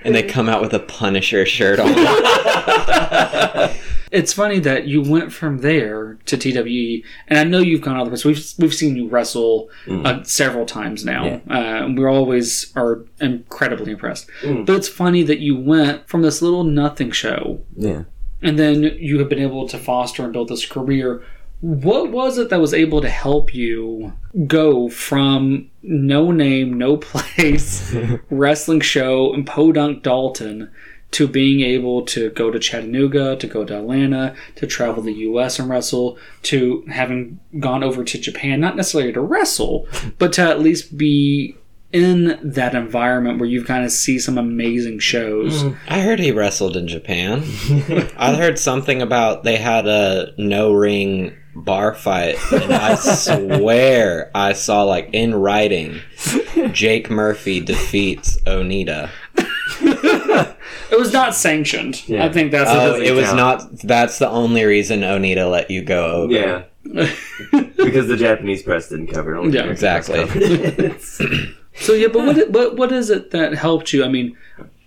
And 0.04 0.14
they 0.14 0.22
come 0.22 0.48
out 0.48 0.60
with 0.62 0.72
a 0.74 0.80
Punisher 0.80 1.44
shirt 1.46 1.78
on. 1.80 1.88
It's 4.12 4.32
funny 4.32 4.60
that 4.60 4.86
you 4.86 5.02
went 5.02 5.32
from 5.32 5.58
there 5.58 6.18
to 6.26 6.36
TWE, 6.36 7.02
and 7.26 7.36
I 7.36 7.42
know 7.42 7.58
you've 7.58 7.80
gone 7.80 7.96
other 7.96 8.10
places. 8.10 8.24
We've 8.24 8.64
we've 8.66 8.74
seen 8.74 8.94
you 8.94 9.08
wrestle 9.08 9.68
uh, 9.90 10.22
several 10.22 10.66
times 10.66 11.04
now. 11.04 11.26
Uh, 11.50 11.82
and 11.84 11.98
we 11.98 12.04
always 12.06 12.72
are 12.76 13.04
incredibly 13.20 13.90
impressed. 13.90 14.30
Mm. 14.42 14.66
But 14.66 14.76
it's 14.76 14.86
funny 14.88 15.24
that 15.24 15.40
you 15.40 15.56
went 15.58 16.08
from 16.08 16.22
this 16.22 16.40
little 16.42 16.62
nothing 16.62 17.10
show, 17.10 17.60
Yeah. 17.76 18.04
and 18.40 18.56
then 18.56 18.84
you 18.84 19.18
have 19.18 19.28
been 19.28 19.40
able 19.40 19.66
to 19.68 19.78
foster 19.78 20.22
and 20.22 20.32
build 20.32 20.46
this 20.48 20.64
career. 20.64 21.24
What 21.64 22.10
was 22.10 22.36
it 22.36 22.50
that 22.50 22.60
was 22.60 22.74
able 22.74 23.00
to 23.00 23.08
help 23.08 23.54
you 23.54 24.12
go 24.46 24.90
from 24.90 25.70
no 25.82 26.30
name, 26.30 26.76
no 26.76 26.96
place 26.98 27.94
wrestling 28.30 28.80
show 28.80 29.32
in 29.32 29.46
Podunk, 29.46 30.02
Dalton 30.02 30.70
to 31.12 31.26
being 31.26 31.60
able 31.60 32.04
to 32.04 32.28
go 32.30 32.50
to 32.50 32.58
Chattanooga, 32.58 33.36
to 33.36 33.46
go 33.46 33.64
to 33.64 33.78
Atlanta, 33.78 34.34
to 34.56 34.66
travel 34.66 35.02
the 35.02 35.12
US 35.12 35.58
and 35.58 35.70
wrestle, 35.70 36.18
to 36.42 36.84
having 36.90 37.40
gone 37.60 37.82
over 37.82 38.04
to 38.04 38.18
Japan, 38.18 38.60
not 38.60 38.76
necessarily 38.76 39.12
to 39.14 39.22
wrestle, 39.22 39.88
but 40.18 40.34
to 40.34 40.42
at 40.42 40.60
least 40.60 40.98
be 40.98 41.56
in 41.92 42.38
that 42.42 42.74
environment 42.74 43.38
where 43.38 43.48
you've 43.48 43.66
kind 43.66 43.84
of 43.84 43.92
see 43.92 44.18
some 44.18 44.36
amazing 44.36 44.98
shows. 44.98 45.62
Mm. 45.62 45.76
I 45.88 46.00
heard 46.00 46.18
he 46.18 46.32
wrestled 46.32 46.76
in 46.76 46.88
Japan. 46.88 47.44
I 48.18 48.34
heard 48.34 48.58
something 48.58 49.00
about 49.00 49.44
they 49.44 49.56
had 49.56 49.86
a 49.86 50.34
no 50.36 50.72
ring 50.72 51.34
bar 51.54 51.94
fight, 51.94 52.36
and 52.52 52.72
I 52.72 52.94
swear 52.96 54.30
I 54.34 54.52
saw 54.52 54.82
like 54.84 55.10
in 55.12 55.34
writing, 55.34 56.00
Jayke 56.16 57.10
Murphy 57.10 57.60
defeats 57.60 58.40
Onita. 58.42 59.10
It 59.80 60.98
was 60.98 61.12
not 61.12 61.34
sanctioned. 61.34 62.06
Yeah. 62.08 62.24
I 62.24 62.28
think 62.32 62.50
that's 62.52 62.70
Oh, 62.70 62.74
doesn't 62.92 63.02
it 63.06 63.12
was 63.12 63.24
count. 63.26 63.36
not. 63.36 63.78
That's 63.82 64.18
the 64.18 64.28
only 64.28 64.64
reason 64.64 65.00
Onita 65.00 65.50
let 65.50 65.70
you 65.70 65.82
go 65.82 66.22
over. 66.22 66.32
Yeah. 66.32 66.62
because 66.84 68.08
the 68.08 68.16
Japanese 68.18 68.62
press 68.62 68.88
didn't 68.90 69.08
cover 69.08 69.34
it. 69.36 69.44
Yeah, 69.52 69.62
the 69.66 69.70
American 69.72 70.86
press 70.88 71.20
exactly. 71.20 71.54
So 71.76 71.92
yeah, 71.92 72.06
but 72.06 72.24
what 72.24 72.50
what 72.50 72.76
what 72.76 72.92
is 72.92 73.10
it 73.10 73.32
that 73.32 73.52
helped 73.54 73.92
you? 73.92 74.04
I 74.04 74.08
mean, 74.08 74.36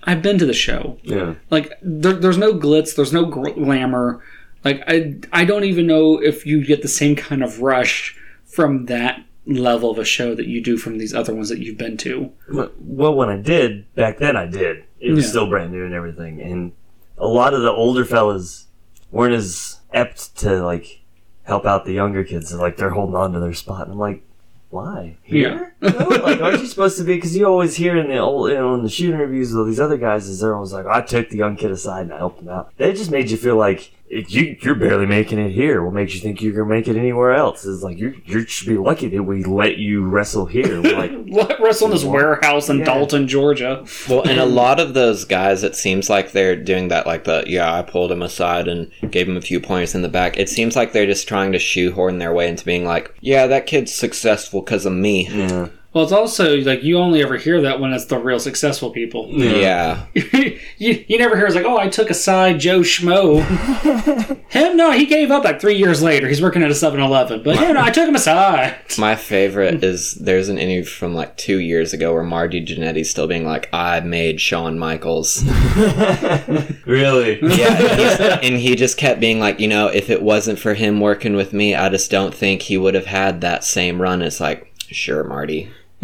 I've 0.06 0.22
been 0.22 0.38
to 0.38 0.46
the 0.46 0.54
show. 0.54 0.98
yeah. 1.04 1.34
Like 1.50 1.74
there, 1.82 2.14
there's 2.14 2.38
no 2.38 2.54
glitz, 2.54 2.96
there's 2.96 3.12
no 3.12 3.26
gr- 3.26 3.50
glamour. 3.50 4.24
Like 4.64 4.82
I 4.88 5.16
I 5.32 5.46
don't 5.46 5.64
even 5.64 5.88
know 5.88 6.22
if 6.22 6.46
you 6.46 6.66
get 6.66 6.82
the 6.82 6.88
same 6.88 7.16
kind 7.16 7.44
of 7.44 7.62
rush 7.62 8.16
from 8.46 8.86
that 8.88 9.24
level 9.46 9.90
of 9.92 9.98
a 9.98 10.04
show 10.06 10.36
that 10.36 10.48
you 10.48 10.62
do 10.62 10.78
from 10.78 10.98
these 10.98 11.14
other 11.14 11.34
ones 11.34 11.50
that 11.50 11.60
you've 11.60 11.78
been 11.78 11.96
to. 11.98 12.32
Well, 12.80 13.16
when 13.16 13.30
I 13.30 13.38
did 13.38 13.94
back 13.96 14.18
then, 14.18 14.36
I 14.36 14.46
did. 14.46 14.84
It 15.00 15.12
was 15.14 15.26
Yeah. 15.26 15.30
still 15.30 15.48
brand 15.50 15.72
new 15.72 15.86
and 15.86 15.94
everything, 15.94 16.42
and 16.42 16.72
a 17.18 17.28
lot 17.28 17.54
of 17.54 17.62
the 17.62 17.72
older 17.72 18.04
fellas 18.04 18.66
weren't 19.12 19.34
as 19.36 19.80
apt 19.94 20.36
to 20.40 20.64
like 20.66 21.02
help 21.44 21.66
out 21.66 21.86
the 21.86 21.94
younger 21.94 22.24
kids. 22.26 22.54
Like 22.54 22.76
they're 22.78 22.90
holding 22.90 23.16
on 23.16 23.32
to 23.34 23.40
their 23.40 23.54
spot, 23.54 23.84
and 23.84 23.94
I'm 23.94 24.00
like, 24.00 24.22
why? 24.70 25.16
Here? 25.24 25.74
No, 25.82 25.90
like, 25.90 26.42
aren't 26.42 26.60
you 26.60 26.66
supposed 26.66 26.98
to 26.98 27.04
be? 27.04 27.14
Because 27.16 27.38
you 27.38 27.46
always 27.46 27.76
hear 27.76 27.96
in 27.96 28.08
the 28.08 28.18
old, 28.18 28.50
you 28.50 28.56
know, 28.56 28.74
in 28.74 28.82
the 28.84 28.90
shoot 28.90 29.14
interviews 29.14 29.54
of 29.54 29.68
these 29.68 29.80
other 29.80 29.96
guys, 29.98 30.28
is 30.28 30.40
they're 30.42 30.56
always 30.56 30.74
like, 30.74 30.88
I 30.88 31.02
took 31.02 31.30
the 31.30 31.38
young 31.38 31.56
kid 31.56 31.70
aside 31.70 32.02
and 32.08 32.14
I 32.14 32.18
helped 32.18 32.42
him 32.42 32.50
out. 32.50 32.74
They 32.78 32.92
just 32.94 33.12
made 33.12 33.30
you 33.30 33.38
feel 33.38 33.56
like 33.58 33.92
you 34.10 34.58
you're 34.62 34.76
barely 34.76 35.06
making 35.06 35.38
it 35.40 35.52
here. 35.52 35.84
What 35.84 35.94
makes 35.94 36.14
you 36.16 36.22
think 36.22 36.42
you're 36.42 36.54
gonna 36.54 36.66
make 36.74 36.88
it 36.88 36.96
anywhere 36.98 37.34
else? 37.34 37.66
Is 37.66 37.84
like 37.84 37.98
you 37.98 38.22
you 38.26 38.46
should 38.46 38.68
be 38.68 38.78
lucky 38.78 39.10
that 39.10 39.24
we 39.24 39.44
let 39.44 39.78
you 39.78 40.06
wrestle 40.06 40.46
here. 40.46 40.82
Like. 40.82 41.12
Let 41.30 41.60
wrestle 41.60 41.88
in 41.88 41.92
this 41.92 42.06
warehouse 42.06 42.70
in 42.70 42.80
Yeah. 42.80 42.86
Dalton, 42.86 43.28
Georgia. 43.28 43.86
Well, 44.10 44.22
and 44.28 44.40
a 44.40 44.46
lot 44.46 44.80
of 44.80 44.94
those 44.94 45.26
guys, 45.26 45.62
it 45.62 45.76
seems 45.76 46.10
like 46.10 46.32
they're 46.32 46.56
doing 46.56 46.88
that, 46.88 47.06
like 47.06 47.26
the 47.26 47.44
yeah, 47.46 47.74
I 47.74 47.82
pulled 47.82 48.12
him 48.14 48.22
aside 48.22 48.68
and 48.70 48.90
gave 49.12 49.28
him 49.28 49.36
a 49.36 49.42
few 49.42 49.60
points 49.60 49.94
in 49.94 50.04
the 50.04 50.08
back. 50.10 50.38
It 50.38 50.48
seems 50.48 50.76
like 50.78 50.94
they're 50.94 51.06
just 51.06 51.28
trying 51.28 51.52
to 51.52 51.60
shoehorn 51.60 52.18
their 52.20 52.34
way 52.34 52.48
into 52.48 52.64
being 52.64 52.86
like, 52.86 53.14
yeah, 53.20 53.46
that 53.48 53.68
kid's 53.68 53.94
successful 53.94 54.62
because 54.62 54.86
of 54.86 54.94
me. 54.94 55.28
Yeah. 55.30 55.68
Well, 55.94 56.04
it's 56.04 56.14
also 56.14 56.58
like 56.58 56.84
you 56.84 57.00
only 57.00 57.24
ever 57.24 57.38
hear 57.38 57.62
that 57.62 57.80
when 57.80 57.94
it's 57.94 58.06
the 58.06 58.20
real 58.20 58.40
successful 58.40 58.92
people. 58.92 59.30
Yeah. 59.30 60.06
you, 60.14 60.60
you 61.08 61.18
never 61.18 61.36
hear 61.36 61.46
it's 61.46 61.56
like, 61.56 61.66
oh, 61.66 61.78
I 61.78 61.88
took 61.88 62.10
aside 62.10 62.60
Joe 62.60 62.82
Schmo. 62.82 63.42
him, 64.50 64.78
no, 64.78 64.92
he 64.92 65.06
gave 65.06 65.32
up 65.32 65.44
like 65.44 65.60
three 65.60 65.76
years 65.76 66.04
later. 66.04 66.28
He's 66.28 66.42
working 66.42 66.62
at 66.62 66.70
a 66.70 66.76
7 66.76 67.00
Eleven. 67.00 67.42
But 67.42 67.56
yeah, 67.56 67.72
no, 67.72 67.82
I 67.82 67.90
took 67.90 68.08
him 68.08 68.16
aside. 68.16 68.78
My 69.00 69.16
favorite 69.16 69.84
is 69.84 70.14
there's 70.16 70.50
an 70.50 70.58
interview 70.58 70.84
from 70.84 71.16
like 71.16 71.36
two 71.38 71.60
years 71.60 71.94
ago 71.94 72.14
where 72.14 72.24
Marty 72.24 72.64
Jannetty's 72.64 73.10
still 73.10 73.28
being 73.28 73.46
like, 73.46 73.70
I 73.74 74.02
made 74.02 74.42
Shawn 74.42 74.78
Michaels. 74.78 75.44
Really? 76.86 77.40
Yeah, 77.42 77.76
and, 77.76 78.44
and 78.44 78.56
he 78.58 78.76
just 78.76 78.98
kept 78.98 79.20
being 79.20 79.40
like, 79.40 79.60
you 79.60 79.68
know, 79.68 79.88
if 79.88 80.10
it 80.10 80.22
wasn't 80.22 80.60
for 80.60 80.74
him 80.74 81.00
working 81.00 81.36
with 81.36 81.54
me, 81.54 81.76
I 81.76 81.90
just 81.90 82.12
don't 82.12 82.34
think 82.34 82.62
he 82.62 82.78
would 82.78 82.94
have 82.94 83.06
had 83.06 83.42
that 83.42 83.64
same 83.64 84.02
run. 84.02 84.22
It's 84.22 84.40
like, 84.40 84.67
sure, 84.94 85.24
Marty. 85.24 85.72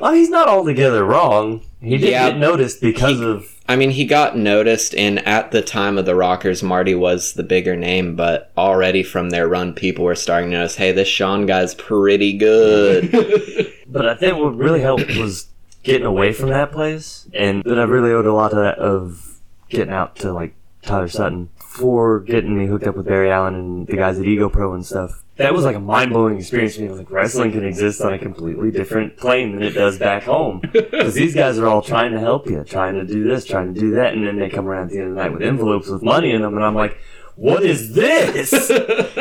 well, 0.00 0.12
he's 0.12 0.30
not 0.30 0.48
altogether 0.48 1.04
wrong. 1.04 1.62
He 1.80 1.96
did 1.98 2.10
Yeah. 2.10 2.30
get 2.30 2.38
noticed 2.38 2.80
because 2.80 3.20
of. 3.20 3.46
I 3.68 3.76
mean, 3.76 3.90
he 3.90 4.04
got 4.06 4.36
noticed, 4.38 4.94
and 4.94 5.18
at 5.26 5.50
the 5.50 5.60
time 5.60 5.98
of 5.98 6.06
the 6.06 6.14
Rockers, 6.14 6.62
Marty 6.62 6.94
was 6.94 7.34
the 7.34 7.42
bigger 7.42 7.76
name, 7.76 8.14
but 8.16 8.50
already 8.56 9.02
from 9.02 9.30
their 9.30 9.46
run, 9.48 9.74
people 9.74 10.04
were 10.04 10.14
starting 10.14 10.50
to 10.52 10.56
notice, 10.58 10.76
hey, 10.76 10.92
this 10.92 11.08
Shawn 11.08 11.46
guy's 11.46 11.74
pretty 11.74 12.32
good. 12.32 13.12
But 13.90 14.06
I 14.06 14.14
think 14.14 14.36
what 14.36 14.54
really 14.54 14.82
helped 14.82 15.16
was 15.16 15.46
getting 15.82 16.04
away 16.06 16.34
from 16.34 16.50
that 16.50 16.70
place, 16.72 17.26
and 17.32 17.64
that 17.64 17.78
I 17.78 17.84
really 17.84 18.12
owed 18.12 18.26
a 18.26 18.34
lot 18.34 18.52
of 18.52 18.58
that 18.58 18.78
of 18.78 19.38
getting 19.70 19.94
out 19.94 20.14
to 20.16 20.30
like 20.32 20.54
Tyler 20.82 21.08
Sutton 21.08 21.48
for 21.56 22.20
getting 22.20 22.58
me 22.58 22.66
hooked 22.66 22.86
up 22.86 22.96
with 22.96 23.06
Barry 23.06 23.30
Allen 23.30 23.54
and 23.54 23.86
the 23.86 23.96
guys 23.96 24.18
at 24.18 24.26
Ego 24.26 24.50
Pro 24.50 24.74
and 24.74 24.84
stuff. 24.84 25.24
That 25.38 25.54
was 25.54 25.64
like 25.64 25.76
a 25.76 25.80
mind 25.80 26.12
blowing 26.12 26.36
experience 26.36 26.76
for 26.76 26.82
me. 26.82 26.88
Like 26.90 27.10
wrestling 27.10 27.52
can 27.52 27.64
exist 27.64 28.00
on 28.00 28.12
a 28.12 28.18
completely 28.18 28.70
different 28.70 29.16
plane 29.16 29.52
than 29.52 29.62
it 29.62 29.70
does 29.70 29.98
back 29.98 30.24
home. 30.24 30.60
Because 30.72 31.14
these 31.14 31.34
guys 31.34 31.58
are 31.58 31.66
all 31.66 31.80
trying 31.80 32.12
to 32.12 32.18
help 32.20 32.48
you, 32.48 32.64
trying 32.64 32.94
to 32.94 33.04
do 33.04 33.22
this, 33.24 33.44
trying 33.44 33.72
to 33.72 33.80
do 33.80 33.92
that, 33.92 34.14
and 34.14 34.26
then 34.26 34.36
they 34.38 34.48
come 34.48 34.66
around 34.66 34.86
at 34.86 34.90
the 34.90 34.98
end 34.98 35.08
of 35.10 35.14
the 35.14 35.22
night 35.22 35.32
with 35.32 35.42
envelopes 35.42 35.88
with 35.88 36.02
money 36.02 36.32
in 36.32 36.42
them, 36.42 36.56
and 36.56 36.64
I'm 36.64 36.74
like, 36.74 36.98
what 37.36 37.62
is 37.62 37.94
this? 37.94 38.68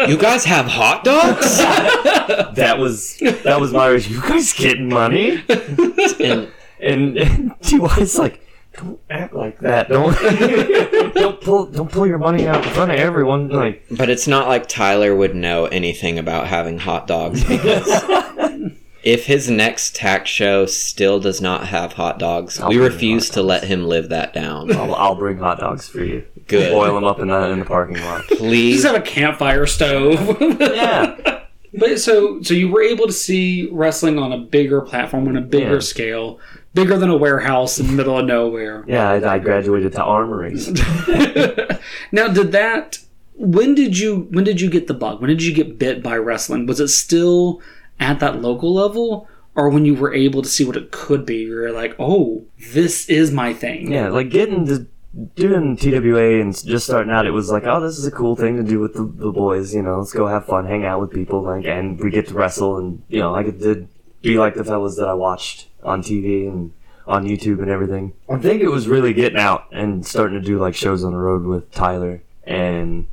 you 0.10 0.18
guys 0.18 0.44
have 0.46 0.66
hot 0.66 1.04
dogs? 1.04 1.58
that 2.56 2.78
was 2.80 3.18
that 3.44 3.60
was 3.60 3.72
my 3.72 3.90
you 3.92 4.22
guys 4.22 4.54
getting 4.54 4.90
money? 4.90 5.44
and 5.48 6.52
And, 6.80 7.18
and 7.18 7.56
T.Y.'s 7.62 8.18
like, 8.18 8.42
don't 8.78 9.00
act 9.10 9.34
like 9.34 9.60
that. 9.60 9.90
Don't 9.90 10.16
don't 11.16 11.42
pull 11.42 11.66
don't 11.66 11.92
pull 11.92 12.06
your 12.08 12.18
money 12.18 12.48
out 12.48 12.64
in 12.66 12.72
front 12.72 12.92
of 12.92 12.98
everyone. 13.00 13.50
Like, 13.50 13.84
But 13.92 14.10
it's 14.10 14.28
not 14.28 14.48
like 14.48 14.68
Tyler 14.68 15.16
would 15.16 15.36
know 15.36 15.66
anything 15.66 16.18
about 16.20 16.48
having 16.48 16.78
hot 16.80 17.08
dogs 17.08 17.44
because 17.44 17.88
if 19.04 19.26
his 19.26 19.50
next 19.50 19.96
tax 19.96 20.30
show 20.30 20.66
still 20.66 21.20
does 21.20 21.42
not 21.42 21.68
have 21.68 21.94
hot 21.94 22.20
dogs, 22.20 22.60
I'll 22.60 22.70
we 22.70 22.78
refuse 22.78 23.30
hot 23.30 23.34
to 23.36 23.42
let 23.44 23.64
him 23.64 23.86
live 23.88 24.10
that 24.10 24.34
down. 24.34 24.72
I'll, 24.76 24.96
I'll 24.96 25.16
bring 25.16 25.38
hot 25.38 25.60
dogs 25.60 25.88
for 25.88 26.04
you. 26.04 26.26
Good. 26.48 26.72
Boil 26.72 26.94
them 26.96 27.04
up 27.04 27.20
in 27.20 27.28
the 27.28 27.50
in 27.50 27.60
the 27.60 27.66
parking 27.66 28.02
lot. 28.02 28.26
Just 28.28 28.40
Please. 28.42 28.84
have 28.84 28.96
a 28.96 29.02
campfire 29.02 29.66
stove. 29.66 30.38
Yeah. 30.60 31.42
But 31.74 32.00
so 32.00 32.42
so 32.42 32.54
you 32.54 32.70
were 32.70 32.82
able 32.82 33.08
to 33.08 33.14
see 33.14 33.70
wrestling 33.72 34.18
on 34.18 34.32
a 34.32 34.38
bigger 34.38 34.82
platform 34.82 35.28
on 35.28 35.36
a 35.36 35.42
bigger 35.42 35.74
Yeah. 35.76 35.80
scale, 35.80 36.40
bigger 36.78 36.98
than 36.98 37.10
a 37.10 37.18
warehouse 37.18 37.80
in 37.80 37.88
the 37.88 37.94
middle 37.94 38.18
of 38.18 38.26
nowhere. 38.26 38.86
Yeah, 38.88 39.10
I, 39.10 39.36
I 39.36 39.40
graduated 39.40 39.94
to 39.94 40.04
armories. 40.04 40.68
now, 42.12 42.28
did 42.28 42.52
that? 42.52 43.00
When 43.36 43.76
did 43.76 43.98
you 43.98 44.28
when 44.32 44.44
did 44.44 44.62
you 44.62 44.70
get 44.70 44.88
the 44.88 44.94
bug? 44.94 45.20
When 45.20 45.30
did 45.30 45.44
you 45.44 45.54
get 45.54 45.80
bit 45.80 46.02
by 46.02 46.18
wrestling? 46.18 46.66
Was 46.68 46.80
it 46.80 46.90
still 46.90 47.62
at 48.00 48.20
that 48.20 48.42
local 48.42 48.74
level, 48.74 49.28
or 49.56 49.70
when 49.70 49.86
you 49.86 49.96
were 49.96 50.14
able 50.14 50.42
to 50.42 50.50
see 50.50 50.66
what 50.66 50.78
it 50.78 50.92
could 50.92 51.26
be? 51.26 51.38
You 51.38 51.56
were 51.56 51.72
like, 51.72 51.96
oh, 52.00 52.46
this 52.72 53.10
is 53.10 53.32
my 53.32 53.54
thing. 53.54 53.92
Yeah, 53.92 54.10
like 54.10 54.30
getting 54.30 54.66
to 54.68 54.88
doing 55.36 55.78
TWA 55.78 56.42
and 56.42 56.56
just 56.66 56.86
starting 56.86 57.12
out, 57.12 57.26
it 57.26 57.32
was 57.32 57.50
like, 57.50 57.64
oh, 57.66 57.80
this 57.80 57.98
is 57.98 58.06
a 58.06 58.12
cool 58.12 58.36
thing 58.36 58.56
to 58.58 58.64
do 58.64 58.80
with 58.80 58.94
the, 58.94 59.04
the 59.04 59.32
boys. 59.32 59.74
You 59.74 59.82
know, 59.82 59.98
let's 60.00 60.14
go 60.14 60.28
have 60.28 60.46
fun, 60.46 60.66
hang 60.66 60.86
out 60.86 61.00
with 61.00 61.12
people, 61.12 61.42
like, 61.42 61.66
and 61.66 62.00
we 62.00 62.12
get 62.12 62.28
to 62.28 62.36
wrestle, 62.36 62.78
and 62.78 63.02
you 63.08 63.20
know, 63.20 63.34
I 63.34 63.44
get 63.44 63.60
to 63.62 63.88
be 64.22 64.38
like 64.38 64.56
the 64.56 64.64
fellas 64.64 64.96
that 64.98 65.08
I 65.08 65.14
watched 65.14 65.67
on 65.84 66.02
TV 66.02 66.48
and 66.48 66.72
on 67.08 67.26
YouTube 67.26 67.62
and 67.62 67.70
everything. 67.70 68.14
I 68.30 68.38
think 68.38 68.62
it 68.62 68.70
was 68.70 68.88
really 68.88 69.14
getting 69.14 69.40
out 69.40 69.68
and 69.72 70.06
starting 70.06 70.40
to 70.40 70.46
do 70.46 70.60
like 70.60 70.76
shows 70.76 71.04
on 71.04 71.14
the 71.14 71.18
road 71.18 71.44
with 71.44 71.72
Tyler, 71.72 72.22
and 72.44 73.08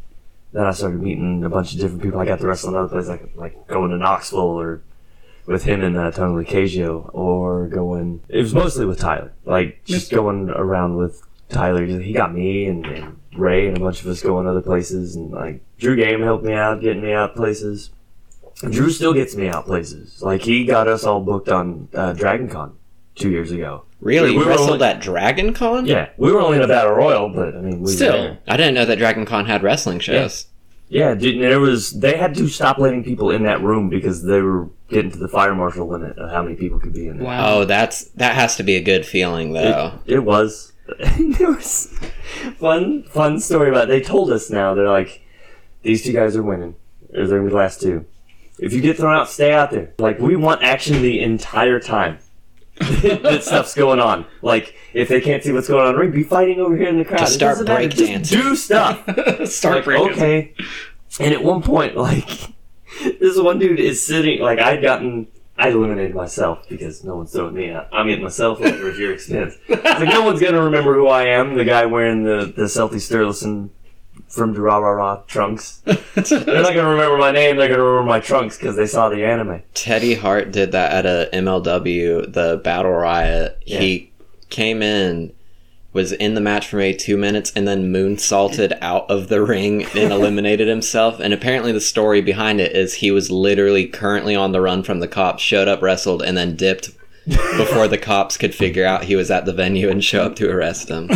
then 0.53 0.67
I 0.67 0.73
started 0.73 1.01
meeting 1.01 1.45
a 1.45 1.49
bunch 1.49 1.75
of 1.75 1.81
different 1.81 2.03
people. 2.03 2.21
I 2.21 2.27
got 2.27 2.41
to 2.41 2.47
wrestle 2.47 2.71
in 2.71 2.77
other 2.77 2.89
places, 2.89 3.09
like 3.09 3.31
like 3.37 3.67
going 3.69 3.91
to 3.91 3.97
Knoxville 3.97 4.41
or 4.41 4.83
with 5.47 5.65
him 5.65 5.83
and 5.83 5.97
uh, 5.97 6.11
Tony 6.11 6.45
Lucchesio, 6.45 7.11
or 7.15 7.69
going. 7.69 8.23
It 8.29 8.39
was 8.39 8.55
mostly 8.55 8.87
with 8.87 8.99
Tyler, 8.99 9.33
like 9.45 9.85
just 9.85 10.11
going 10.11 10.51
around 10.51 10.97
with 10.97 11.23
Tyler. 11.49 11.87
He 11.87 12.13
got 12.13 12.35
me 12.35 12.67
and, 12.67 12.85
and 12.87 13.21
Ray 13.37 13.69
and 13.69 13.77
a 13.77 13.81
bunch 13.81 14.01
of 14.01 14.09
us 14.09 14.23
going 14.23 14.47
other 14.47 14.63
places, 14.63 15.15
and 15.15 15.31
like 15.31 15.61
Drew 15.79 15.97
Game 15.97 16.23
helped 16.23 16.45
me 16.45 16.55
out, 16.55 16.81
getting 16.81 17.03
me 17.03 17.13
out 17.13 17.37
places. 17.37 17.91
Drew 18.61 18.91
still 18.91 19.13
gets 19.13 19.35
me 19.37 19.49
out 19.49 19.67
places. 19.67 20.23
Like 20.23 20.43
he 20.43 20.65
got 20.65 20.89
us 20.89 21.05
all 21.05 21.21
booked 21.21 21.49
on 21.49 21.89
uh, 21.95 22.13
Dragon 22.13 22.49
Con 22.49 22.77
two 23.15 23.31
years 23.31 23.51
ago. 23.51 23.85
Really? 24.01 24.31
We 24.31 24.39
You 24.43 24.49
wrestled 24.49 24.71
only- 24.71 24.87
at 24.87 25.01
Dragon 25.01 25.55
Con? 25.55 25.87
Yeah, 25.87 26.11
we 26.17 26.31
were 26.33 26.41
only 26.41 26.59
in 26.59 26.63
a 26.63 26.69
battle 26.69 26.93
royal, 26.93 27.29
but 27.31 27.55
I 27.57 27.61
mean, 27.61 27.81
we 27.81 27.91
Still. 27.93 28.37
I 28.47 28.57
didn't 28.57 28.75
know 28.75 28.85
that 28.85 28.99
Dragon 28.99 29.25
Con 29.25 29.47
had 29.47 29.63
wrestling 29.63 29.99
shows. 29.99 30.47
Yeah, 30.89 31.15
dude, 31.15 31.43
there 31.43 31.59
was. 31.61 31.93
They 31.93 32.17
had 32.17 32.35
to 32.37 32.47
stop 32.49 32.79
letting 32.79 33.03
people 33.03 33.31
in 33.31 33.43
that 33.45 33.63
room 33.63 33.89
because 33.89 34.23
they 34.23 34.41
were 34.43 34.69
getting 34.89 35.11
to 35.11 35.19
the 35.19 35.29
fire 35.29 35.55
marshal 35.55 35.89
limit 35.89 36.19
of 36.19 36.31
how 36.31 36.43
many 36.43 36.55
people 36.55 36.79
could 36.79 36.93
be 36.93 37.09
in 37.09 37.17
there. 37.19 37.27
Wow. 37.27 37.45
Oh, 37.61 37.65
that's 37.65 38.05
that 38.11 38.35
has 38.35 38.57
to 38.57 38.63
be 38.63 38.77
a 38.77 38.83
good 38.83 39.07
feeling 39.07 39.55
though. 39.55 39.99
It, 40.07 40.17
it 40.17 40.19
was. 40.21 40.73
there 41.39 41.51
was 41.51 41.87
fun, 42.59 43.05
fun 43.05 43.41
story 43.41 43.71
about. 43.71 43.85
It. 43.85 43.89
They 43.89 44.01
told 44.03 44.31
us 44.31 44.51
now 44.51 44.75
they're 44.75 44.87
like, 44.89 45.23
these 45.83 46.05
two 46.05 46.13
guys 46.13 46.37
are 46.37 46.43
winning. 46.43 46.75
They're 47.11 47.27
gonna 47.27 47.43
be 47.45 47.49
the 47.49 47.57
last 47.57 47.81
two. 47.81 48.05
If 48.65 48.73
you 48.73 48.81
get 48.81 48.97
thrown 48.97 49.15
out, 49.15 49.29
stay 49.29 49.53
out 49.53 49.71
there. 49.71 49.93
Like 49.99 50.19
we 50.19 50.37
want 50.37 50.63
action 50.63 51.03
the 51.03 51.21
entire 51.21 51.79
time. 51.79 52.19
that 52.79 53.45
stuff's 53.45 53.75
going 53.75 54.01
on. 54.01 54.25
Like 54.41 54.75
if 54.95 55.09
they 55.09 55.21
can't 55.21 55.43
see 55.43 55.53
what's 55.53 55.69
going 55.69 55.83
on 55.83 55.89
in 55.91 55.95
the 55.95 56.01
ring, 56.01 56.11
be 56.13 56.23
fighting 56.23 56.61
over 56.61 56.75
here 56.75 56.89
in 56.89 56.97
the 56.97 57.05
crowd. 57.05 57.19
Just 57.19 57.35
start 57.35 57.59
doesn't 57.59 57.91
breakdancing. 57.91 58.27
Do 58.27 58.57
stuff. 58.57 59.05
Start 59.49 59.77
like, 59.77 59.85
breaking. 59.85 60.13
okay. 60.13 60.55
And 61.21 61.35
at 61.35 61.45
one 61.45 61.61
point, 61.61 61.95
like, 61.95 62.27
this 63.21 63.39
one 63.39 63.59
dude 63.59 63.79
is 63.79 64.05
sitting, 64.05 64.41
like, 64.41 64.59
I'd 64.59 64.83
gotten, 64.83 65.29
I 65.59 65.69
eliminated 65.69 66.15
myself 66.15 66.67
because 66.69 67.05
no 67.05 67.17
one's 67.17 67.33
throwing 67.33 67.55
me 67.55 67.71
out. 67.71 67.89
I'm 67.93 68.09
getting 68.09 68.25
myself 68.25 68.61
over 68.61 68.91
at 68.91 68.97
your 68.97 69.13
expense. 69.13 69.55
It's 69.69 69.85
like, 69.85 70.09
no 70.09 70.23
one's 70.23 70.41
gonna 70.41 70.63
remember 70.63 70.95
who 70.95 71.07
I 71.07 71.27
am, 71.27 71.55
the 71.55 71.65
guy 71.65 71.85
wearing 71.85 72.25
the, 72.25 72.53
the 72.57 72.69
Celtic 72.69 72.99
Sturluson 72.99 73.71
from 74.29 74.53
Rah 74.55 74.79
Rah 74.79 74.91
Rah 74.91 75.17
trunks. 75.27 75.79
They're 75.85 76.63
not 76.63 76.75
gonna 76.75 76.89
remember 76.89 77.19
my 77.19 77.31
name, 77.31 77.57
they're 77.57 77.69
gonna 77.69 77.83
remember 77.83 78.09
my 78.09 78.21
trunks 78.21 78.57
because 78.57 78.77
they 78.77 78.87
saw 78.87 79.09
the 79.09 79.25
anime. 79.25 79.63
Teddy 79.75 80.15
Hart 80.15 80.51
did 80.51 80.73
that 80.73 80.93
at 80.93 81.07
a 81.07 81.31
MLW, 81.33 82.33
the 82.33 82.61
Battle 82.63 82.93
Riot. 82.93 83.63
He 83.65 84.13
came 84.51 84.83
in, 84.83 85.33
was 85.93 86.13
in 86.13 86.35
the 86.35 86.41
match 86.41 86.69
for 86.69 86.77
maybe 86.77 86.97
two 86.97 87.17
minutes, 87.17 87.53
and 87.55 87.67
then 87.69 87.93
moonsaulted 87.93 88.77
out 88.81 89.09
of 89.09 89.29
the 89.29 89.43
ring 89.43 89.85
and 89.95 90.13
eliminated 90.13 90.67
himself. 90.67 91.21
And 91.21 91.33
apparently, 91.33 91.73
the 91.73 91.81
story 91.81 92.21
behind 92.21 92.61
it 92.61 92.75
is 92.75 92.95
he 92.95 93.11
was 93.11 93.31
literally 93.31 93.87
currently 93.87 94.35
on 94.35 94.53
the 94.53 94.61
run 94.61 94.83
from 94.83 95.01
the 95.01 95.09
cops, 95.09 95.43
showed 95.43 95.69
up, 95.69 95.81
wrestled, 95.81 96.23
and 96.23 96.37
then 96.37 96.57
dipped 96.57 96.91
before 97.27 97.89
the 97.89 97.99
cops 97.99 98.37
could 98.37 98.55
figure 98.55 98.85
out 98.85 99.05
he 99.05 99.17
was 99.17 99.31
at 99.31 99.45
the 99.45 99.53
venue 99.53 99.89
and 99.89 100.05
show 100.05 100.25
up 100.25 100.37
to 100.37 100.51
arrest 100.51 100.89
him. 100.89 101.09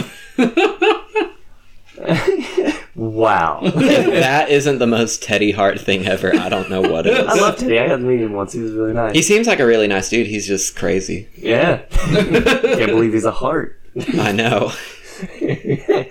Wow. 2.99 3.61
That 4.19 4.51
isn't 4.51 4.79
the 4.79 4.87
most 4.87 5.23
Teddy 5.23 5.53
Hart 5.53 5.81
thing 5.81 6.07
ever, 6.07 6.35
I 6.35 6.49
don't 6.49 6.69
know 6.69 6.81
what 6.81 7.07
it 7.07 7.17
is. 7.17 7.27
I 7.27 7.35
love 7.35 7.57
Teddy. 7.57 7.79
I 7.79 7.87
got 7.87 7.97
to 7.97 8.03
meet 8.03 8.21
him 8.21 8.33
once. 8.33 8.53
He 8.53 8.61
was 8.61 8.73
really 8.73 8.93
nice. 8.93 9.15
He 9.15 9.23
seems 9.23 9.47
like 9.47 9.61
a 9.61 9.67
really 9.67 9.87
nice 9.87 10.09
dude. 10.09 10.27
He's 10.27 10.47
just 10.47 10.75
crazy. 10.77 11.29
yeah. 11.37 11.77
Can't 11.91 12.91
believe 12.91 13.13
he's 13.13 13.25
a 13.25 13.31
heart. 13.31 13.81
I 14.15 14.33
know. 14.33 14.73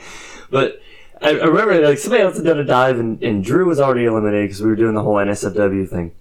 but 0.49 0.81
I, 1.21 1.29
I 1.29 1.45
remember 1.45 1.81
like 1.81 1.97
somebody 1.97 2.23
else 2.23 2.37
had 2.37 2.45
done 2.45 2.59
a 2.59 2.63
dive 2.63 2.99
and, 2.99 3.21
and 3.21 3.43
Drew 3.43 3.65
was 3.65 3.79
already 3.79 4.05
eliminated 4.05 4.45
because 4.45 4.61
we 4.61 4.69
were 4.69 4.75
doing 4.75 4.95
the 4.95 5.03
whole 5.03 5.15
NSFW 5.15 5.89
thing. 5.89 6.13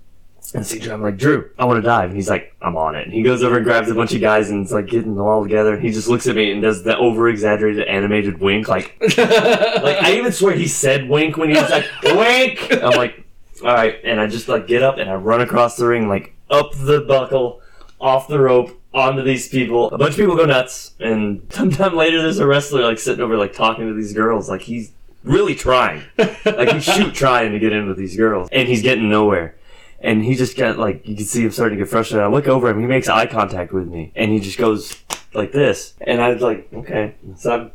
And 0.54 0.64
Drew, 0.66 0.92
I'm 0.92 1.02
like, 1.02 1.16
Drew, 1.16 1.50
I 1.58 1.64
want 1.64 1.78
to 1.78 1.82
dive. 1.82 2.10
And 2.10 2.16
he's 2.16 2.28
like, 2.30 2.54
I'm 2.62 2.76
on 2.76 2.94
it. 2.94 3.04
And 3.04 3.12
he 3.12 3.22
goes 3.22 3.42
over 3.42 3.56
and 3.56 3.64
grabs 3.64 3.90
a 3.90 3.94
bunch 3.94 4.12
of 4.14 4.20
guys 4.20 4.50
and 4.50 4.62
it's 4.62 4.72
like 4.72 4.86
getting 4.86 5.14
them 5.14 5.24
all 5.24 5.42
together. 5.42 5.74
And 5.74 5.82
he 5.82 5.90
just 5.90 6.08
looks 6.08 6.26
at 6.26 6.36
me 6.36 6.52
and 6.52 6.62
does 6.62 6.82
the 6.82 6.96
over 6.96 7.28
exaggerated 7.28 7.86
animated 7.86 8.40
wink. 8.40 8.68
Like, 8.68 8.96
like 9.18 10.02
I 10.02 10.14
even 10.16 10.32
swear 10.32 10.54
he 10.54 10.68
said 10.68 11.08
wink 11.08 11.36
when 11.36 11.50
he 11.50 11.56
was 11.56 11.70
like, 11.70 11.86
wink. 12.02 12.72
I'm 12.72 12.96
like, 12.96 13.24
all 13.62 13.74
right. 13.74 13.98
And 14.04 14.20
I 14.20 14.26
just 14.26 14.48
like 14.48 14.66
get 14.66 14.82
up 14.82 14.98
and 14.98 15.10
I 15.10 15.14
run 15.14 15.40
across 15.40 15.76
the 15.76 15.86
ring, 15.86 16.08
like 16.08 16.34
up 16.50 16.72
the 16.74 17.00
buckle, 17.00 17.60
off 18.00 18.28
the 18.28 18.38
rope, 18.38 18.80
onto 18.94 19.22
these 19.22 19.48
people. 19.48 19.90
A 19.90 19.98
bunch 19.98 20.12
of 20.12 20.16
people 20.16 20.36
go 20.36 20.46
nuts. 20.46 20.94
And 21.00 21.46
sometime 21.50 21.94
later, 21.94 22.22
there's 22.22 22.38
a 22.38 22.46
wrestler 22.46 22.82
like 22.82 22.98
sitting 22.98 23.22
over, 23.22 23.36
like 23.36 23.52
talking 23.52 23.86
to 23.86 23.94
these 23.94 24.12
girls. 24.12 24.48
Like 24.48 24.62
he's 24.62 24.92
really 25.22 25.54
trying. 25.54 26.02
like 26.18 26.72
he's 26.72 26.84
shoot 26.84 27.14
trying 27.14 27.52
to 27.52 27.58
get 27.58 27.72
in 27.72 27.88
with 27.88 27.96
these 27.96 28.16
girls. 28.16 28.48
And 28.52 28.66
he's 28.66 28.82
getting 28.82 29.08
nowhere. 29.08 29.56
And 30.00 30.24
he 30.24 30.34
just 30.34 30.56
got 30.56 30.78
like, 30.78 31.06
you 31.06 31.16
can 31.16 31.24
see 31.24 31.42
him 31.44 31.50
starting 31.50 31.78
to 31.78 31.84
get 31.84 31.90
frustrated. 31.90 32.24
I 32.24 32.28
look 32.28 32.46
over 32.48 32.68
him, 32.68 32.80
he 32.80 32.86
makes 32.86 33.08
eye 33.08 33.26
contact 33.26 33.72
with 33.72 33.88
me. 33.88 34.12
And 34.14 34.30
he 34.30 34.40
just 34.40 34.58
goes 34.58 34.94
like 35.34 35.52
this. 35.52 35.94
And 36.00 36.20
I 36.20 36.30
was 36.30 36.42
like, 36.42 36.68
okay. 36.72 37.14
So 37.36 37.54
I 37.54 37.70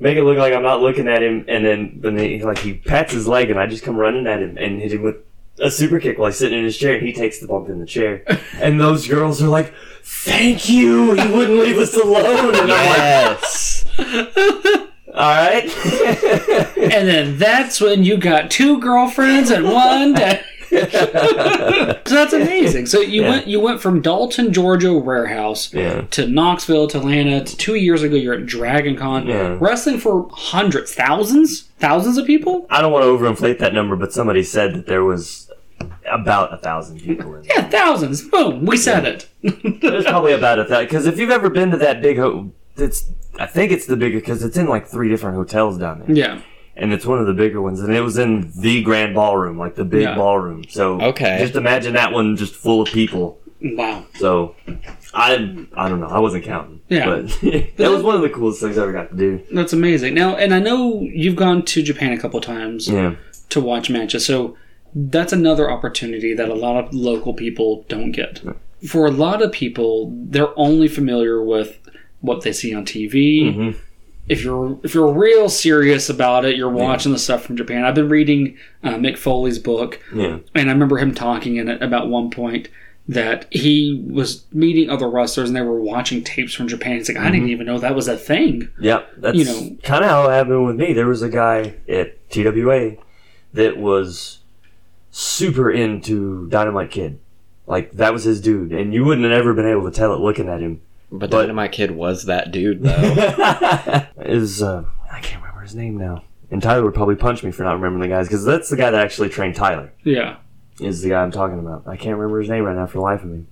make 0.00 0.16
it 0.16 0.22
look 0.24 0.38
like 0.38 0.52
I'm 0.52 0.62
not 0.62 0.80
looking 0.80 1.08
at 1.08 1.22
him. 1.22 1.44
And 1.48 1.64
then, 1.64 1.98
then 2.00 2.16
he, 2.18 2.42
like, 2.42 2.58
he 2.58 2.74
pats 2.74 3.12
his 3.12 3.26
leg 3.28 3.50
and 3.50 3.58
I 3.58 3.66
just 3.66 3.82
come 3.84 3.96
running 3.96 4.26
at 4.26 4.40
him 4.40 4.56
and 4.56 4.80
hit 4.80 4.92
him 4.92 5.02
with 5.02 5.16
a 5.60 5.70
super 5.70 6.00
kick 6.00 6.18
while 6.18 6.28
he's 6.30 6.38
sitting 6.38 6.58
in 6.58 6.64
his 6.64 6.76
chair. 6.78 6.94
And 6.96 7.06
he 7.06 7.12
takes 7.12 7.38
the 7.40 7.46
bump 7.48 7.68
in 7.68 7.78
the 7.80 7.86
chair. 7.86 8.22
And 8.60 8.80
those 8.80 9.06
girls 9.06 9.42
are 9.42 9.48
like, 9.48 9.74
thank 10.02 10.68
you. 10.68 11.12
He 11.14 11.28
wouldn't 11.28 11.58
leave 11.58 11.76
us 11.78 11.94
alone. 11.94 12.54
And 12.54 12.68
Yes. 12.68 13.84
I'm 13.98 14.14
like, 14.24 14.36
all 15.14 15.34
right. 15.34 15.70
And 16.94 17.08
then 17.08 17.38
that's 17.38 17.80
when 17.80 18.04
you 18.04 18.16
got 18.16 18.50
two 18.50 18.78
girlfriends 18.78 19.50
and 19.50 19.64
one. 19.64 20.12
dad. 20.14 20.44
so 22.06 22.14
that's 22.14 22.32
amazing. 22.32 22.86
So 22.86 23.00
you 23.00 23.22
Yeah. 23.22 23.30
went 23.30 23.46
you 23.46 23.60
went 23.60 23.80
from 23.80 24.00
Dalton, 24.00 24.52
Georgia 24.52 24.92
warehouse 24.94 25.72
yeah. 25.72 26.02
to 26.10 26.26
Knoxville 26.26 26.88
to 26.88 26.98
Atlanta 26.98 27.44
to 27.44 27.56
two 27.56 27.74
years 27.76 28.02
ago 28.02 28.16
you're 28.16 28.34
at 28.34 28.46
Dragon 28.46 28.96
Con 28.96 29.26
Yeah. 29.26 29.56
wrestling 29.60 29.98
for 29.98 30.28
hundreds, 30.32 30.94
thousands, 30.94 31.62
thousands 31.78 32.18
of 32.18 32.26
people. 32.26 32.66
I 32.70 32.80
don't 32.80 32.92
want 32.92 33.04
to 33.04 33.08
overinflate 33.08 33.58
that 33.58 33.74
number, 33.74 33.96
but 33.96 34.12
somebody 34.12 34.42
said 34.42 34.74
that 34.74 34.86
there 34.86 35.04
was 35.04 35.50
about 36.10 36.52
a 36.52 36.58
thousand 36.58 37.00
people 37.00 37.34
in. 37.34 37.44
Yeah, 37.44 37.68
thousands. 37.68 38.22
Boom, 38.28 38.64
we 38.66 38.76
said 38.76 39.04
it. 39.06 39.28
There's 39.80 40.04
probably 40.04 40.32
about 40.32 40.58
a 40.58 40.64
thousand. 40.64 40.86
Because 40.86 41.06
if 41.06 41.18
you've 41.18 41.30
ever 41.30 41.50
been 41.50 41.70
to 41.70 41.76
that 41.78 42.00
big 42.02 42.18
ho, 42.18 42.50
it's 42.76 43.10
I 43.38 43.46
think 43.46 43.72
it's 43.72 43.86
the 43.86 43.96
bigger 43.96 44.18
because 44.20 44.42
it's 44.44 44.56
in 44.56 44.66
like 44.66 44.86
three 44.86 45.08
different 45.08 45.36
hotels 45.36 45.78
down 45.78 46.00
there, 46.00 46.16
yeah. 46.16 46.40
And 46.76 46.92
it's 46.92 47.06
one 47.06 47.18
of 47.18 47.26
the 47.26 47.34
bigger 47.34 47.60
ones, 47.62 47.80
and 47.80 47.92
it 47.94 48.00
was 48.00 48.18
in 48.18 48.50
the 48.56 48.82
grand 48.82 49.14
ballroom, 49.14 49.58
like 49.58 49.74
the 49.76 49.84
big 49.84 50.02
Yeah. 50.02 50.14
ballroom. 50.16 50.64
So 50.68 51.00
Okay. 51.00 51.38
just 51.40 51.54
imagine 51.56 51.94
that 51.94 52.12
one 52.12 52.36
just 52.36 52.54
full 52.54 52.82
of 52.82 52.88
people. 52.88 53.38
Wow. 53.62 54.04
So 54.16 54.54
I 55.14 55.34
I 55.74 55.88
don't 55.88 56.00
know, 56.00 56.08
I 56.08 56.18
wasn't 56.18 56.44
counting. 56.44 56.80
Yeah. 56.88 57.06
but 57.06 57.28
that 57.76 57.90
was 57.90 58.02
one 58.02 58.14
of 58.14 58.20
the 58.22 58.28
coolest 58.28 58.60
things 58.60 58.76
I 58.76 58.82
ever 58.82 58.92
got 58.92 59.10
to 59.10 59.16
do. 59.16 59.40
That's 59.52 59.72
amazing. 59.72 60.14
Now, 60.14 60.36
and 60.36 60.52
I 60.52 60.58
know 60.58 61.00
you've 61.00 61.36
gone 61.36 61.64
to 61.66 61.82
Japan 61.82 62.12
a 62.12 62.18
couple 62.18 62.40
times 62.40 62.88
Yeah, 62.88 63.14
to 63.50 63.60
watch 63.60 63.88
matches, 63.88 64.26
so 64.26 64.56
that's 64.94 65.32
another 65.32 65.70
opportunity 65.70 66.34
that 66.34 66.48
a 66.48 66.54
lot 66.54 66.76
of 66.84 66.92
local 66.94 67.32
people 67.34 67.84
don't 67.88 68.12
get. 68.12 68.42
For 68.86 69.06
a 69.06 69.10
lot 69.10 69.40
of 69.42 69.50
people, 69.50 70.12
they're 70.28 70.56
only 70.58 70.88
familiar 70.88 71.42
with 71.42 71.78
what 72.20 72.42
they 72.42 72.52
see 72.52 72.74
on 72.74 72.84
TV. 72.84 73.42
Mhm. 73.54 73.74
If 74.28 74.42
you're 74.42 74.78
if 74.82 74.94
you're 74.94 75.12
real 75.12 75.48
serious 75.48 76.08
about 76.08 76.44
it, 76.44 76.56
you're 76.56 76.70
watching 76.70 77.12
the 77.12 77.18
stuff 77.18 77.42
from 77.44 77.56
Japan. 77.56 77.84
I've 77.84 77.94
been 77.94 78.08
reading 78.08 78.56
uh, 78.82 78.94
Mick 78.94 79.18
Foley's 79.18 79.58
book, 79.58 80.00
yeah, 80.14 80.38
and 80.54 80.70
I 80.70 80.72
remember 80.72 80.96
him 80.98 81.14
talking 81.14 81.56
in 81.56 81.68
it 81.68 81.82
about 81.82 82.08
one 82.08 82.30
point 82.30 82.68
that 83.06 83.46
he 83.50 84.02
was 84.10 84.46
meeting 84.50 84.88
other 84.88 85.10
wrestlers 85.10 85.50
and 85.50 85.56
they 85.56 85.60
were 85.60 85.78
watching 85.78 86.24
tapes 86.24 86.54
from 86.54 86.68
Japan. 86.68 86.96
He's 86.96 87.08
like, 87.08 87.18
I 87.18 87.30
didn't 87.30 87.50
even 87.50 87.66
know 87.66 87.78
that 87.78 87.94
was 87.94 88.08
a 88.08 88.16
thing. 88.16 88.70
yeah. 88.80 89.02
That's 89.18 89.36
You 89.36 89.44
know- 89.44 89.76
kind 89.82 90.02
of 90.02 90.10
how 90.10 90.26
it 90.26 90.32
happened 90.32 90.64
with 90.64 90.76
me. 90.76 90.94
There 90.94 91.06
was 91.06 91.20
a 91.20 91.28
guy 91.28 91.74
at 91.86 92.30
TWA 92.30 92.92
that 93.52 93.76
was 93.76 94.38
super 95.10 95.70
into 95.70 96.48
Dynamite 96.48 96.90
Kid. 96.90 97.18
Like 97.66 97.92
that 97.92 98.14
was 98.14 98.24
his 98.24 98.40
dude, 98.40 98.72
and 98.72 98.94
you 98.94 99.04
wouldn't 99.04 99.24
have 99.30 99.38
ever 99.38 99.52
been 99.52 99.66
able 99.68 99.84
to 99.84 99.90
tell 99.90 100.14
it 100.14 100.20
looking 100.20 100.48
at 100.48 100.60
him. 100.60 100.80
But, 101.18 101.30
But- 101.30 101.42
Dynamite 101.42 101.72
Kid 101.72 101.92
was 101.92 102.24
that 102.24 102.50
dude, 102.50 102.82
though. 102.82 102.90
is 104.18 104.62
uh, 104.62 104.84
I 105.12 105.20
can't 105.20 105.40
remember 105.42 105.60
his 105.62 105.74
name 105.74 105.96
now. 105.96 106.24
And 106.50 106.62
Tyler 106.62 106.84
would 106.84 106.94
probably 106.94 107.14
punch 107.16 107.42
me 107.42 107.50
for 107.52 107.62
not 107.62 107.74
remembering 107.74 108.02
the 108.02 108.08
guys 108.14 108.26
because 108.26 108.44
that's 108.44 108.68
the 108.68 108.76
guy 108.76 108.90
that 108.90 109.00
actually 109.04 109.28
trained 109.28 109.54
Tyler. 109.56 109.92
Yeah. 110.02 110.36
Is 110.80 111.02
the 111.02 111.10
guy 111.10 111.22
I'm 111.22 111.30
talking 111.30 111.58
about. 111.58 111.84
I 111.86 111.96
can't 111.96 112.16
remember 112.16 112.40
his 112.40 112.50
name 112.50 112.64
right 112.64 112.76
now 112.76 112.86
for 112.86 112.98
the 112.98 113.02
life 113.02 113.22
of 113.22 113.28
me. 113.30 113.44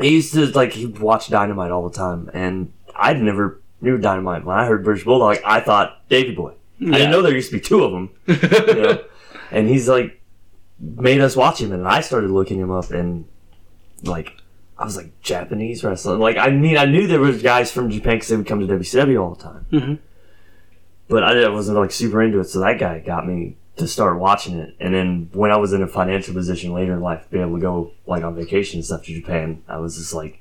He 0.00 0.10
used 0.10 0.32
to 0.34 0.46
like 0.46 0.72
he 0.72 0.86
watched 0.86 1.30
Dynamite 1.30 1.70
all 1.72 1.88
the 1.88 1.94
time, 1.96 2.30
and 2.32 2.72
I'd 2.94 3.20
never 3.20 3.60
knew 3.80 3.98
Dynamite. 3.98 4.44
When 4.44 4.56
I 4.56 4.66
heard 4.66 4.84
British 4.84 5.04
Bulldog, 5.04 5.38
I 5.44 5.60
thought 5.60 6.08
Davy 6.08 6.34
Boy. 6.34 6.52
I 6.80 6.84
didn't 6.86 7.10
know 7.10 7.22
there 7.22 7.34
used 7.34 7.50
to 7.50 7.56
be 7.56 7.60
two 7.60 7.82
of 7.84 7.92
them. 7.92 8.10
You 8.26 8.82
know? 8.82 9.04
and 9.50 9.68
he's 9.68 9.88
like 9.88 10.20
made 10.80 11.20
us 11.20 11.34
watch 11.36 11.60
him, 11.60 11.72
and 11.72 11.86
I 11.86 12.00
started 12.00 12.30
looking 12.30 12.58
him 12.58 12.70
up, 12.70 12.90
and 12.90 13.26
like 14.02 14.32
I 14.78 14.84
was 14.84 14.96
like 14.96 15.20
Japanese 15.20 15.84
wrestling. 15.84 16.18
Like 16.20 16.36
I 16.36 16.50
mean, 16.50 16.76
I 16.76 16.84
knew 16.84 17.06
there 17.06 17.20
was 17.20 17.42
guys 17.42 17.70
from 17.72 17.90
Japan 17.90 18.16
because 18.16 18.28
they 18.28 18.36
would 18.36 18.46
come 18.46 18.60
to 18.60 18.66
WCW 18.66 19.22
all 19.22 19.34
the 19.34 19.42
time. 19.42 19.66
Mhm. 19.72 19.98
But 21.08 21.22
I, 21.22 21.42
I 21.42 21.48
wasn't 21.48 21.78
like 21.78 21.92
super 21.92 22.22
into 22.22 22.40
it, 22.40 22.44
so 22.48 22.60
that 22.60 22.78
guy 22.78 22.98
got 23.00 23.26
me 23.26 23.56
to 23.76 23.86
start 23.86 24.18
watching 24.18 24.56
it. 24.58 24.74
And 24.80 24.94
then 24.94 25.28
when 25.32 25.50
I 25.50 25.56
was 25.56 25.72
in 25.72 25.82
a 25.82 25.86
financial 25.88 26.32
position 26.34 26.72
later 26.72 26.94
in 26.94 27.00
life, 27.00 27.24
to 27.24 27.30
be 27.30 27.38
able 27.40 27.56
to 27.56 27.60
go 27.60 27.90
like 28.06 28.22
on 28.24 28.34
vacation 28.34 28.78
and 28.78 28.84
stuff 28.84 29.04
to 29.04 29.14
Japan, 29.14 29.62
I 29.68 29.78
was 29.78 29.96
just 29.96 30.14
like, 30.14 30.40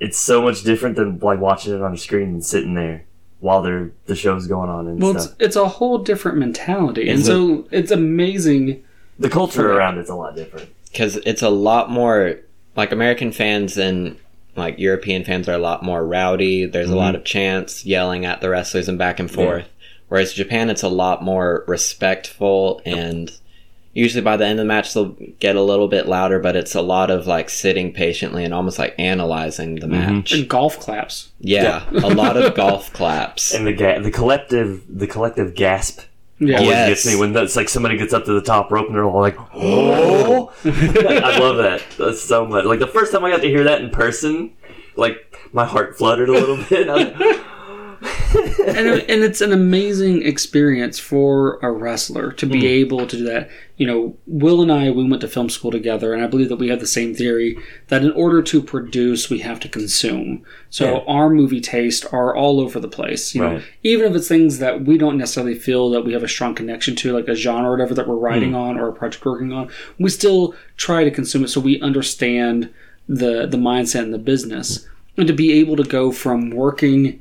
it's 0.00 0.18
so 0.18 0.42
much 0.42 0.62
different 0.62 0.96
than 0.96 1.18
like 1.20 1.38
watching 1.40 1.74
it 1.74 1.80
on 1.82 1.92
a 1.94 1.96
screen 1.96 2.28
and 2.30 2.44
sitting 2.44 2.74
there 2.74 3.04
while 3.40 3.62
they're 3.62 3.92
the 4.06 4.16
show's 4.16 4.46
going 4.46 4.68
on 4.70 4.86
and 4.88 5.00
Well, 5.00 5.12
it's, 5.14 5.24
stuff. 5.24 5.36
it's 5.38 5.56
a 5.56 5.68
whole 5.68 5.98
different 5.98 6.38
mentality, 6.38 7.08
and 7.08 7.20
It's 7.20 7.28
a- 7.28 7.32
so 7.32 7.68
it's 7.70 7.90
amazing. 7.90 8.82
The 9.18 9.30
culture 9.30 9.70
around 9.72 9.98
it's 9.98 10.10
a 10.10 10.14
lot 10.16 10.34
different. 10.34 10.68
because 10.90 11.16
it's 11.18 11.42
a 11.42 11.50
lot 11.50 11.88
more 11.90 12.40
like 12.76 12.92
American 12.92 13.32
fans 13.32 13.76
and 13.76 14.18
like 14.56 14.78
European 14.78 15.24
fans 15.24 15.48
are 15.48 15.54
a 15.54 15.58
lot 15.58 15.82
more 15.82 16.06
rowdy. 16.06 16.66
There's 16.66 16.90
a 16.90 16.96
lot 16.96 17.14
mm-hmm. 17.14 17.16
of 17.16 17.24
chants, 17.24 17.84
yelling 17.84 18.24
at 18.24 18.40
the 18.40 18.48
wrestlers 18.48 18.88
and 18.88 18.98
back 18.98 19.18
and 19.18 19.30
forth. 19.30 19.68
Whereas 20.08 20.32
Japan, 20.32 20.70
it's 20.70 20.82
a 20.82 20.88
lot 20.88 21.22
more 21.22 21.64
respectful 21.66 22.80
and 22.84 23.32
usually 23.94 24.22
by 24.22 24.36
the 24.36 24.44
end 24.44 24.58
of 24.58 24.64
the 24.64 24.68
match 24.68 24.92
they'll 24.92 25.16
get 25.38 25.56
a 25.56 25.62
little 25.62 25.88
bit 25.88 26.06
louder, 26.06 26.38
but 26.38 26.56
it's 26.56 26.74
a 26.74 26.82
lot 26.82 27.10
of 27.10 27.26
like 27.26 27.48
sitting 27.48 27.92
patiently 27.92 28.44
and 28.44 28.52
almost 28.52 28.78
like 28.78 28.94
analyzing 28.98 29.76
the 29.76 29.86
mm-hmm. 29.86 30.16
match. 30.16 30.32
And 30.32 30.48
golf 30.48 30.78
claps. 30.78 31.30
Yeah, 31.40 31.88
a 31.90 32.12
lot 32.12 32.36
of 32.36 32.54
golf 32.56 32.92
claps. 32.92 33.54
And 33.54 33.66
the 33.66 33.72
ga- 33.72 34.00
the 34.00 34.10
collective 34.10 34.82
the 34.88 35.06
collective 35.06 35.54
gasp 35.54 36.00
Yeah. 36.38 36.56
always 36.56 36.70
Yes. 36.70 36.88
gets 36.88 37.06
me 37.06 37.16
when 37.20 37.32
that's 37.32 37.56
like 37.56 37.68
somebody 37.68 37.96
gets 37.96 38.12
up 38.12 38.24
to 38.24 38.32
the 38.32 38.40
top 38.40 38.70
rope 38.70 38.86
and 38.86 38.94
they're 38.94 39.04
all 39.04 39.20
like, 39.20 39.36
"Oh!" 39.54 40.52
I 40.64 41.38
love 41.38 41.58
that. 41.58 41.82
That's 41.96 42.20
so 42.20 42.44
much. 42.46 42.64
Like 42.64 42.80
the 42.80 42.86
first 42.86 43.12
time 43.12 43.24
I 43.24 43.30
got 43.30 43.42
to 43.42 43.48
hear 43.48 43.64
that 43.64 43.80
in 43.80 43.90
person, 43.90 44.52
like 44.96 45.16
my 45.52 45.64
heart 45.64 45.96
fluttered 45.96 46.28
a 46.28 46.32
little 46.32 46.56
bit. 46.68 46.88
I 46.88 46.94
was 46.94 47.12
like, 47.20 47.40
and, 48.66 48.88
and 48.88 49.22
it's 49.22 49.40
an 49.40 49.52
amazing 49.52 50.26
experience 50.26 50.98
for 50.98 51.58
a 51.62 51.70
wrestler 51.70 52.32
to 52.32 52.46
be 52.46 52.62
mm. 52.62 52.64
able 52.64 53.06
to 53.06 53.16
do 53.16 53.24
that. 53.24 53.50
You 53.76 53.88
know, 53.88 54.16
Will 54.26 54.62
and 54.62 54.70
I, 54.70 54.90
we 54.90 55.08
went 55.08 55.20
to 55.22 55.28
film 55.28 55.48
school 55.50 55.72
together, 55.72 56.14
and 56.14 56.22
I 56.22 56.28
believe 56.28 56.48
that 56.48 56.56
we 56.60 56.68
have 56.68 56.78
the 56.78 56.86
same 56.86 57.12
theory 57.12 57.58
that 57.88 58.04
in 58.04 58.12
order 58.12 58.40
to 58.40 58.62
produce, 58.62 59.28
we 59.28 59.40
have 59.40 59.58
to 59.60 59.68
consume. 59.68 60.42
So 60.70 60.84
Yeah. 60.84 61.00
our 61.08 61.28
movie 61.28 61.60
taste 61.60 62.06
are 62.12 62.34
all 62.36 62.60
over 62.60 62.78
the 62.78 62.86
place. 62.88 63.34
You 63.34 63.40
know, 63.40 63.52
Right. 63.54 63.62
even 63.82 64.06
if 64.08 64.14
it's 64.16 64.28
things 64.28 64.58
that 64.60 64.84
we 64.84 64.96
don't 64.96 65.18
necessarily 65.18 65.56
feel 65.56 65.90
that 65.90 66.04
we 66.04 66.12
have 66.12 66.22
a 66.22 66.28
strong 66.28 66.54
connection 66.54 66.94
to, 66.96 67.12
like 67.12 67.26
a 67.26 67.34
genre 67.34 67.68
or 67.68 67.72
whatever 67.72 67.94
that 67.94 68.06
we're 68.06 68.14
writing 68.14 68.50
hmm. 68.50 68.56
on 68.56 68.78
or 68.78 68.88
a 68.88 68.92
project 68.92 69.24
working 69.24 69.52
on, 69.52 69.68
we 69.98 70.08
still 70.08 70.54
try 70.76 71.02
to 71.02 71.10
consume 71.10 71.42
it 71.42 71.48
so 71.48 71.60
we 71.60 71.80
understand 71.80 72.68
the 73.08 73.46
the 73.46 73.58
mindset 73.58 74.02
and 74.04 74.14
the 74.14 74.18
business. 74.18 74.86
And 75.16 75.26
to 75.26 75.32
be 75.34 75.52
able 75.52 75.76
to 75.76 75.84
go 75.84 76.10
from 76.12 76.50
working 76.50 77.20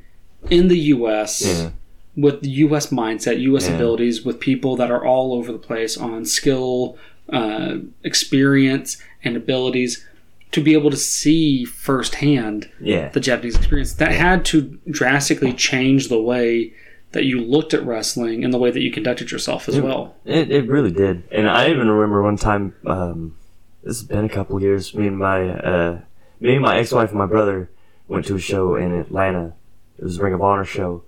in 0.49 0.67
the 0.67 0.79
US 0.95 1.41
Yeah. 1.45 1.53
Hmm. 1.55 1.67
With 2.15 2.41
the 2.41 2.49
US 2.49 2.87
mindset, 2.87 3.39
US 3.39 3.67
Yeah. 3.67 3.75
abilities, 3.75 4.23
with 4.23 4.39
people 4.39 4.75
that 4.75 4.91
are 4.91 5.03
all 5.03 5.33
over 5.33 5.51
the 5.51 5.57
place 5.57 5.97
on 5.97 6.25
skill, 6.25 6.97
uh, 7.29 7.77
experience, 8.03 8.97
and 9.23 9.35
abilities, 9.35 10.05
to 10.51 10.61
be 10.61 10.73
able 10.73 10.91
to 10.91 10.97
see 10.97 11.65
firsthand 11.65 12.69
yeah, 12.79 13.09
the 13.09 13.19
Japanese 13.19 13.55
experience. 13.55 13.93
That 13.93 14.11
had 14.11 14.45
to 14.45 14.77
drastically 14.89 15.51
change 15.53 16.09
the 16.09 16.21
way 16.21 16.73
that 17.13 17.25
you 17.25 17.39
looked 17.41 17.73
at 17.73 17.85
wrestling 17.85 18.43
and 18.43 18.53
the 18.53 18.57
way 18.57 18.69
that 18.69 18.81
you 18.81 18.91
conducted 18.91 19.31
yourself 19.31 19.67
as 19.69 19.79
well. 19.79 20.15
It, 20.25 20.51
it 20.51 20.67
really 20.67 20.91
did. 20.91 21.23
And 21.31 21.49
I 21.49 21.69
even 21.69 21.89
remember 21.89 22.21
one 22.21 22.37
time, 22.37 22.75
um, 22.85 23.35
this 23.83 23.99
has 23.99 24.07
been 24.07 24.25
a 24.25 24.29
couple 24.29 24.61
years, 24.61 24.93
me 24.93 25.07
and 25.07 25.17
my, 25.17 25.49
uh, 25.49 25.99
me 26.39 26.53
and 26.53 26.61
my 26.61 26.77
ex-wife 26.77 27.09
and 27.09 27.17
my 27.17 27.25
brother 27.25 27.69
went 28.07 28.25
to 28.25 28.35
a 28.35 28.39
show 28.39 28.75
in 28.75 28.93
Atlanta. 28.93 29.53
It 29.97 30.03
was 30.03 30.17
a 30.17 30.23
Ring 30.23 30.33
of 30.33 30.41
Honor 30.41 30.65
show. 30.65 31.03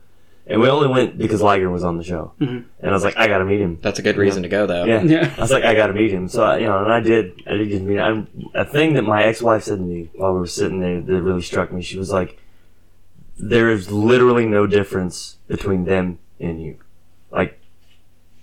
And 0.47 0.61
we 0.61 0.69
only 0.69 0.87
went 0.87 1.17
because 1.17 1.41
Liger 1.41 1.69
was 1.71 1.83
on 1.83 1.97
the 1.97 2.03
show. 2.03 2.33
Mhm. 2.39 2.65
And 2.79 2.91
I 2.91 2.93
was 2.93 3.03
like, 3.03 3.17
I 3.17 3.27
gotta 3.27 3.45
meet 3.45 3.59
him. 3.59 3.79
That's 3.81 3.97
a 3.97 4.03
good 4.03 4.15
reason 4.17 4.43
to 4.43 4.49
go 4.49 4.67
though. 4.67 4.85
Yeah. 4.85 5.01
Yeah. 5.01 5.33
I 5.37 5.41
was 5.41 5.51
like, 5.51 5.63
I 5.63 5.73
gotta 5.73 5.93
meet 5.93 6.11
him. 6.11 6.27
So, 6.27 6.43
I, 6.43 6.57
you 6.59 6.67
know, 6.67 6.83
and 6.83 6.93
I 6.93 6.99
did. 6.99 7.41
I 7.47 7.53
did 7.53 7.69
get 7.69 7.79
to 7.79 7.83
meet 7.83 7.97
him. 7.97 8.27
I, 8.53 8.61
a 8.61 8.65
thing 8.65 8.93
that 8.93 9.01
my 9.03 9.23
ex-wife 9.23 9.63
said 9.63 9.77
to 9.79 9.83
me 9.83 10.09
while 10.15 10.33
we 10.33 10.39
were 10.39 10.45
sitting 10.47 10.79
there 10.81 11.01
that 11.01 11.21
really 11.21 11.41
struck 11.41 11.71
me, 11.71 11.81
she 11.81 11.97
was 11.97 12.11
like, 12.11 12.39
there 13.37 13.69
is 13.69 13.91
literally 13.91 14.45
no 14.45 14.67
difference 14.67 15.37
between 15.47 15.85
them 15.85 16.19
and 16.39 16.61
you. 16.61 16.77
Like, 17.31 17.59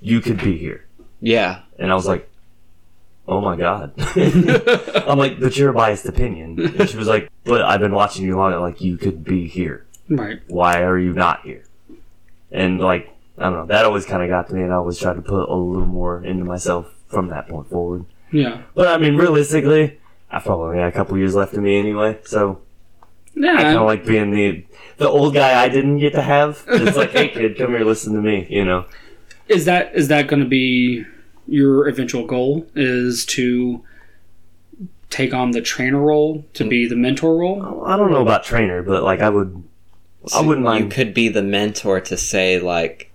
you 0.00 0.20
could 0.20 0.42
be 0.42 0.58
here. 0.58 0.86
Yeah. 1.20 1.60
And 1.78 1.92
I 1.92 1.94
was 1.94 2.06
like, 2.06 2.28
oh 3.28 3.40
my 3.40 3.54
god. 3.56 3.92
I'm 5.06 5.18
like, 5.18 5.38
but 5.38 5.56
you're 5.56 5.70
a 5.70 5.72
biased 5.72 6.06
opinion. 6.06 6.58
And 6.78 6.90
she 6.90 6.96
was 6.96 7.06
like, 7.06 7.30
but 7.44 7.62
I've 7.62 7.80
been 7.80 7.94
watching 7.94 8.24
you 8.26 8.36
long. 8.36 8.52
Like, 8.60 8.80
you 8.80 8.96
could 8.98 9.22
be 9.22 9.46
here. 9.46 9.86
Right. 10.08 10.40
Why 10.48 10.82
are 10.82 10.98
you 10.98 11.12
not 11.12 11.42
here? 11.42 11.62
And 12.52 12.80
like, 12.80 13.08
I 13.38 13.44
don't 13.44 13.54
know. 13.54 13.66
That 13.66 13.84
always 13.84 14.04
kind 14.04 14.22
of 14.22 14.28
got 14.28 14.48
to 14.48 14.54
me, 14.54 14.62
and 14.62 14.72
I 14.72 14.76
always 14.76 14.98
tried 14.98 15.14
to 15.14 15.22
put 15.22 15.48
a 15.48 15.54
little 15.54 15.86
more 15.86 16.22
into 16.22 16.44
myself 16.44 16.92
from 17.08 17.28
that 17.28 17.48
point 17.48 17.68
forward. 17.68 18.04
Yeah. 18.30 18.62
But 18.74 18.88
I 18.88 18.98
mean, 18.98 19.16
realistically, 19.16 19.98
I 20.30 20.38
probably 20.38 20.76
got 20.76 20.88
a 20.88 20.92
couple 20.92 21.16
years 21.18 21.34
left 21.34 21.54
in 21.54 21.62
me 21.62 21.78
anyway. 21.78 22.18
So 22.24 22.60
yeah, 23.34 23.54
I 23.54 23.62
kind 23.62 23.78
of 23.78 23.86
like 23.86 24.04
being 24.04 24.30
the 24.30 24.64
the 24.98 25.08
old 25.08 25.34
guy 25.34 25.62
I 25.62 25.68
didn't 25.68 25.98
get 25.98 26.12
to 26.12 26.22
have. 26.22 26.62
It's 26.68 26.96
like, 26.96 27.10
hey 27.10 27.28
kid, 27.28 27.56
come 27.56 27.70
here, 27.70 27.84
listen 27.84 28.14
to 28.14 28.20
me. 28.20 28.46
You 28.48 28.64
know. 28.64 28.84
Is 29.48 29.64
that 29.64 29.94
is 29.94 30.08
that 30.08 30.28
going 30.28 30.42
to 30.42 30.48
be 30.48 31.04
your 31.46 31.88
eventual 31.88 32.26
goal? 32.26 32.66
Is 32.74 33.26
to 33.26 33.84
take 35.10 35.34
on 35.34 35.50
the 35.50 35.60
trainer 35.60 36.00
role, 36.00 36.44
to 36.54 36.66
be 36.66 36.86
the 36.86 36.96
mentor 36.96 37.36
role? 37.36 37.84
I 37.84 37.96
don't 37.96 38.10
know 38.10 38.22
about 38.22 38.44
trainer, 38.44 38.82
but 38.82 39.02
like 39.02 39.20
I 39.20 39.28
would. 39.28 39.62
I 40.34 40.40
wouldn't 40.40 40.64
mind. 40.64 40.84
You 40.84 40.90
could 40.90 41.14
be 41.14 41.28
the 41.28 41.42
mentor 41.42 42.00
to 42.00 42.16
say 42.16 42.58
like 42.58 43.10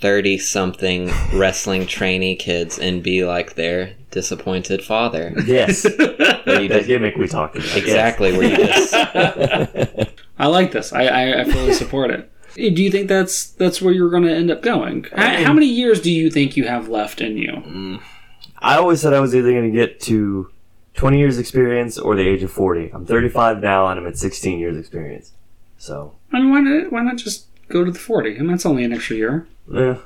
thirty 0.00 0.38
something 0.38 1.10
wrestling 1.32 1.86
trainee 1.86 2.36
kids 2.36 2.78
and 2.78 3.02
be 3.02 3.24
like 3.24 3.54
their 3.54 3.94
disappointed 4.10 4.82
father. 4.82 5.32
Yes, 5.46 5.84
Where 5.98 6.60
you 6.60 6.68
that 6.68 6.78
just, 6.78 6.86
gimmick 6.86 7.16
we 7.16 7.28
talked 7.28 7.56
about. 7.56 7.68
yes. 7.68 7.76
exactly 7.76 8.36
where 8.36 8.50
you 8.50 8.56
just 8.56 8.94
I 10.38 10.46
like 10.46 10.72
this. 10.72 10.92
I, 10.92 11.04
I, 11.04 11.40
I 11.40 11.44
fully 11.44 11.72
support 11.74 12.10
it. 12.10 12.30
Do 12.54 12.82
you 12.82 12.90
think 12.90 13.08
that's 13.08 13.50
that's 13.50 13.80
where 13.80 13.92
you're 13.94 14.10
going 14.10 14.24
to 14.24 14.34
end 14.34 14.50
up 14.50 14.62
going? 14.62 15.06
How, 15.14 15.44
how 15.44 15.52
many 15.52 15.66
years 15.66 16.00
do 16.00 16.10
you 16.10 16.30
think 16.30 16.56
you 16.56 16.66
have 16.66 16.88
left 16.88 17.20
in 17.20 17.36
you? 17.36 17.52
Mm. 17.52 18.02
I 18.58 18.76
always 18.76 19.00
said 19.00 19.12
I 19.14 19.20
was 19.20 19.34
either 19.34 19.50
going 19.52 19.70
to 19.70 19.76
get 19.76 20.00
to 20.00 20.50
20 20.94 21.18
years 21.18 21.38
experience 21.38 21.96
or 21.98 22.16
the 22.16 22.26
age 22.28 22.42
of 22.42 22.50
40. 22.50 22.90
I'm 22.92 23.06
35 23.06 23.60
now 23.60 23.86
and 23.86 24.00
I'm 24.00 24.06
at 24.06 24.18
16 24.18 24.58
years 24.58 24.76
experience. 24.76 25.32
So, 25.80 26.14
I 26.30 26.38
mean, 26.40 26.50
why 26.50 26.60
not, 26.60 26.92
why 26.92 27.02
not 27.02 27.16
just 27.16 27.46
go 27.68 27.84
to 27.84 27.90
the 27.90 27.98
40? 27.98 28.36
I 28.36 28.38
mean, 28.40 28.48
that's 28.48 28.66
only 28.66 28.84
an 28.84 28.92
extra 28.92 29.16
year. 29.16 29.46
yeah. 29.72 29.96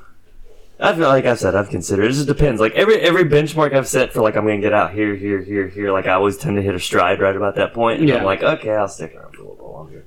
I 0.79 0.93
feel 0.93 1.07
like 1.07 1.25
I've 1.25 1.39
said 1.39 1.53
I've 1.55 1.69
considered. 1.69 2.05
It 2.05 2.13
just 2.13 2.27
depends. 2.27 2.59
Like 2.59 2.73
every 2.73 2.99
every 2.99 3.23
benchmark 3.23 3.73
I've 3.73 3.87
set 3.87 4.11
for 4.11 4.21
like 4.21 4.35
I'm 4.35 4.45
gonna 4.45 4.59
get 4.59 4.73
out 4.73 4.93
here, 4.93 5.15
here, 5.15 5.41
here, 5.41 5.69
here. 5.69 5.91
Like 5.93 6.05
I 6.05 6.11
always 6.13 6.35
tend 6.37 6.57
to 6.57 6.61
hit 6.61 6.75
a 6.75 6.79
stride 6.81 7.21
right 7.21 7.35
about 7.35 7.55
that 7.55 7.73
point, 7.73 7.99
and 8.01 8.09
Yeah. 8.09 8.15
I'm 8.17 8.25
like, 8.25 8.43
okay, 8.43 8.71
I'll 8.71 8.89
stick 8.89 9.15
around 9.15 9.33
for 9.35 9.41
a 9.41 9.47
little 9.47 9.55
bit 9.55 9.65
longer. 9.71 10.05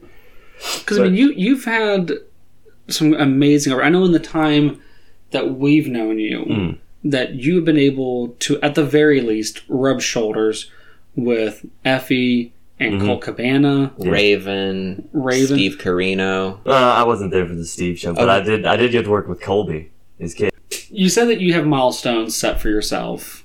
Because 0.79 0.99
I 0.99 1.05
mean, 1.05 1.15
you 1.15 1.33
you've 1.33 1.65
had 1.65 2.13
some 2.89 3.15
amazing. 3.15 3.73
I 3.73 3.89
know 3.89 4.05
in 4.05 4.13
the 4.13 4.19
time 4.19 4.83
that 5.31 5.55
we've 5.55 5.89
known 5.89 6.19
you, 6.19 6.45
Mm. 6.45 6.79
that 7.03 7.35
you 7.37 7.57
have 7.57 7.65
been 7.65 7.79
able 7.79 8.29
to, 8.41 8.61
at 8.61 8.75
the 8.75 8.85
very 8.85 9.23
least, 9.23 9.63
rub 9.69 10.03
shoulders 10.03 10.71
with 11.17 11.65
Effie 11.87 12.53
and 12.81 13.01
Mhm. 13.01 13.07
Colt 13.07 13.21
Cabana. 13.23 13.93
Raven, 13.99 15.09
Raven. 15.13 15.47
Steve 15.57 15.79
Corino. 15.79 16.59
Uh, 16.67 16.71
I 16.73 17.03
wasn't 17.05 17.31
there 17.33 17.47
for 17.47 17.55
the 17.55 17.65
Steve 17.65 17.99
show, 17.99 18.13
but 18.15 18.25
Okay. 18.29 18.33
I 18.33 18.41
did. 18.41 18.67
I 18.67 18.77
did 18.77 18.93
get 18.93 19.05
to 19.05 19.11
work 19.11 19.29
with 19.29 19.41
Colby, 19.41 19.91
his 20.19 20.35
kid. 20.35 20.53
You 20.91 21.09
said 21.09 21.29
that 21.29 21.41
you 21.41 21.53
have 21.55 21.67
milestones 21.67 22.35
set 22.37 22.61
for 22.61 22.69
yourself. 22.69 23.45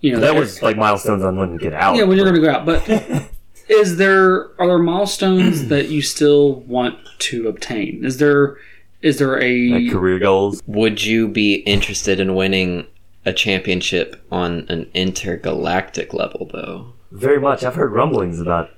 You 0.00 0.12
know 0.12 0.20
That 0.20 0.34
was 0.34 0.62
like 0.62 0.76
milestones 0.76 1.22
on 1.22 1.36
when 1.36 1.52
to 1.52 1.58
get 1.58 1.72
out. 1.72 1.96
yeah 1.96 2.02
when 2.02 2.16
you're 2.16 2.26
going 2.26 2.40
to 2.40 2.46
go 2.46 2.50
out, 2.50 2.66
but. 2.66 2.82
Is 3.68 3.96
there 3.96 4.48
are 4.60 4.66
there 4.66 4.78
milestones 4.78 5.68
that 5.68 5.88
you 5.88 6.02
still 6.02 6.56
want 6.66 6.96
to 7.20 7.46
obtain? 7.48 8.04
Is 8.04 8.18
there 8.18 8.56
is 9.00 9.18
there 9.18 9.40
a 9.40 9.68
like 9.70 9.90
career 9.92 10.18
goals. 10.18 10.60
Would 10.66 11.04
you 11.04 11.28
be 11.28 11.54
interested 11.66 12.18
in 12.20 12.34
winning 12.34 12.86
a 13.24 13.32
championship 13.32 14.16
on 14.32 14.66
an 14.68 14.88
intergalactic 14.94 16.12
level 16.12 16.50
though? 16.52 16.92
Very 17.12 17.40
much. 17.40 17.62
I've 17.62 17.74
heard 17.74 17.92
rumblings 17.92 18.40
about 18.40 18.70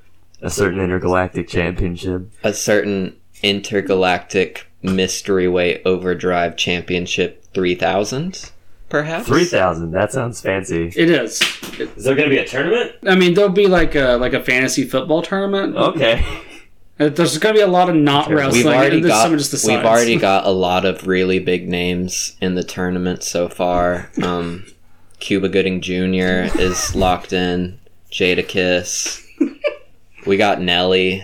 a 0.43 0.51
certain 0.51 0.81
intergalactic 0.81 1.49
championship. 1.49 2.31
A 2.43 2.53
certain 2.53 3.17
intergalactic 3.43 4.67
mystery 4.83 5.49
way 5.49 5.83
overdrive 5.85 6.57
championship 6.57 7.45
3000 7.55 8.51
perhaps? 8.95 9.27
Three 9.27 9.45
thousand. 9.45 9.91
That 9.91 10.13
sounds 10.13 10.41
fancy. 10.41 10.93
It 10.95 11.11
is. 11.11 11.43
Is 11.79 12.05
there 12.05 12.15
going 12.15 12.29
to 12.29 12.35
be 12.35 12.39
a 12.39 12.47
tournament? 12.47 12.93
I 13.07 13.17
mean, 13.17 13.35
there'll 13.35 13.51
be 13.51 13.67
like 13.67 13.95
a 13.97 14.17
like 14.17 14.35
a 14.35 14.43
fantasy 14.43 14.85
football 14.85 15.21
tournament. 15.23 15.77
Okay. 15.77 16.25
Uh, 17.01 17.09
There's 17.09 17.37
going 17.39 17.57
to 17.57 17.59
be 17.59 17.63
a 17.63 17.67
lot 17.67 17.91
of 17.91 17.97
not 17.97 18.29
We've 18.29 18.39
wrestling. 18.39 18.67
We've 18.67 18.73
already 18.73 19.01
got 19.01 19.29
just 19.33 19.51
the 19.51 19.61
we've 19.67 19.85
already 19.85 20.17
got 20.17 20.47
a 20.47 20.51
lot 20.51 20.85
of 20.85 21.09
really 21.09 21.41
big 21.41 21.69
names 21.69 22.37
in 22.41 22.55
the 22.55 22.63
tournament 22.63 23.25
so 23.25 23.49
far. 23.49 24.13
Um, 24.23 24.65
Cuba 25.19 25.49
Gooding 25.49 25.81
Jr. 25.81 26.57
is 26.61 26.95
locked 26.95 27.33
in. 27.33 27.81
Jadakiss. 28.15 29.21
We 30.27 30.39
got 30.39 30.59
Nelly. 30.63 31.23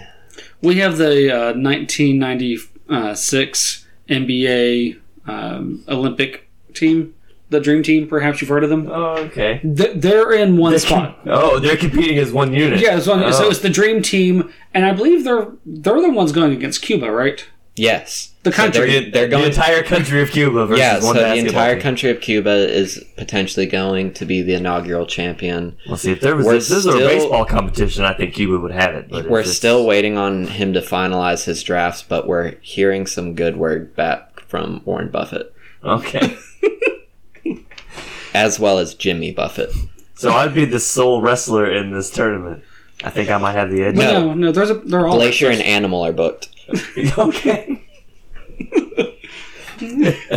We 0.61 0.77
have 0.81 0.99
the 0.99 1.35
uh, 1.35 1.55
1996 1.55 3.87
NBA 4.11 5.01
um, 5.27 5.83
Olympic 5.89 6.51
team 6.75 7.15
the 7.49 7.61
Dream 7.61 7.83
Team. 7.83 8.07
Perhaps 8.07 8.41
you've 8.41 8.49
heard 8.51 8.63
of 8.63 8.71
them. 8.71 8.87
Oh, 8.89 9.17
okay. 9.25 9.59
Th- 9.61 9.97
They're 9.97 10.33
in 10.33 10.57
one 10.57 10.79
spot. 10.79 11.19
Oh, 11.27 11.59
they're 11.59 11.77
competing 11.79 12.17
as 12.19 12.31
one 12.31 12.53
unit. 12.53 12.79
Yeah, 12.79 13.01
so, 13.01 13.29
so 13.33 13.47
Oh. 13.47 13.51
it's 13.51 13.59
the 13.61 13.71
Dream 13.71 14.03
Team, 14.03 14.53
and 14.73 14.85
I 14.85 14.93
believe 14.93 15.25
they're 15.25 15.49
they're 15.67 16.01
the 16.01 16.11
ones 16.11 16.31
going 16.31 16.53
against 16.53 16.81
Cuba, 16.83 17.11
right? 17.11 17.45
Yes. 17.81 18.33
The 18.43 18.53
So 18.53 18.57
country. 18.57 18.91
they're, 18.91 19.01
The, 19.01 19.11
they're 19.11 19.29
the 19.29 19.47
entire 19.47 19.83
country 19.83 20.21
of 20.23 20.31
Cuba 20.31 20.67
versus 20.67 20.79
yeah, 20.81 20.95
one 21.03 21.15
so 21.15 21.21
the 21.23 21.35
entire 21.35 21.75
team. 21.75 21.83
country 21.83 22.11
of 22.11 22.21
Cuba 22.21 22.51
is 22.51 23.03
potentially 23.17 23.65
going 23.67 24.13
to 24.15 24.25
be 24.27 24.43
the 24.43 24.55
inaugural 24.55 25.07
champion. 25.07 25.77
Well, 25.87 25.97
see, 25.97 26.13
if 26.13 26.21
there 26.21 26.37
was 26.37 26.45
We're 26.47 26.55
if 26.57 26.69
this 26.69 26.85
was 26.85 26.95
a 26.95 26.99
baseball 26.99 27.45
competition, 27.47 28.05
I 28.05 28.13
think 28.15 28.35
Cuba 28.35 28.59
would 28.61 28.73
have 28.73 28.95
it. 28.95 29.09
But 29.09 29.29
We're 29.31 29.41
it's- 29.41 29.57
still 29.57 29.87
waiting 29.87 30.19
on 30.19 30.47
him 30.47 30.73
to 30.75 30.81
finalize 30.81 31.45
his 31.45 31.63
drafts, 31.63 32.03
but 32.03 32.27
we're 32.27 32.57
hearing 32.61 33.07
some 33.07 33.35
good 33.35 33.57
word 33.57 33.95
back 33.97 34.41
from 34.41 34.83
Warren 34.85 35.11
Buffett, 35.11 35.55
okay. 35.85 36.37
as 38.35 38.61
well 38.61 38.79
as 38.79 38.95
Jimmy 38.95 39.33
Buffett. 39.33 39.71
so 40.15 40.33
I'd 40.33 40.55
be 40.55 40.65
the 40.65 40.81
sole 40.81 41.21
wrestler 41.23 41.71
in 41.71 41.93
this 41.93 42.11
tournament. 42.11 42.63
I 43.03 43.09
think 43.11 43.31
I 43.31 43.39
might 43.39 43.53
have 43.53 43.71
the 43.71 43.83
edge. 43.83 43.95
No. 43.97 44.13
no, 44.29 44.35
no, 44.35 44.53
there's 44.53 44.69
a 44.71 44.75
they're 44.75 45.07
all 45.07 45.17
Glacier 45.17 45.51
and 45.51 45.63
Animal 45.63 46.05
are 46.05 46.13
booked. 46.13 46.49
okay. 47.19 47.83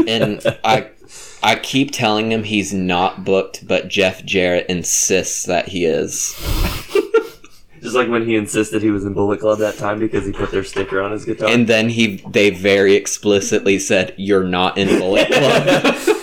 and 0.08 0.60
I 0.64 0.90
I 1.44 1.56
keep 1.56 1.92
telling 1.92 2.32
him 2.32 2.44
he's 2.44 2.74
not 2.74 3.26
booked, 3.26 3.68
but 3.68 3.90
Jeff 3.90 4.24
Jarrett 4.24 4.68
insists 4.70 5.44
that 5.46 5.68
he 5.70 5.86
is. 5.86 6.34
Just 7.82 7.96
like 7.96 8.08
when 8.08 8.26
he 8.26 8.38
insisted 8.38 8.82
he 8.82 8.92
was 8.92 9.04
in 9.04 9.14
Bullet 9.14 9.42
Club 9.42 9.60
that 9.60 9.78
time 9.78 10.00
because 10.00 10.26
he 10.26 10.32
put 10.32 10.52
their 10.52 10.64
sticker 10.64 11.02
on 11.02 11.12
his 11.12 11.26
guitar. 11.26 11.50
And 11.50 11.68
then 11.68 11.90
he 11.90 12.24
they 12.30 12.50
very 12.50 12.96
explicitly 12.96 13.78
said 13.78 14.14
you're 14.18 14.46
not 14.46 14.78
in 14.78 15.00
Bullet 15.00 15.28
Club. 15.28 15.96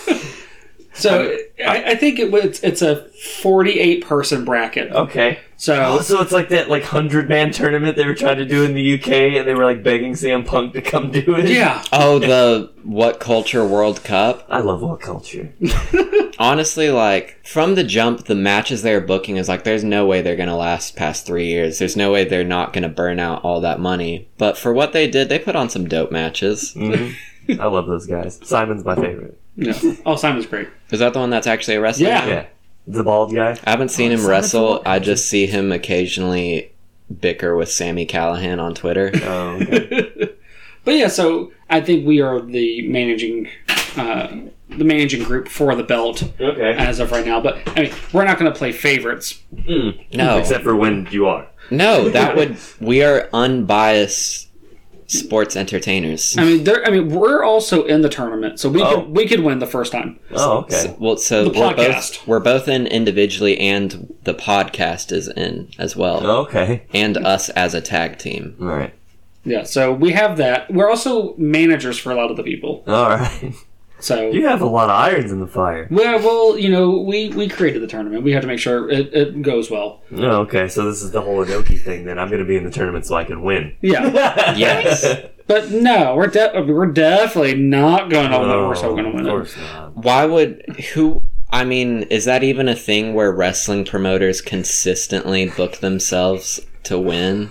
So 1.01 1.37
I, 1.67 1.91
I 1.91 1.95
think 1.97 2.19
it 2.19 2.31
was 2.31 2.61
it's 2.63 2.83
a 2.83 3.09
48 3.43 4.05
person 4.05 4.45
bracket. 4.45 4.93
okay. 4.93 5.39
So 5.57 5.75
Oh, 5.99 6.01
so 6.03 6.21
it's 6.23 6.33
like 6.33 6.49
that 6.51 6.71
like 6.71 6.85
hundred 6.85 7.29
man 7.29 7.51
tournament 7.53 7.97
they 7.97 8.07
were 8.07 8.15
trying 8.15 8.39
to 8.39 8.47
do 8.47 8.65
in 8.65 8.75
the 8.75 8.95
UK, 8.95 9.09
and 9.39 9.47
they 9.47 9.55
were 9.55 9.65
like 9.65 9.83
begging 9.83 10.13
CM 10.15 10.47
Punk 10.47 10.73
to 10.73 10.81
come 10.83 11.11
do 11.11 11.35
it. 11.37 11.49
yeah, 11.51 11.83
oh, 11.93 12.19
the 12.19 12.73
What 12.83 13.21
Culture 13.21 13.67
World 13.67 14.03
Cup. 14.05 14.47
I 14.49 14.61
love 14.61 14.81
what 14.83 15.01
culture. 15.01 15.53
Honestly, 16.39 16.91
like 16.91 17.39
from 17.47 17.75
the 17.75 17.85
jump, 17.85 18.25
the 18.25 18.35
matches 18.35 18.83
they're 18.83 19.01
booking 19.03 19.37
is 19.37 19.49
like 19.49 19.65
there's 19.65 19.85
no 19.85 20.07
way 20.07 20.23
they're 20.23 20.37
gonna 20.37 20.57
last 20.57 20.97
past 20.97 21.27
three 21.27 21.47
years. 21.47 21.79
There's 21.79 21.97
no 21.97 22.11
way 22.13 22.25
they're 22.25 22.45
not 22.45 22.73
gonna 22.73 22.89
burn 22.89 23.19
out 23.19 23.45
all 23.45 23.61
that 23.61 23.81
money. 23.81 24.29
But 24.39 24.57
for 24.57 24.73
what 24.73 24.93
they 24.95 25.09
did, 25.11 25.29
they 25.29 25.39
put 25.39 25.57
on 25.57 25.69
some 25.69 25.87
dope 25.89 26.11
matches. 26.11 26.73
Mhm. 26.75 27.15
I 27.59 27.67
love 27.67 27.87
those 27.87 28.07
guys. 28.07 28.39
Simon's 28.45 28.85
my 28.85 28.95
favorite. 28.95 29.39
No. 29.61 29.97
Oh, 30.07 30.17
Simon's 30.17 30.47
great. 30.47 30.69
Is 30.91 30.99
that 31.01 31.13
the 31.13 31.19
one 31.21 31.31
that's 31.31 31.47
actually 31.47 31.77
a 31.77 31.81
wrestler? 31.81 32.09
Yeah. 32.09 32.27
Yeah, 32.27 32.47
the 32.87 33.05
bald 33.05 33.35
guy. 33.35 33.59
I 33.65 33.71
haven't 33.71 33.91
seen 33.91 34.11
Oh, 34.11 34.15
him 34.15 34.21
Simon's 34.21 34.31
wrestle. 34.31 34.83
I 34.87 34.99
just 34.99 35.29
see 35.29 35.47
him 35.47 35.71
occasionally 35.71 36.73
bicker 37.21 37.55
with 37.57 37.71
Sami 37.71 38.07
Callihan 38.07 38.61
on 38.61 38.75
Twitter. 38.75 39.11
Oh, 39.23 39.59
okay. 39.63 40.35
But 40.83 40.95
yeah, 40.95 41.09
so 41.09 41.53
I 41.69 41.83
think 41.83 42.07
we 42.07 42.23
are 42.23 42.41
the 42.41 42.89
managing 42.89 43.51
uh, 43.97 44.29
the 44.71 44.83
managing 44.85 45.23
group 45.25 45.47
for 45.49 45.75
the 45.75 45.83
belt 45.83 46.23
okay. 46.41 46.73
as 46.73 47.01
of 47.01 47.13
right 47.13 47.27
now. 47.27 47.39
But 47.39 47.59
I 47.77 47.83
mean, 47.83 47.93
we're 48.15 48.25
not 48.25 48.39
going 48.39 48.51
to 48.51 48.59
play 48.59 48.73
favorites. 48.73 49.43
Mm. 49.55 50.15
No, 50.15 50.39
Except 50.39 50.65
for 50.65 50.75
when 50.75 51.07
you 51.11 51.27
are. 51.27 51.47
no, 51.71 52.09
that 52.09 52.35
would 52.35 52.57
we 52.81 53.03
are 53.05 53.29
unbiased 53.35 54.49
sports 55.11 55.57
entertainers. 55.57 56.37
I 56.39 56.45
mean, 56.45 56.65
there. 56.65 56.87
I 56.87 56.91
mean, 56.91 57.09
we're 57.11 57.43
also 57.43 57.85
in 57.85 58.03
the 58.03 58.09
tournament, 58.09 58.61
so 58.61 58.69
we 58.69 58.83
Oh. 58.83 59.03
could 59.03 59.17
we 59.17 59.27
could 59.27 59.41
win 59.41 59.59
the 59.59 59.67
first 59.67 59.93
time. 59.93 60.19
Oh, 60.35 60.59
okay. 60.59 60.75
So- 60.77 60.97
well, 60.99 61.17
so 61.17 61.45
The 61.45 61.51
we're 61.59 61.67
podcast. 61.73 62.19
both 62.19 62.27
we're 62.29 62.41
both 62.41 62.69
in 62.69 62.87
individually, 62.87 63.59
and 63.59 64.15
the 64.25 64.35
podcast 64.35 65.13
is 65.13 65.29
in 65.29 65.69
as 65.79 65.97
well, 65.97 66.27
Okay. 66.43 66.83
and 66.95 67.17
us 67.19 67.49
as 67.51 67.75
a 67.75 67.81
tag 67.81 68.19
team. 68.19 68.55
All 68.61 68.69
right. 68.69 68.93
Yeah, 69.45 69.63
so 69.65 69.93
we 69.93 70.13
have 70.13 70.37
that. 70.37 70.71
We're 70.73 70.91
also 70.91 71.35
managers 71.39 71.99
for 71.99 72.13
a 72.13 72.15
lot 72.15 72.31
of 72.31 72.37
the 72.37 72.43
people. 72.43 72.85
All 72.87 73.09
right. 73.11 73.53
So 74.01 74.31
You 74.31 74.47
have 74.47 74.61
a 74.63 74.67
lot 74.67 74.85
of 74.91 74.97
irons 74.97 75.31
in 75.33 75.41
the 75.41 75.47
fire. 75.47 75.87
well, 75.91 76.19
well, 76.19 76.59
you 76.59 76.69
know, 76.71 76.99
we 77.01 77.29
we 77.31 77.49
created 77.49 77.83
the 77.83 77.87
tournament. 77.87 78.23
We 78.25 78.33
have 78.33 78.43
to 78.43 78.49
make 78.49 78.59
sure 78.59 78.89
it, 78.91 79.13
it 79.15 79.43
goes 79.43 79.71
well. 79.71 80.03
Oh, 80.17 80.41
okay. 80.43 80.69
So 80.69 80.85
this 80.87 81.03
is 81.03 81.11
the 81.11 81.21
whole 81.21 81.45
Adoki 81.45 81.81
thing. 81.81 82.05
Then 82.05 82.19
I'm 82.19 82.29
going 82.29 82.41
to 82.43 82.49
be 82.49 82.57
in 82.57 82.65
the 82.65 82.71
tournament 82.71 83.07
so 83.07 83.15
I 83.17 83.25
can 83.25 83.43
win. 83.43 83.77
Yeah, 83.83 84.55
Yes. 84.57 85.05
but 85.47 85.71
no, 85.71 86.15
we're 86.17 86.29
de- 86.29 86.65
we're 86.67 86.87
definitely 86.87 87.55
not 87.57 88.09
going 88.11 88.31
to 88.31 88.39
win. 88.39 88.51
Oh, 88.51 88.69
We're 88.69 88.75
still 88.75 88.93
going 88.93 89.05
to 89.05 89.11
of 89.11 89.15
win 89.17 89.27
it. 89.27 89.31
course 89.31 89.57
not. 89.57 89.97
Why 89.97 90.25
would 90.27 90.63
who? 90.95 91.23
I 91.53 91.65
mean, 91.65 92.03
is 92.05 92.27
that 92.27 92.45
even 92.45 92.69
a 92.69 92.77
thing 92.77 93.13
where 93.13 93.33
wrestling 93.33 93.85
promoters 93.85 94.41
consistently 94.41 95.49
book 95.51 95.79
themselves 95.79 96.61
to 96.85 96.99
win? 96.99 97.51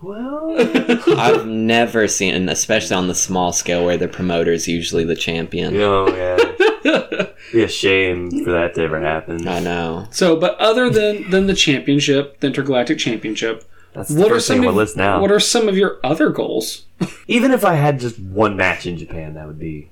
Well, 0.00 0.54
I've 1.18 1.46
never 1.46 2.06
seen, 2.06 2.34
and 2.34 2.48
especially 2.50 2.94
on 2.96 3.08
the 3.08 3.14
small 3.14 3.52
scale 3.52 3.84
where 3.84 3.96
the 3.96 4.06
promoter 4.08 4.52
is 4.52 4.68
usually 4.68 5.04
the 5.04 5.16
champion. 5.16 5.76
oh 5.76 6.06
yeah. 6.14 7.26
Be 7.52 7.62
a 7.64 7.68
shame 7.68 8.30
for 8.44 8.52
that 8.52 8.74
to 8.76 8.82
ever 8.82 9.00
happen. 9.00 9.48
I 9.48 9.58
know. 9.60 10.06
So, 10.10 10.36
but 10.36 10.56
other 10.58 10.88
than 10.90 11.28
than 11.30 11.46
the 11.46 11.54
championship, 11.54 12.38
the 12.40 12.46
intergalactic 12.48 12.98
championship, 12.98 13.64
That's 13.92 14.10
the 14.10 14.20
what 14.20 14.30
are 14.30 14.34
first 14.36 14.46
some 14.46 14.56
thing 14.58 14.64
on 14.64 14.68
of, 14.68 14.74
my 14.74 14.80
list 14.82 14.96
now. 14.96 15.20
what 15.20 15.32
are 15.32 15.40
some 15.40 15.68
of 15.68 15.76
your 15.76 15.98
other 16.04 16.30
goals? 16.30 16.84
Even 17.26 17.50
if 17.50 17.64
I 17.64 17.74
had 17.74 17.98
just 17.98 18.18
one 18.20 18.56
match 18.56 18.86
in 18.86 18.96
Japan, 18.98 19.34
that 19.34 19.46
would 19.46 19.58
be 19.58 19.90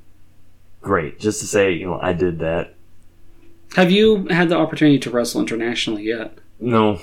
great. 0.82 1.18
Just 1.18 1.40
to 1.40 1.46
say, 1.46 1.72
you 1.72 1.86
know, 1.86 1.98
I 2.00 2.12
did 2.12 2.38
that. 2.38 2.74
Have 3.74 3.90
you 3.90 4.26
had 4.28 4.48
the 4.50 4.56
opportunity 4.56 4.98
to 5.00 5.10
wrestle 5.10 5.40
internationally 5.40 6.04
yet? 6.04 6.38
No. 6.60 7.00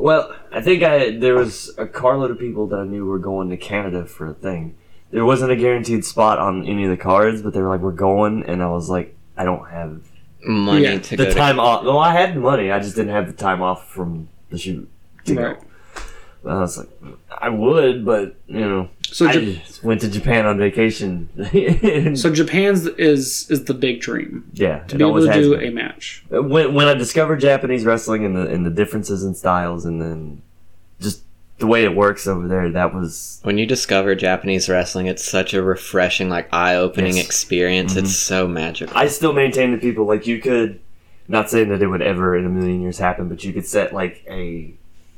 Well, 0.00 0.34
I 0.50 0.60
think 0.60 0.82
I 0.82 1.10
there 1.18 1.34
was 1.34 1.72
a 1.78 1.86
carload 1.86 2.30
of 2.30 2.38
people 2.38 2.66
that 2.68 2.78
I 2.80 2.84
knew 2.84 3.04
were 3.04 3.18
going 3.18 3.50
to 3.50 3.56
Canada 3.56 4.06
for 4.06 4.26
a 4.28 4.34
thing. 4.34 4.76
There 5.10 5.24
wasn't 5.24 5.50
a 5.52 5.56
guaranteed 5.56 6.04
spot 6.04 6.38
on 6.38 6.66
any 6.66 6.84
of 6.84 6.90
the 6.90 6.96
cards, 6.96 7.42
but 7.42 7.52
they 7.52 7.60
were 7.60 7.68
like, 7.68 7.80
"We're 7.80 7.92
going," 7.92 8.44
and 8.44 8.62
I 8.62 8.68
was 8.68 8.88
like, 8.88 9.14
"I 9.36 9.44
don't 9.44 9.68
have 9.70 10.00
Money 10.42 10.84
Yeah, 10.84 10.98
to 11.00 11.16
the 11.16 11.24
go 11.26 11.32
time 11.32 11.60
off." 11.60 11.84
Well, 11.84 11.98
I 11.98 12.12
had 12.12 12.34
the 12.34 12.40
money, 12.40 12.70
I 12.70 12.78
just 12.78 12.96
didn't 12.96 13.12
have 13.12 13.26
the 13.26 13.32
time 13.34 13.60
off 13.60 13.90
from 13.90 14.28
the 14.50 14.56
shoot 14.58 14.88
to 15.26 15.34
Right. 15.34 15.56
go. 15.60 16.50
I 16.50 16.60
was 16.60 16.78
like, 16.78 16.88
"I 17.38 17.48
would, 17.50 18.04
but 18.06 18.36
you 18.46 18.60
know, 18.60 18.88
So, 19.12 19.26
I 19.26 19.32
just 19.32 19.82
went 19.82 20.00
to 20.02 20.08
Japan 20.08 20.46
on 20.46 20.58
vacation." 20.58 21.28
so 22.16 22.32
Japan's 22.32 22.86
is 22.86 23.50
is 23.50 23.64
the 23.64 23.74
big 23.74 24.00
dream 24.00 24.50
yeah, 24.52 24.80
to 24.84 24.96
be 24.96 25.04
able 25.04 25.26
to 25.26 25.32
do 25.32 25.56
been. 25.56 25.68
a 25.68 25.70
match. 25.70 26.24
when 26.30 26.74
when 26.74 26.88
I 26.88 26.94
discovered 26.94 27.40
Japanese 27.40 27.84
wrestling 27.84 28.24
and 28.24 28.36
the 28.36 28.46
and 28.48 28.64
the 28.64 28.70
differences 28.70 29.24
in 29.24 29.34
styles 29.34 29.84
and 29.84 30.00
then 30.00 30.42
just 31.00 31.22
the 31.58 31.66
way 31.66 31.84
it 31.84 31.94
works 31.94 32.26
over 32.26 32.48
there, 32.48 32.70
that 32.70 32.94
was 32.94 33.40
When 33.42 33.58
you 33.58 33.66
discover 33.66 34.14
Japanese 34.14 34.68
wrestling, 34.68 35.06
it's 35.06 35.24
such 35.24 35.52
a 35.52 35.62
refreshing, 35.62 36.30
like 36.30 36.48
eye-opening 36.52 37.16
Yes. 37.16 37.26
experience. 37.26 37.92
Mm-hmm. 37.94 38.04
It's 38.06 38.16
so 38.16 38.48
magical. 38.48 38.96
I 38.96 39.08
still 39.08 39.32
maintain 39.34 39.72
that 39.72 39.80
people 39.80 40.06
like 40.06 40.26
you 40.26 40.40
could 40.40 40.80
not 41.28 41.48
saying 41.50 41.68
that 41.68 41.80
it 41.80 41.86
would 41.86 42.02
ever 42.02 42.36
in 42.36 42.44
a 42.46 42.48
million 42.48 42.80
years 42.80 42.98
happen, 42.98 43.28
but 43.28 43.44
you 43.44 43.52
could 43.52 43.66
set 43.66 43.92
like 43.92 44.24
a 44.28 44.72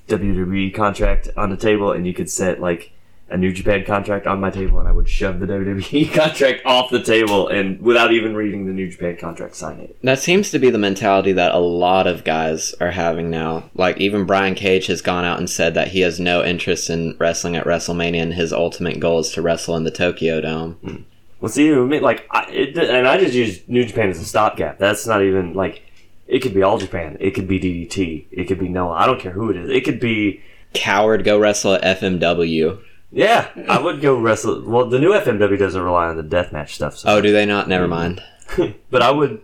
WWE 0.08 0.74
contract 0.74 1.28
on 1.36 1.50
the 1.50 1.56
table 1.56 1.92
and 1.92 2.06
you 2.06 2.12
could 2.12 2.28
set 2.30 2.60
like 2.60 2.91
a 3.32 3.36
New 3.36 3.52
Japan 3.52 3.84
contract 3.84 4.26
on 4.26 4.40
my 4.40 4.50
table 4.50 4.78
and 4.78 4.86
I 4.86 4.92
would 4.92 5.08
shove 5.08 5.40
the 5.40 5.46
WWE 5.46 6.12
contract 6.14 6.62
off 6.66 6.90
the 6.90 7.02
table 7.02 7.48
and 7.48 7.80
without 7.80 8.12
even 8.12 8.36
reading 8.36 8.66
the 8.66 8.72
New 8.72 8.90
Japan 8.90 9.16
contract 9.16 9.56
sign 9.56 9.80
it. 9.80 9.96
That 10.02 10.18
seems 10.18 10.50
to 10.50 10.58
be 10.58 10.68
the 10.70 10.78
mentality 10.78 11.32
that 11.32 11.54
a 11.54 11.58
lot 11.58 12.06
of 12.06 12.24
guys 12.24 12.74
are 12.74 12.90
having 12.90 13.30
now. 13.30 13.70
Like 13.74 13.96
even 13.98 14.26
Brian 14.26 14.54
Cage 14.54 14.86
has 14.86 15.00
gone 15.00 15.24
out 15.24 15.38
and 15.38 15.48
said 15.48 15.74
that 15.74 15.88
he 15.88 16.00
has 16.00 16.20
no 16.20 16.44
interest 16.44 16.90
in 16.90 17.16
wrestling 17.18 17.56
at 17.56 17.64
WrestleMania, 17.66 18.22
and 18.22 18.34
his 18.34 18.52
ultimate 18.52 19.00
goal 19.00 19.20
is 19.20 19.32
to 19.32 19.42
wrestle 19.42 19.76
in 19.76 19.84
the 19.84 19.90
Tokyo 19.90 20.40
Dome. 20.40 20.74
Hmm. 20.74 20.96
Well, 21.40 21.48
see, 21.48 21.72
like, 21.72 22.28
I, 22.30 22.44
it, 22.50 22.76
and 22.78 23.08
I 23.08 23.18
just 23.18 23.34
use 23.34 23.66
New 23.66 23.84
Japan 23.84 24.10
as 24.10 24.20
a 24.20 24.24
stopgap. 24.24 24.78
That's 24.78 25.06
not 25.06 25.22
even 25.22 25.54
like 25.54 25.82
it 26.28 26.40
could 26.40 26.54
be 26.54 26.62
all 26.62 26.78
Japan. 26.78 27.16
It 27.18 27.32
could 27.32 27.48
be 27.48 27.58
DDT. 27.58 28.26
It 28.30 28.44
could 28.44 28.60
be 28.60 28.68
Noah. 28.68 28.92
I 28.92 29.06
don't 29.06 29.18
care 29.18 29.32
who 29.32 29.50
it 29.50 29.56
is. 29.56 29.70
It 29.70 29.84
could 29.84 29.98
be 29.98 30.40
Coward, 30.72 31.24
go 31.24 31.38
wrestle 31.38 31.74
at 31.74 32.00
FMW. 32.00 32.80
Yeah. 33.12 33.48
I 33.68 33.80
would 33.80 34.00
go 34.00 34.18
wrestle. 34.18 34.62
Well, 34.62 34.86
the 34.88 34.98
new 34.98 35.10
FMW 35.12 35.58
doesn't 35.58 35.80
rely 35.80 36.06
on 36.08 36.16
the 36.16 36.22
deathmatch 36.22 36.70
stuff. 36.70 36.96
So, 36.98 37.08
Oh, 37.10 37.20
do 37.20 37.32
they 37.32 37.46
not? 37.46 37.68
Never 37.68 37.86
mm-hmm. 37.86 38.16
mind. 38.58 38.74
but 38.90 39.02
I 39.02 39.10
would. 39.10 39.40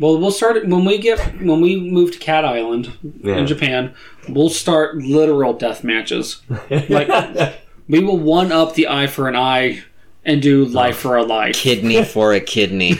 Well, 0.00 0.18
we'll 0.18 0.30
start 0.30 0.66
when 0.68 0.84
we 0.84 0.98
get 0.98 1.18
when 1.42 1.60
we 1.60 1.76
move 1.80 2.12
to 2.12 2.18
Cat 2.18 2.44
Island 2.44 2.92
Yeah. 3.22 3.36
in 3.38 3.46
Japan. 3.46 3.94
We'll 4.28 4.48
start 4.50 4.96
literal 4.96 5.54
death 5.54 5.82
matches. 5.82 6.42
Like 6.88 7.56
we 7.88 8.00
will 8.00 8.18
one 8.18 8.52
up 8.52 8.74
the 8.74 8.86
eye 8.88 9.06
for 9.06 9.28
an 9.28 9.34
eye 9.36 9.82
and 10.24 10.42
do 10.42 10.64
life 10.66 10.98
for 10.98 11.16
a 11.16 11.22
life, 11.22 11.54
Kidney 11.56 12.04
for 12.14 12.32
a 12.34 12.40
kidney, 12.40 12.96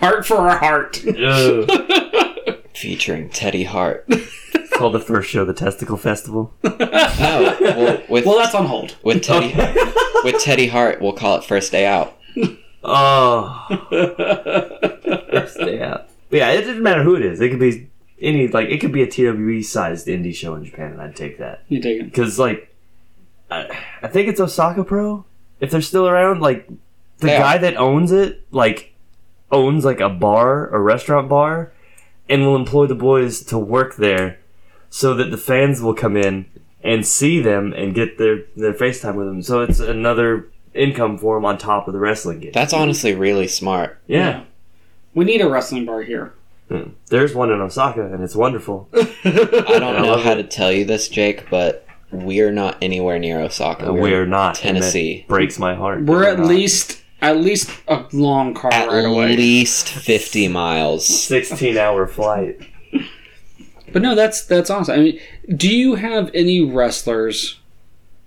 heart 0.00 0.26
for 0.26 0.48
a 0.48 0.56
heart. 0.56 0.96
Featuring 2.74 3.28
Teddy 3.28 3.64
Hart. 3.64 4.08
It's 4.82 4.90
called 4.90 4.94
the 5.00 5.06
first 5.14 5.30
show, 5.30 5.44
the 5.44 5.54
Testicle 5.54 5.96
Festival. 5.96 6.52
No, 6.64 7.56
well, 7.60 8.02
with 8.08 8.26
Well, 8.26 8.38
that's 8.38 8.52
on 8.54 8.66
hold. 8.66 8.96
with 9.04 9.22
Teddy 9.28 9.54
with 10.24 10.42
Teddy 10.42 10.66
Hart, 10.66 11.00
we'll 11.00 11.12
call 11.12 11.36
it 11.38 11.44
first 11.44 11.70
day 11.70 11.86
out. 11.86 12.18
Oh, 12.82 13.64
First 15.30 15.58
day 15.58 15.80
out. 15.80 16.08
But 16.30 16.36
yeah, 16.38 16.50
it 16.50 16.62
doesn't 16.62 16.82
matter 16.82 17.04
who 17.04 17.14
it 17.14 17.24
is. 17.24 17.40
It 17.40 17.50
could 17.50 17.60
be 17.60 17.90
any 18.20 18.48
like 18.48 18.70
it 18.70 18.78
could 18.80 18.90
be 18.90 19.02
a 19.02 19.06
TWE 19.06 19.62
sized 19.62 20.08
indie 20.08 20.34
show 20.34 20.56
in 20.56 20.64
Japan, 20.64 20.92
and 20.92 21.00
I'd 21.00 21.14
take 21.14 21.38
that 21.38 21.62
You 21.68 21.80
take 21.80 22.00
it. 22.00 22.04
because 22.06 22.40
like 22.40 22.74
I, 23.52 23.78
I 24.02 24.08
think 24.08 24.26
it's 24.28 24.40
Osaka 24.40 24.82
Pro 24.82 25.24
if 25.60 25.70
they're 25.70 25.80
still 25.80 26.08
around. 26.08 26.40
Like 26.40 26.66
the 27.18 27.26
They 27.28 27.36
are. 27.36 27.40
guy 27.40 27.58
that 27.58 27.76
owns 27.76 28.10
it, 28.10 28.44
like 28.50 28.94
owns 29.52 29.84
like 29.84 30.00
a 30.00 30.08
bar, 30.08 30.68
a 30.74 30.80
restaurant 30.80 31.28
bar, 31.28 31.72
and 32.28 32.44
will 32.44 32.56
employ 32.56 32.86
the 32.86 32.96
boys 32.96 33.42
to 33.44 33.58
work 33.58 33.94
there, 33.96 34.40
so 34.92 35.14
that 35.14 35.30
the 35.30 35.38
fans 35.38 35.80
will 35.80 35.94
come 35.94 36.18
in 36.18 36.44
and 36.84 37.06
see 37.06 37.40
them 37.40 37.72
and 37.72 37.94
get 37.94 38.18
their 38.18 38.42
their 38.54 38.74
FaceTime 38.74 39.14
with 39.14 39.26
them. 39.26 39.42
So 39.42 39.62
it's 39.62 39.80
another 39.80 40.50
income 40.74 41.16
for 41.16 41.36
them 41.36 41.46
on 41.46 41.56
top 41.56 41.86
of 41.88 41.94
the 41.94 41.98
wrestling 41.98 42.40
game. 42.40 42.52
That's 42.52 42.74
honestly 42.74 43.14
really 43.14 43.48
smart. 43.48 43.98
yeah. 44.06 44.44
We 45.14 45.26
need 45.26 45.42
a 45.42 45.48
wrestling 45.48 45.84
bar 45.84 46.00
here. 46.02 46.32
Hmm. 46.70 46.90
There's 47.08 47.34
one 47.34 47.50
in 47.50 47.60
Osaka, 47.60 48.06
and 48.06 48.22
it's 48.24 48.34
wonderful. 48.34 48.88
I 48.94 49.76
don't 49.78 50.02
know 50.02 50.16
how 50.16 50.32
to 50.34 50.42
tell 50.42 50.72
you 50.72 50.86
this, 50.86 51.08
Jayke, 51.10 51.50
but 51.50 51.86
we're 52.10 52.50
not 52.50 52.78
anywhere 52.80 53.18
near 53.18 53.38
Osaka. 53.40 53.92
We're 53.92 54.24
not 54.24 54.64
and 54.64 54.76
that 54.76 54.80
Tennessee. 54.80 55.26
breaks 55.28 55.58
my 55.58 55.74
heart. 55.74 56.04
We're 56.04 56.24
at 56.24 56.38
not. 56.38 56.48
least 56.48 57.02
at 57.20 57.36
least 57.36 57.70
a 57.88 58.04
long 58.12 58.54
car 58.54 58.72
at 58.72 58.88
ride 58.88 59.04
away. 59.04 59.32
At 59.32 59.38
least 59.38 59.90
50 59.90 60.48
miles. 60.48 61.06
16 61.06 61.76
hour 61.76 62.06
flight. 62.06 62.58
But 63.92 64.02
no, 64.02 64.14
that's 64.14 64.44
that's 64.44 64.70
awesome. 64.70 64.94
I 64.94 65.02
mean, 65.02 65.20
do 65.56 65.74
you 65.74 65.96
have 65.96 66.30
any 66.34 66.64
wrestlers, 66.64 67.58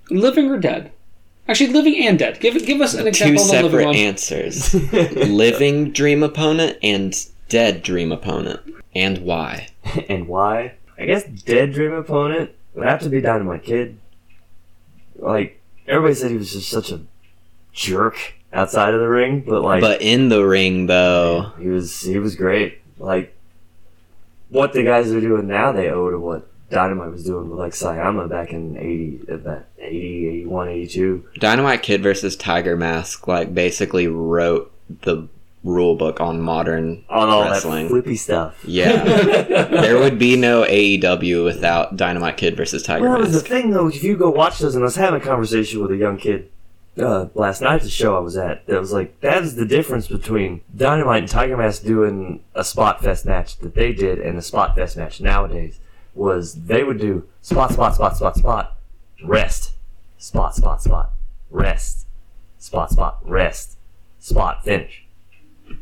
living 0.09 0.49
or 0.49 0.57
dead? 0.57 0.91
Actually, 1.47 1.73
living 1.73 1.95
and 2.05 2.17
dead. 2.17 2.39
Give 2.39 2.53
give 2.65 2.81
us 2.81 2.93
an 2.93 3.03
Two 3.03 3.07
example 3.09 3.67
of 3.67 3.73
a 3.73 3.77
living 3.77 3.95
answers. 3.95 4.73
Living 5.13 5.91
dream 5.91 6.23
opponent 6.23 6.77
and 6.81 7.15
dead 7.49 7.83
dream 7.83 8.11
opponent. 8.11 8.61
And 8.95 9.19
why? 9.19 9.69
and 10.09 10.27
why? 10.27 10.73
I 10.97 11.05
guess 11.05 11.25
dead 11.25 11.73
dream 11.73 11.91
opponent 11.93 12.51
would 12.73 12.87
have 12.87 13.01
to 13.01 13.09
be 13.09 13.21
Dynamite 13.21 13.63
Kid. 13.63 13.99
Like 15.17 15.61
everybody 15.87 16.15
said, 16.15 16.31
he 16.31 16.37
was 16.37 16.51
just 16.51 16.69
such 16.69 16.91
a 16.91 17.01
jerk 17.73 18.35
outside 18.51 18.93
of 18.93 18.99
the 18.99 19.09
ring, 19.09 19.41
but 19.41 19.61
like, 19.61 19.81
But 19.81 20.01
in 20.01 20.29
the 20.29 20.45
ring, 20.45 20.87
though, 20.87 21.51
he 21.59 21.67
was 21.67 22.01
he 22.01 22.17
was 22.17 22.35
great. 22.35 22.81
Like 22.97 23.35
what 24.55 24.73
the 24.73 24.83
guys 24.83 25.11
are 25.11 25.21
doing 25.21 25.47
now, 25.47 25.71
they 25.71 25.89
owe 25.89 26.09
to 26.09 26.17
what 26.19 26.47
Dynamite 26.69 27.11
was 27.11 27.23
doing 27.23 27.49
with 27.49 27.59
like 27.59 27.73
Sayama 27.73 28.29
back 28.29 28.51
in 28.51 28.77
80, 28.77 29.21
uh, 29.29 29.33
about 29.35 29.65
80, 29.77 30.27
81, 30.27 30.69
82. 30.69 31.25
Dynamite 31.39 31.83
Kid 31.83 32.01
versus 32.01 32.35
Tiger 32.35 32.75
Mask, 32.75 33.27
like, 33.27 33.53
basically 33.53 34.07
wrote 34.07 34.71
the 35.01 35.27
rule 35.63 35.95
book 35.95 36.21
on 36.21 36.39
modern 36.39 37.03
On 37.09 37.27
all 37.27 37.43
wrestling. 37.43 37.85
that 37.85 37.89
flippy 37.89 38.15
stuff. 38.15 38.63
Yeah. 38.65 39.03
there 39.03 39.97
would 39.97 40.17
be 40.17 40.35
no 40.35 40.63
AEW 40.63 41.43
without 41.43 41.97
Dynamite 41.97 42.37
Kid 42.37 42.55
versus 42.55 42.83
Tiger 42.83 43.03
Well, 43.03 43.13
that 43.13 43.21
was 43.21 43.33
the 43.33 43.41
thing, 43.41 43.71
though. 43.71 43.87
If 43.87 44.03
you 44.03 44.15
go 44.15 44.29
watch 44.29 44.59
those, 44.59 44.75
and 44.75 44.83
I 44.83 44.85
was 44.85 44.95
having 44.95 45.21
a 45.21 45.23
conversation 45.23 45.81
with 45.81 45.91
a 45.91 45.97
young 45.97 46.17
kid 46.17 46.51
uh, 46.97 47.27
last 47.33 47.61
night 47.61 47.81
the 47.81 47.89
show 47.89 48.15
I 48.15 48.19
was 48.19 48.37
at, 48.37 48.65
that 48.67 48.79
was 48.79 48.91
like, 48.93 49.19
that 49.21 49.43
is 49.43 49.55
the 49.55 49.65
difference 49.65 50.07
between 50.07 50.61
Dynamite 50.75 51.23
and 51.23 51.29
Tiger 51.31 51.57
Mask 51.57 51.83
doing 51.83 52.43
a 52.53 52.63
Spot 52.63 53.01
Fest 53.01 53.25
match 53.25 53.57
that 53.59 53.75
they 53.75 53.93
did 53.93 54.19
and 54.19 54.37
a 54.37 54.41
Spot 54.41 54.75
Fest 54.75 54.97
match 54.97 55.19
nowadays. 55.19 55.79
Was 56.13 56.65
they 56.65 56.83
would 56.83 56.99
do 56.99 57.27
spot, 57.41 57.73
spot, 57.73 57.95
spot, 57.95 58.15
spot, 58.15 58.37
spot, 58.37 58.77
rest, 59.23 59.73
spot, 60.17 60.55
spot, 60.55 60.81
spot, 60.81 61.11
rest, 61.49 62.07
spot, 62.57 62.89
spot, 62.89 63.19
rest, 63.23 63.77
spot, 64.19 64.63
finish. 64.63 65.03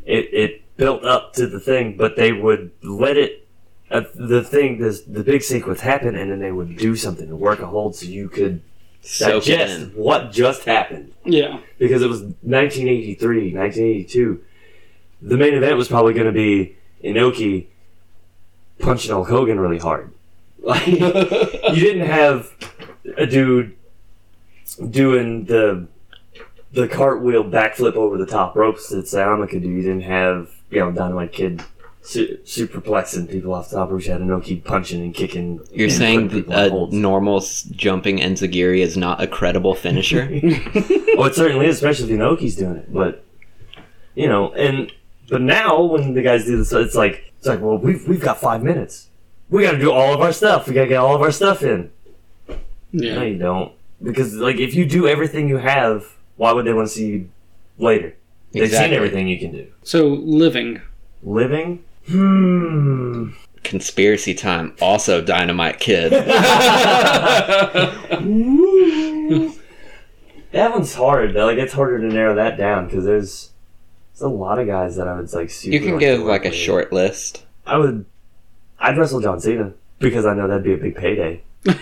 It 0.04 0.28
it 0.32 0.76
built 0.76 1.04
up 1.04 1.34
to 1.34 1.46
the 1.46 1.60
thing, 1.60 1.96
but 1.96 2.16
they 2.16 2.32
would 2.32 2.72
let 2.82 3.16
it 3.16 3.46
uh, 3.90 4.02
the 4.14 4.42
thing, 4.42 4.78
this, 4.78 5.02
the 5.02 5.22
big 5.22 5.42
sequence 5.42 5.80
happen, 5.80 6.16
and 6.16 6.30
then 6.30 6.40
they 6.40 6.50
would 6.50 6.76
do 6.76 6.96
something 6.96 7.28
to 7.28 7.36
work 7.36 7.60
a 7.60 7.66
hold 7.66 7.94
so 7.94 8.06
you 8.06 8.28
could 8.28 8.60
Soak 9.04 9.46
it 9.46 9.56
digest 9.58 9.80
in. 9.82 9.88
what 9.90 10.32
just 10.32 10.64
happened. 10.64 11.12
Yeah, 11.24 11.60
Because 11.78 12.02
it 12.02 12.08
was 12.08 12.20
1983, 12.22 13.54
1982. 13.54 14.42
The 15.22 15.36
main 15.36 15.54
event 15.54 15.76
was 15.76 15.88
probably 15.88 16.14
going 16.14 16.26
to 16.26 16.32
be 16.32 16.76
Inoki 17.02 17.66
punching 18.78 19.10
Hulk 19.10 19.28
Hogan 19.28 19.60
really 19.60 19.78
hard. 19.78 20.10
Like, 20.64 20.86
you 20.86 20.96
didn't 21.74 22.06
have 22.06 22.50
a 23.18 23.26
dude 23.26 23.76
doing 24.90 25.44
the 25.44 25.86
the 26.72 26.88
cartwheel 26.88 27.44
backflip 27.44 27.96
over 27.96 28.16
the 28.16 28.24
top 28.24 28.56
ropes 28.56 28.88
that 28.88 29.04
Sayama 29.04 29.46
could 29.46 29.62
do. 29.62 29.68
You 29.68 29.82
didn't 29.82 30.02
have, 30.02 30.50
you 30.70 30.80
know, 30.80 30.90
Dynamite 30.90 31.32
Kid 31.32 31.62
su- 32.04 32.38
superplexing 32.44 33.28
people 33.30 33.52
off 33.54 33.70
the 33.70 33.76
top 33.76 33.90
ropes. 33.90 34.06
You 34.06 34.12
had 34.12 34.20
Inoki 34.20 34.62
punching 34.62 35.02
and 35.02 35.14
kicking. 35.14 35.60
You're 35.72 35.88
and 35.88 35.92
saying 35.96 36.28
putting 36.28 36.50
that 36.50 36.70
a 36.70 36.74
uh, 36.76 36.86
normal 36.92 37.38
s- 37.38 37.62
jumping 37.64 38.18
Enzuigiri 38.18 38.80
is 38.80 38.96
not 38.96 39.20
a 39.22 39.26
credible 39.26 39.74
finisher? 39.74 40.28
oh, 40.30 41.24
it 41.24 41.34
certainly 41.34 41.66
is, 41.66 41.76
especially 41.76 42.12
if 42.12 42.20
Inoki's 42.20 42.56
doing 42.56 42.76
it. 42.76 42.92
But 42.92 43.24
you 44.14 44.28
know, 44.28 44.52
and 44.52 44.92
but 45.28 45.40
now 45.40 45.82
when 45.82 46.14
the 46.14 46.22
guys 46.22 46.44
do 46.44 46.56
this, 46.56 46.72
it's 46.72 46.94
like 46.94 47.32
it's 47.38 47.46
like, 47.46 47.60
well, 47.60 47.78
we've 47.78 48.06
we've 48.06 48.20
got 48.20 48.38
five 48.38 48.62
minutes. 48.62 49.08
We 49.50 49.62
got 49.62 49.72
to 49.72 49.78
do 49.78 49.90
all 49.92 50.14
of 50.14 50.20
our 50.20 50.32
stuff. 50.32 50.68
We 50.68 50.74
got 50.74 50.82
to 50.82 50.88
get 50.88 50.96
all 50.98 51.14
of 51.14 51.22
our 51.22 51.32
stuff 51.32 51.62
in. 51.62 51.90
No, 52.48 52.56
yeah. 52.92 53.22
you 53.24 53.38
don't, 53.38 53.72
because 54.02 54.34
like 54.34 54.56
if 54.56 54.74
you 54.74 54.86
do 54.86 55.06
everything 55.08 55.48
you 55.48 55.56
have, 55.58 56.06
why 56.36 56.52
would 56.52 56.64
they 56.64 56.72
want 56.72 56.88
to 56.88 56.94
see 56.94 57.06
you 57.08 57.28
later? 57.78 58.14
They've 58.52 58.62
Exactly. 58.62 58.88
seen 58.88 58.96
everything 58.96 59.28
you 59.28 59.38
can 59.38 59.50
do. 59.52 59.66
So 59.82 60.06
living. 60.08 60.80
Living. 61.22 61.82
Hmm. 62.06 63.30
Conspiracy 63.62 64.34
time. 64.34 64.74
Also, 64.80 65.22
Dynamite 65.22 65.80
Kid. 65.80 66.12
that 70.52 70.72
one's 70.72 70.94
hard. 70.94 71.34
Like 71.34 71.58
it's 71.58 71.72
harder 71.72 71.98
to 72.00 72.06
narrow 72.14 72.34
that 72.34 72.58
down 72.58 72.86
because 72.86 73.04
there's 73.04 73.50
there's 74.12 74.22
a 74.22 74.28
lot 74.28 74.58
of 74.58 74.66
guys 74.66 74.96
that 74.96 75.08
I 75.08 75.14
would 75.16 75.32
like. 75.32 75.50
Super 75.50 75.74
You 75.74 75.80
can 75.80 75.90
like 75.92 76.00
give 76.00 76.20
like 76.20 76.44
a 76.44 76.48
with. 76.50 76.58
short 76.58 76.92
list. 76.92 77.44
I 77.66 77.78
would. 77.78 78.04
I'd 78.78 78.98
wrestle 78.98 79.20
John 79.20 79.40
Cena 79.40 79.72
because 79.98 80.26
I 80.26 80.34
know 80.34 80.46
that'd 80.46 80.62
be 80.64 80.74
a 80.74 80.76
big 80.76 80.96
payday. 80.96 81.42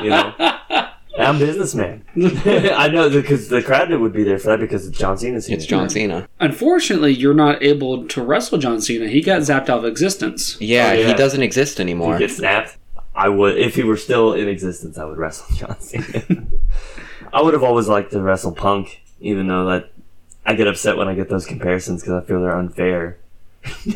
You 0.00 0.10
know, 0.10 0.32
I'm 1.18 1.36
a 1.36 1.38
businessman. 1.38 2.04
I 2.16 2.88
know 2.88 3.10
because 3.10 3.48
the 3.48 3.62
crowd 3.62 3.90
would 3.90 4.12
be 4.12 4.22
there 4.24 4.38
for 4.38 4.48
that 4.48 4.60
because 4.60 4.86
it's 4.86 4.98
John 4.98 5.18
Cena's 5.18 5.46
here. 5.46 5.56
It's 5.56 5.66
John 5.66 5.88
Cena. 5.90 6.28
Unfortunately, 6.40 7.12
you're 7.12 7.34
not 7.34 7.62
able 7.62 8.06
to 8.08 8.22
wrestle 8.22 8.58
John 8.58 8.80
Cena. 8.80 9.08
He 9.08 9.20
got 9.20 9.40
zapped 9.42 9.68
out 9.68 9.78
of 9.80 9.84
existence. 9.84 10.56
Yeah, 10.60 10.90
Oh, 10.90 10.92
yeah. 10.94 11.06
he 11.08 11.14
doesn't 11.14 11.42
exist 11.42 11.80
anymore. 11.80 12.14
he 12.14 12.20
gets 12.20 12.36
snapped. 12.36 12.76
I 13.14 13.28
would 13.28 13.58
if 13.58 13.74
he 13.74 13.82
were 13.82 13.96
still 13.96 14.32
in 14.34 14.48
existence. 14.48 14.96
I 14.96 15.04
would 15.04 15.18
wrestle 15.18 15.54
John 15.56 15.80
Cena. 15.80 16.22
I 17.32 17.42
would 17.42 17.52
have 17.54 17.64
always 17.64 17.88
liked 17.88 18.12
to 18.12 18.20
wrestle 18.22 18.52
Punk, 18.52 19.00
even 19.20 19.48
though 19.48 19.66
that 19.66 19.90
I 20.46 20.54
get 20.54 20.66
upset 20.68 20.96
when 20.96 21.08
I 21.08 21.14
get 21.14 21.28
those 21.28 21.44
comparisons 21.46 22.02
because 22.02 22.22
I 22.22 22.26
feel 22.26 22.40
they're 22.40 22.56
unfair. 22.56 23.18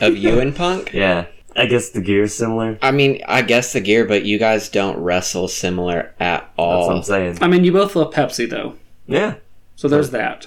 of 0.01 0.17
you 0.17 0.41
and 0.41 0.55
Punk? 0.55 0.93
Yeah, 0.93 1.27
I 1.57 1.67
guess 1.67 1.91
the 1.91 2.01
gear's 2.01 2.35
similar. 2.35 2.79
I 2.83 2.91
mean, 2.91 3.21
I 3.29 3.43
guess 3.43 3.73
the 3.73 3.81
gear, 3.81 4.05
but 4.07 4.25
you 4.25 4.39
guys 4.39 4.69
don't 4.69 4.99
wrestle 4.99 5.49
similar 5.49 6.15
at 6.19 6.41
That's 6.41 6.49
what 6.57 6.65
all. 6.65 6.91
I'm 6.97 7.03
saying. 7.03 7.39
I 7.43 7.49
mean, 7.49 7.65
you 7.65 7.73
both 7.73 7.95
love 7.95 8.13
Pepsi 8.15 8.49
though, 8.49 8.77
Yeah. 9.07 9.35
so 9.77 9.89
there's 9.89 10.11
that. 10.11 10.47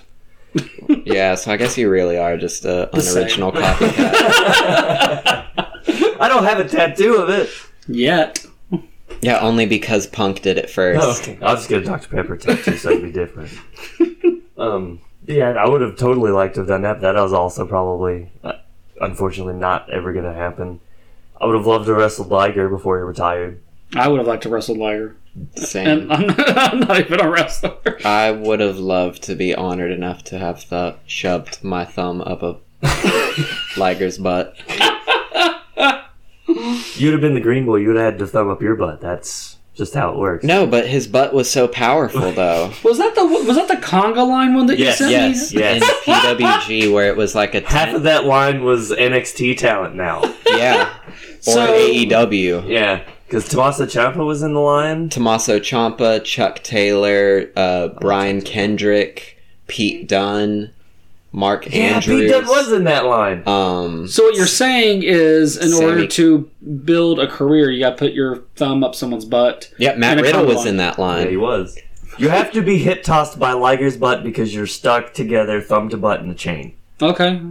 yeah, 1.06 1.36
so 1.36 1.52
I 1.52 1.58
guess 1.58 1.78
you 1.78 1.90
really 1.90 2.18
are 2.18 2.38
just 2.38 2.64
a 2.66 2.90
The 2.94 3.02
same. 3.02 3.18
unoriginal 3.18 3.52
copycat. 4.26 5.46
I 6.20 6.28
don't 6.30 6.44
have 6.46 6.60
a 6.60 6.68
tattoo 6.68 7.16
of 7.16 7.30
it. 7.30 7.50
Yet. 7.88 8.46
yeah, 9.22 9.40
only 9.42 9.66
because 9.66 10.08
Punk 10.08 10.42
did 10.42 10.58
it 10.58 10.70
first. 10.70 11.02
Oh, 11.04 11.12
okay. 11.34 11.38
I'll 11.44 11.56
just 11.56 11.70
get 11.70 11.82
a 11.82 11.86
Dr. 11.86 12.08
Pepper 12.08 12.38
tattoo 12.38 12.78
so 12.78 12.90
it'd 12.90 13.04
be 13.04 13.12
different. 13.12 13.52
um, 14.58 15.02
yeah, 15.28 15.50
I 15.52 15.68
would 15.68 15.82
have 15.82 15.98
totally 15.98 16.32
liked 16.32 16.56
to 16.56 16.62
have 16.62 16.68
done 16.68 16.82
that. 16.84 17.02
That 17.02 17.16
was 17.16 17.34
also 17.34 17.68
probably, 17.68 18.32
uh, 18.44 18.54
unfortunately, 19.02 19.54
not 19.56 19.90
ever 19.92 20.14
going 20.14 20.26
to 20.26 20.34
happen. 20.34 20.80
I 21.40 21.46
would 21.46 21.56
have 21.56 21.66
loved 21.68 21.86
to 21.88 21.94
wrestle 21.94 22.26
Liger 22.26 22.70
before 22.70 22.98
he 22.98 23.04
retired. 23.04 23.62
I 23.96 24.08
would 24.08 24.18
have 24.20 24.28
liked 24.28 24.44
to 24.44 24.50
wrestle 24.50 24.76
Liger. 24.76 25.16
Same. 25.56 25.88
And 25.88 26.14
I'm 26.14 26.28
not, 26.28 26.58
I'm 26.58 26.80
not 26.80 27.00
even 27.00 27.20
a 27.20 27.30
wrestler. 27.30 28.00
I 28.06 28.32
would 28.32 28.60
have 28.62 28.78
loved 28.78 29.22
to 29.24 29.36
be 29.36 29.54
honored 29.54 29.92
enough 29.92 30.24
to 30.26 30.38
have 30.40 30.68
th- 30.70 30.96
shoved 31.06 31.64
my 31.64 31.84
thumb 31.86 32.22
up 32.22 32.42
a 32.42 32.58
Liger's 33.78 34.18
butt. 34.18 34.56
You'd 36.98 37.12
have 37.12 37.22
been 37.22 37.34
the 37.34 37.42
green 37.42 37.66
boy. 37.66 37.78
You 37.78 37.88
would 37.90 37.98
have 37.98 38.14
had 38.14 38.20
to 38.20 38.28
thumb 38.28 38.50
up 38.50 38.62
your 38.62 38.76
butt. 38.76 39.02
That's 39.02 39.58
just 39.74 39.94
how 39.94 40.12
it 40.14 40.18
works. 40.18 40.46
No, 40.46 40.66
but 40.66 40.88
his 40.88 41.06
butt 41.08 41.34
was 41.34 41.50
so 41.52 41.68
powerful, 41.68 42.32
though. 42.34 42.72
Was 42.84 42.98
that 42.98 43.14
the 43.16 43.26
was 43.26 43.58
that 43.58 43.68
the 43.68 43.76
conga 43.76 44.26
line 44.28 44.54
one 44.54 44.68
that 44.68 44.80
Yes, 44.80 45.00
you 45.02 45.08
sent 45.10 45.12
yes, 45.12 45.54
me? 45.54 45.60
Yes. 45.62 45.84
in 46.08 46.14
PWG 46.14 46.94
where 46.94 47.08
it 47.10 47.18
was 47.18 47.36
like 47.36 47.56
a 47.56 47.60
Half 47.62 47.88
ten- 47.88 47.96
of 47.96 48.04
that 48.04 48.24
line 48.26 48.64
was 48.64 48.92
NXT 48.92 49.58
talent 49.58 49.96
now. 49.96 50.22
yeah, 50.48 50.94
or 51.48 51.54
So- 51.54 51.74
AEW. 51.74 52.64
yeah, 52.68 53.02
because 53.28 53.48
Tommaso 53.48 53.86
Ciampa 53.86 54.26
was 54.26 54.42
in 54.42 54.54
the 54.54 54.60
line. 54.60 55.10
Tommaso 55.10 55.60
Ciampa, 55.60 56.24
Chuck 56.24 56.64
Taylor, 56.64 57.50
uh, 57.56 57.90
Brian 58.00 58.42
Kendrick, 58.42 59.38
Pete 59.68 60.08
Dunne, 60.08 60.70
Mark 61.32 61.66
Yeah, 61.70 61.96
Andrews. 61.98 62.22
Pete 62.22 62.32
Dunne 62.32 62.48
was 62.48 62.72
in 62.72 62.86
that 62.86 63.06
line. 63.06 63.44
um, 63.46 64.08
So 64.08 64.24
what 64.24 64.36
you're 64.36 64.46
saying 64.48 65.04
is, 65.04 65.58
in 65.58 65.70
Sammy- 65.70 65.86
order 65.86 66.08
to 66.08 66.50
build 66.86 67.20
a 67.20 67.28
career, 67.28 67.70
you 67.70 67.80
got 67.82 67.92
to 67.92 67.96
put 67.98 68.14
your 68.14 68.40
thumb 68.56 68.84
up 68.84 68.96
someone's 68.96 69.26
butt. 69.26 69.70
yeah, 69.78 69.96
Matt 69.96 70.12
and 70.14 70.20
a 70.22 70.24
Riddle 70.24 70.42
combine. 70.42 70.56
was 70.56 70.66
in 70.66 70.78
that 70.78 70.98
line. 70.98 71.24
Yeah, 71.26 71.30
he 71.32 71.38
was. 71.38 71.78
You 72.18 72.30
have 72.30 72.54
to 72.54 72.62
be 72.62 72.78
hip 72.78 73.04
tossed 73.04 73.38
by 73.38 73.52
Liger's 73.52 73.98
butt 73.98 74.24
because 74.24 74.56
you're 74.56 74.66
stuck 74.68 75.14
together, 75.14 75.60
thumb 75.60 75.90
to 75.90 75.98
butt 75.98 76.22
in 76.22 76.30
the 76.30 76.36
chain. 76.36 76.72
Okay. 77.02 77.42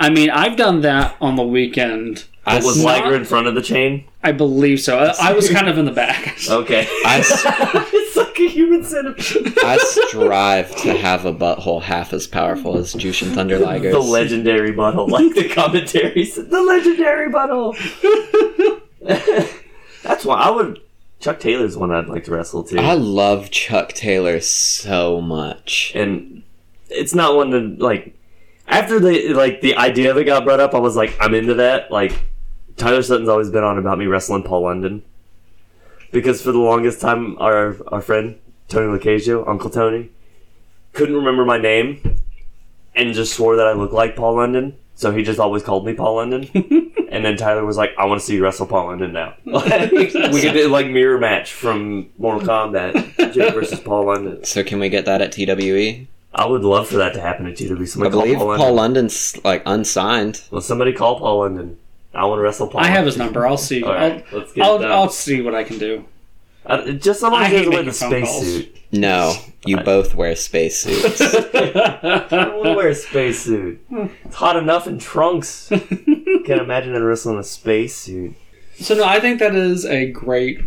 I 0.00 0.08
mean, 0.08 0.30
I've 0.30 0.56
done 0.56 0.80
that 0.80 1.14
on 1.20 1.36
the 1.36 1.42
weekend. 1.42 2.24
I, 2.46 2.56
was 2.56 2.78
s- 2.78 2.84
not- 2.84 3.02
Liger 3.04 3.14
in 3.16 3.24
front 3.24 3.46
of 3.46 3.54
the 3.54 3.62
chain? 3.62 4.04
I 4.22 4.32
believe 4.32 4.80
so. 4.80 4.98
I, 4.98 5.30
I 5.30 5.32
was 5.32 5.48
kind 5.56 5.68
of 5.68 5.78
in 5.78 5.84
the 5.84 5.92
back. 5.92 6.38
Okay. 6.50 6.86
I 7.06 7.18
s- 7.20 7.42
it's 7.92 8.16
like 8.16 8.38
a 8.38 8.48
human 8.48 8.84
centipede. 8.84 9.54
I 9.64 9.78
strive 9.78 10.74
to 10.82 10.94
have 10.96 11.24
a 11.24 11.32
butthole 11.34 11.82
half 11.82 12.12
as 12.12 12.26
powerful 12.26 12.76
as 12.76 12.94
Jushin 12.94 13.34
Thunder 13.34 13.58
Liger's. 13.58 13.92
The 13.94 13.98
legendary 14.00 14.72
butthole, 14.72 15.08
like 15.10 15.34
the 15.34 15.48
commentaries. 15.48 16.34
the 16.36 16.62
legendary 16.62 17.30
butthole. 17.32 17.74
That's 20.02 20.24
why 20.24 20.36
I 20.40 20.50
would. 20.50 20.80
Chuck 21.20 21.40
Taylor's 21.40 21.76
one 21.76 21.90
I'd 21.90 22.08
like 22.08 22.24
to 22.24 22.32
wrestle 22.32 22.62
too, 22.64 22.78
I 22.78 22.92
love 22.94 23.50
Chuck 23.50 23.94
Taylor 23.94 24.40
so 24.40 25.22
much. 25.22 25.92
and 25.94 26.42
it's 26.90 27.14
not 27.14 27.34
one 27.36 27.50
to 27.52 27.60
like. 27.82 28.14
After 28.68 29.00
the 29.00 29.32
like 29.32 29.60
the 29.62 29.76
idea 29.76 30.10
of 30.10 30.18
it 30.18 30.24
got 30.24 30.44
brought 30.44 30.60
up, 30.60 30.74
I 30.74 30.78
was 30.78 30.96
like, 30.96 31.16
I'm 31.20 31.32
into 31.34 31.54
that. 31.54 31.90
Like, 31.90 32.22
Tyler 32.76 33.02
Sutton's 33.02 33.28
always 33.28 33.50
been 33.50 33.64
on 33.64 33.78
about 33.78 33.98
me 33.98 34.06
wrestling 34.06 34.42
Paul 34.42 34.62
London, 34.62 35.02
because 36.10 36.42
for 36.42 36.52
the 36.52 36.58
longest 36.58 37.00
time, 37.00 37.36
our 37.38 37.76
our 37.88 38.00
friend 38.00 38.38
Tony 38.68 38.98
Lacasio, 38.98 39.46
Uncle 39.48 39.70
Tony, 39.70 40.10
couldn't 40.92 41.14
remember 41.14 41.44
my 41.44 41.58
name, 41.58 42.18
and 42.94 43.14
just 43.14 43.34
swore 43.34 43.56
that 43.56 43.66
I 43.66 43.72
looked 43.72 43.92
like 43.92 44.16
Paul 44.16 44.36
London. 44.36 44.76
So 44.96 45.12
he 45.12 45.22
just 45.24 45.40
always 45.40 45.62
called 45.62 45.84
me 45.84 45.92
Paul 45.92 46.16
London. 46.16 46.48
and 47.10 47.24
then 47.24 47.36
Tyler 47.36 47.64
was 47.64 47.76
like, 47.76 47.92
"I 47.98 48.06
want 48.06 48.20
to 48.20 48.26
see 48.26 48.34
you 48.34 48.42
wrestle 48.42 48.66
Paul 48.66 48.86
London 48.86 49.12
now." 49.12 49.34
we 49.44 50.06
could 50.10 50.52
do 50.52 50.68
like 50.68 50.86
mirror 50.88 51.18
match 51.18 51.52
from 51.52 52.10
Mortal 52.18 52.46
Kombat, 52.48 52.92
Jayke 53.16 53.54
versus 53.54 53.80
Paul 53.80 54.06
London. 54.06 54.44
So 54.44 54.62
can 54.62 54.78
we 54.78 54.88
get 54.88 55.04
that 55.06 55.20
at 55.20 55.32
TWE? 55.32 56.06
I 56.36 56.46
would 56.46 56.62
love 56.62 56.88
for 56.88 56.96
that 56.96 57.14
to 57.14 57.20
happen 57.20 57.46
at 57.46 57.56
TW. 57.56 57.80
I 57.80 57.84
Somebody 57.84 58.10
call 58.12 58.22
believe 58.22 58.38
Paul 58.38 58.46
Paul, 58.46 58.56
London. 58.58 58.76
London's 58.76 59.44
like 59.44 59.62
unsigned. 59.66 60.42
Well, 60.50 60.60
somebody 60.60 60.92
call 60.92 61.18
Paul 61.18 61.38
London. 61.40 61.78
I 62.14 62.24
want 62.26 62.38
to 62.38 62.42
wrestle 62.42 62.68
Paul. 62.68 62.80
I 62.80 62.88
have 62.88 63.06
his 63.06 63.16
number. 63.16 63.46
I'll 63.46 63.56
see. 63.56 63.82
All 63.84 63.92
right, 63.92 64.24
I'll, 64.32 64.38
let's 64.38 64.52
get 64.52 64.64
I'll. 64.64 64.84
I'll 64.84 65.08
see 65.10 65.40
what 65.40 65.54
I 65.54 65.64
can 65.64 65.78
do. 65.78 66.04
Uh, 66.66 66.92
just 66.92 67.20
so 67.20 67.28
long 67.28 67.42
I 67.42 67.46
as 67.46 67.50
he 67.50 67.58
hate 67.58 67.68
wear 67.68 67.78
the 67.78 67.84
making 67.86 67.92
phone 67.92 68.22
calls. 68.24 68.40
spacesuit. 68.40 68.78
No, 68.92 69.34
you 69.66 69.76
both 69.78 70.14
wear 70.14 70.34
spacesuits. 70.34 71.20
I 71.20 72.26
don't 72.30 72.54
want 72.56 72.64
to 72.66 72.74
wear 72.74 72.88
a 72.88 72.94
spacesuit. 72.94 73.84
It's 74.24 74.36
hot 74.36 74.56
enough 74.56 74.86
in 74.86 74.98
trunks. 74.98 75.68
Can't 75.68 76.48
imagine 76.60 76.94
him 76.94 77.02
wrestling 77.02 77.38
a 77.38 77.44
spacesuit. 77.44 78.34
So 78.76 78.94
no, 78.94 79.04
I 79.04 79.20
think 79.20 79.40
that 79.40 79.54
is 79.54 79.84
a 79.84 80.10
great, 80.10 80.60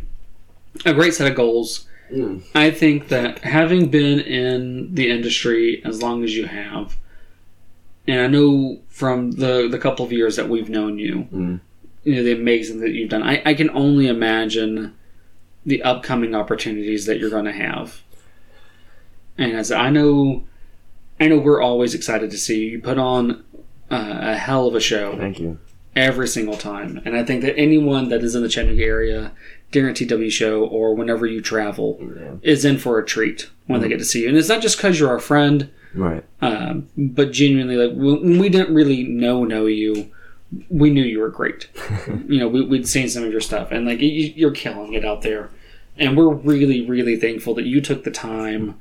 a 0.86 0.93
great 0.93 1.14
set 1.14 1.30
of 1.30 1.36
goals. 1.36 1.88
Mm. 2.12 2.43
I 2.56 2.72
think 2.72 3.10
that 3.10 3.39
having 3.39 3.89
been 3.89 4.20
in 4.20 4.93
the 4.93 5.10
industry 5.10 5.82
as 5.84 6.02
long 6.02 6.24
as 6.24 6.36
you 6.36 6.45
have, 6.45 6.95
and 8.08 8.20
I 8.22 8.28
know 8.28 8.80
from 8.88 9.32
the 9.32 9.68
the 9.70 9.80
couple 9.80 10.05
of 10.05 10.12
years 10.12 10.36
that 10.38 10.49
we've 10.49 10.70
known 10.70 10.97
you, 10.99 11.28
Mm. 11.34 11.60
you 12.03 12.16
know 12.16 12.24
the 12.24 12.32
amazing 12.34 12.80
that 12.82 12.91
you've 12.91 13.10
done. 13.10 13.24
I, 13.24 13.41
I 13.45 13.53
can 13.53 13.70
only 13.72 14.08
imagine 14.08 14.95
the 15.66 15.84
upcoming 15.84 16.34
opportunities 16.34 17.05
that 17.05 17.20
you're 17.20 17.30
going 17.30 17.45
to 17.45 17.51
have. 17.51 18.01
And 19.38 19.51
as 19.53 19.72
I 19.72 19.89
know, 19.89 20.45
I 21.20 21.28
know 21.28 21.38
we're 21.39 21.62
always 21.62 21.93
excited 21.93 22.32
to 22.32 22.38
see 22.38 22.60
you. 22.66 22.72
You 22.72 22.80
put 22.82 22.97
on 22.97 23.43
uh, 23.91 24.18
a 24.22 24.36
hell 24.38 24.68
of 24.68 24.76
a 24.76 24.80
show 24.80 25.16
Thank 25.18 25.39
you. 25.39 25.60
every 25.95 26.28
single 26.28 26.55
time. 26.58 27.01
And 27.05 27.16
I 27.18 27.24
think 27.24 27.41
that 27.41 27.58
anyone 27.58 28.10
that 28.10 28.24
is 28.24 28.34
in 28.36 28.41
the 28.43 28.49
Chattanooga 28.49 28.84
area 28.84 29.32
during 29.72 29.93
W 29.93 30.30
show 30.30 30.63
or 30.65 30.95
whenever 30.95 31.26
you 31.26 31.41
travel 31.41 31.97
Yeah. 32.01 32.32
is 32.41 32.63
in 32.65 32.78
for 32.78 32.99
a 32.99 33.05
treat 33.05 33.49
when 33.65 33.82
they 33.82 33.89
get 33.89 33.99
to 33.99 34.05
see 34.05 34.22
you. 34.24 34.30
And 34.30 34.38
it's 34.38 34.49
not 34.49 34.61
just 34.61 34.78
because 34.78 34.99
you're 34.99 35.09
our 35.09 35.20
friend, 35.20 35.70
Right. 35.93 36.24
um, 36.41 36.88
but 36.97 37.32
genuinely, 37.32 37.76
like 37.76 37.97
when 37.97 38.39
we 38.39 38.49
didn't 38.49 38.74
really 38.74 39.03
know 39.03 39.43
know 39.43 39.65
you, 39.65 40.09
we 40.70 40.89
knew 40.89 41.03
you 41.03 41.20
were 41.20 41.30
great. 41.30 41.68
you 42.28 42.39
know, 42.39 42.47
we, 42.47 42.61
we'd 42.65 42.88
seen 42.88 43.09
some 43.09 43.24
of 43.24 43.32
your 43.32 43.41
stuff, 43.41 43.72
and 43.72 43.86
like 43.86 43.99
you, 43.99 44.09
you're 44.36 44.51
killing 44.51 44.93
it 44.93 45.03
out 45.03 45.22
there. 45.22 45.49
And 45.97 46.15
we're 46.15 46.34
really, 46.34 46.86
really 46.86 47.15
thankful 47.18 47.53
that 47.55 47.65
you 47.65 47.82
took 47.82 48.03
the 48.03 48.11
time 48.11 48.80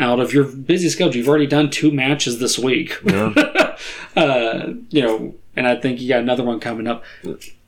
out 0.00 0.18
of 0.18 0.32
your 0.32 0.44
busy 0.44 0.88
schedule. 0.88 1.14
You've 1.16 1.28
already 1.28 1.46
done 1.46 1.70
two 1.70 1.92
matches 1.92 2.38
this 2.40 2.58
week. 2.58 2.98
Yeah. 3.04 3.76
uh, 4.16 4.72
you 4.88 5.02
know, 5.02 5.34
and 5.54 5.68
I 5.68 5.76
think 5.76 6.00
you 6.00 6.08
got 6.08 6.20
another 6.20 6.42
one 6.42 6.58
coming 6.58 6.86
up. 6.88 7.04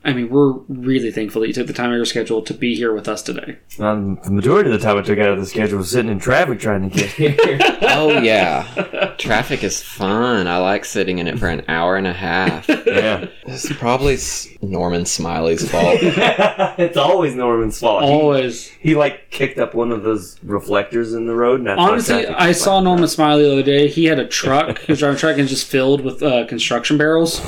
I 0.07 0.13
mean, 0.13 0.29
we're 0.29 0.53
really 0.69 1.11
thankful 1.11 1.41
that 1.41 1.49
you 1.49 1.53
took 1.53 1.67
the 1.67 1.73
time 1.73 1.87
out 1.87 1.91
of 1.91 1.97
your 1.97 2.05
schedule 2.05 2.41
to 2.43 2.53
be 2.53 2.75
here 2.75 2.93
with 2.93 3.09
us 3.09 3.21
today. 3.21 3.57
Um, 3.77 4.17
the 4.23 4.31
majority 4.31 4.71
of 4.71 4.79
the 4.79 4.85
time 4.85 4.97
I 4.97 5.01
took 5.01 5.19
out 5.19 5.31
of 5.31 5.39
the 5.39 5.45
schedule 5.45 5.79
was 5.79 5.91
sitting 5.91 6.09
in 6.09 6.17
traffic 6.17 6.61
trying 6.61 6.89
to 6.89 6.97
get 6.97 7.09
here. 7.09 7.57
oh 7.81 8.21
yeah, 8.21 9.15
traffic 9.17 9.65
is 9.65 9.83
fun. 9.83 10.47
I 10.47 10.59
like 10.59 10.85
sitting 10.85 11.19
in 11.19 11.27
it 11.27 11.37
for 11.37 11.49
an 11.49 11.65
hour 11.67 11.97
and 11.97 12.07
a 12.07 12.13
half. 12.13 12.69
yeah. 12.69 13.27
It's 13.45 13.69
probably 13.73 14.17
Norman 14.61 15.05
Smiley's 15.05 15.69
fault. 15.69 15.99
it's 16.01 16.95
always 16.95 17.35
Norman's 17.35 17.77
fault. 17.77 18.03
Always. 18.03 18.67
He, 18.67 18.95
like 18.95 19.29
kicked 19.29 19.59
up 19.59 19.75
one 19.75 19.91
of 19.91 20.03
those 20.03 20.41
reflectors 20.41 21.13
in 21.13 21.27
the 21.27 21.35
road. 21.35 21.59
And 21.59 21.67
that's 21.67 21.79
Honestly, 21.81 22.25
I 22.27 22.53
saw 22.53 22.75
like- 22.75 22.85
Norman 22.85 23.09
Smiley 23.09 23.43
the 23.43 23.51
other 23.51 23.63
day. 23.63 23.89
He 23.89 24.05
had 24.05 24.19
a 24.19 24.27
truck. 24.27 24.79
His 24.79 24.87
was 24.87 24.99
driving 24.99 25.17
truck 25.17 25.37
and 25.37 25.49
just 25.49 25.67
filled 25.67 25.99
with 25.99 26.23
uh, 26.23 26.47
construction 26.47 26.97
barrels. 26.97 27.41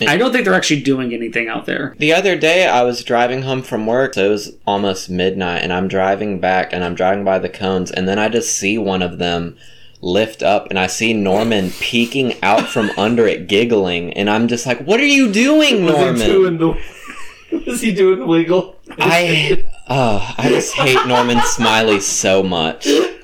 I 0.00 0.16
don't 0.16 0.32
think 0.32 0.44
they're 0.44 0.54
actually 0.54 0.82
doing 0.82 1.12
anything 1.12 1.48
out 1.48 1.66
there. 1.66 1.96
The 1.98 2.12
other 2.12 2.36
day, 2.36 2.64
I 2.64 2.84
was 2.84 3.02
driving 3.02 3.42
home 3.42 3.62
from 3.62 3.84
work, 3.84 4.14
so 4.14 4.26
it 4.26 4.28
was 4.28 4.52
almost 4.64 5.10
midnight, 5.10 5.64
and 5.64 5.72
I'm 5.72 5.88
driving 5.88 6.38
back, 6.38 6.72
and 6.72 6.84
I'm 6.84 6.94
driving 6.94 7.24
by 7.24 7.40
the 7.40 7.48
cones, 7.48 7.90
and 7.90 8.08
then 8.08 8.20
I 8.20 8.28
just 8.28 8.56
see 8.56 8.78
one 8.78 9.02
of 9.02 9.18
them 9.18 9.56
lift 10.00 10.40
up, 10.40 10.68
and 10.70 10.78
I 10.78 10.86
see 10.86 11.12
Norman 11.12 11.72
peeking 11.72 12.40
out 12.40 12.68
from 12.68 12.90
under 12.96 13.26
it, 13.26 13.48
giggling, 13.48 14.12
and 14.14 14.30
I'm 14.30 14.46
just 14.46 14.64
like, 14.64 14.80
"What 14.82 15.00
are 15.00 15.06
you 15.06 15.32
doing, 15.32 15.84
Norman? 15.84 16.12
Was 16.12 16.22
he 16.22 16.28
Norman?" 16.28 16.56
doing 16.56 16.58
the? 16.58 17.62
Was 17.66 17.80
he 17.80 17.92
doing 17.92 18.20
the 18.20 18.26
wiggle? 18.26 18.76
I, 18.98 19.64
oh, 19.88 20.34
I 20.38 20.50
just 20.50 20.74
hate 20.74 21.04
Norman 21.06 21.40
Smiley 21.42 21.98
so 21.98 22.42
much. 22.42 22.86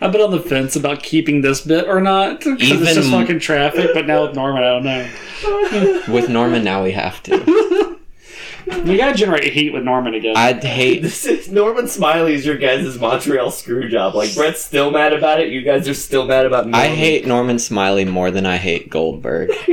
I've 0.00 0.12
been 0.12 0.20
on 0.20 0.30
the 0.30 0.40
fence 0.40 0.76
about 0.76 1.02
keeping 1.02 1.40
this 1.42 1.60
bit 1.60 1.86
or 1.86 2.00
not 2.00 2.38
because 2.38 2.58
it's 2.60 2.94
just 2.94 3.10
fucking 3.10 3.40
traffic. 3.40 3.90
But 3.94 4.06
now 4.06 4.26
with 4.26 4.34
Norman, 4.34 4.62
I 4.62 4.68
don't 4.68 4.84
know. 4.84 6.02
With 6.12 6.28
Norman, 6.28 6.62
now 6.62 6.84
we 6.84 6.92
have 6.92 7.20
to. 7.24 7.98
We 8.66 8.96
gotta 8.96 9.14
generate 9.16 9.52
heat 9.52 9.72
with 9.72 9.82
Norman 9.82 10.14
again. 10.14 10.36
I'd 10.36 10.62
hate. 10.62 11.02
This 11.02 11.24
is 11.26 11.50
Norman 11.50 11.88
Smiley 11.88 12.34
is 12.34 12.46
your 12.46 12.56
guys' 12.56 12.98
Montreal 12.98 13.50
screw 13.50 13.88
job. 13.88 14.14
Like 14.14 14.34
Bret's 14.34 14.62
still 14.62 14.90
mad 14.90 15.12
about 15.12 15.40
it. 15.40 15.48
You 15.48 15.62
guys 15.62 15.88
are 15.88 15.94
still 15.94 16.26
mad 16.26 16.46
about. 16.46 16.66
Norman. 16.66 16.80
I 16.80 16.86
hate 16.94 17.26
Norman 17.26 17.58
Smiley 17.58 18.04
more 18.04 18.30
than 18.30 18.46
I 18.46 18.58
hate 18.58 18.88
Goldberg. 18.88 19.48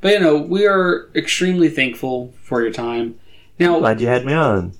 but 0.00 0.12
you 0.12 0.20
know, 0.20 0.36
we 0.36 0.66
are 0.66 1.08
extremely 1.16 1.68
thankful 1.68 2.32
for 2.42 2.62
your 2.62 2.72
time. 2.72 3.18
Now, 3.58 3.80
Glad 3.80 4.00
you 4.00 4.06
had 4.06 4.24
me 4.24 4.32
on. 4.34 4.72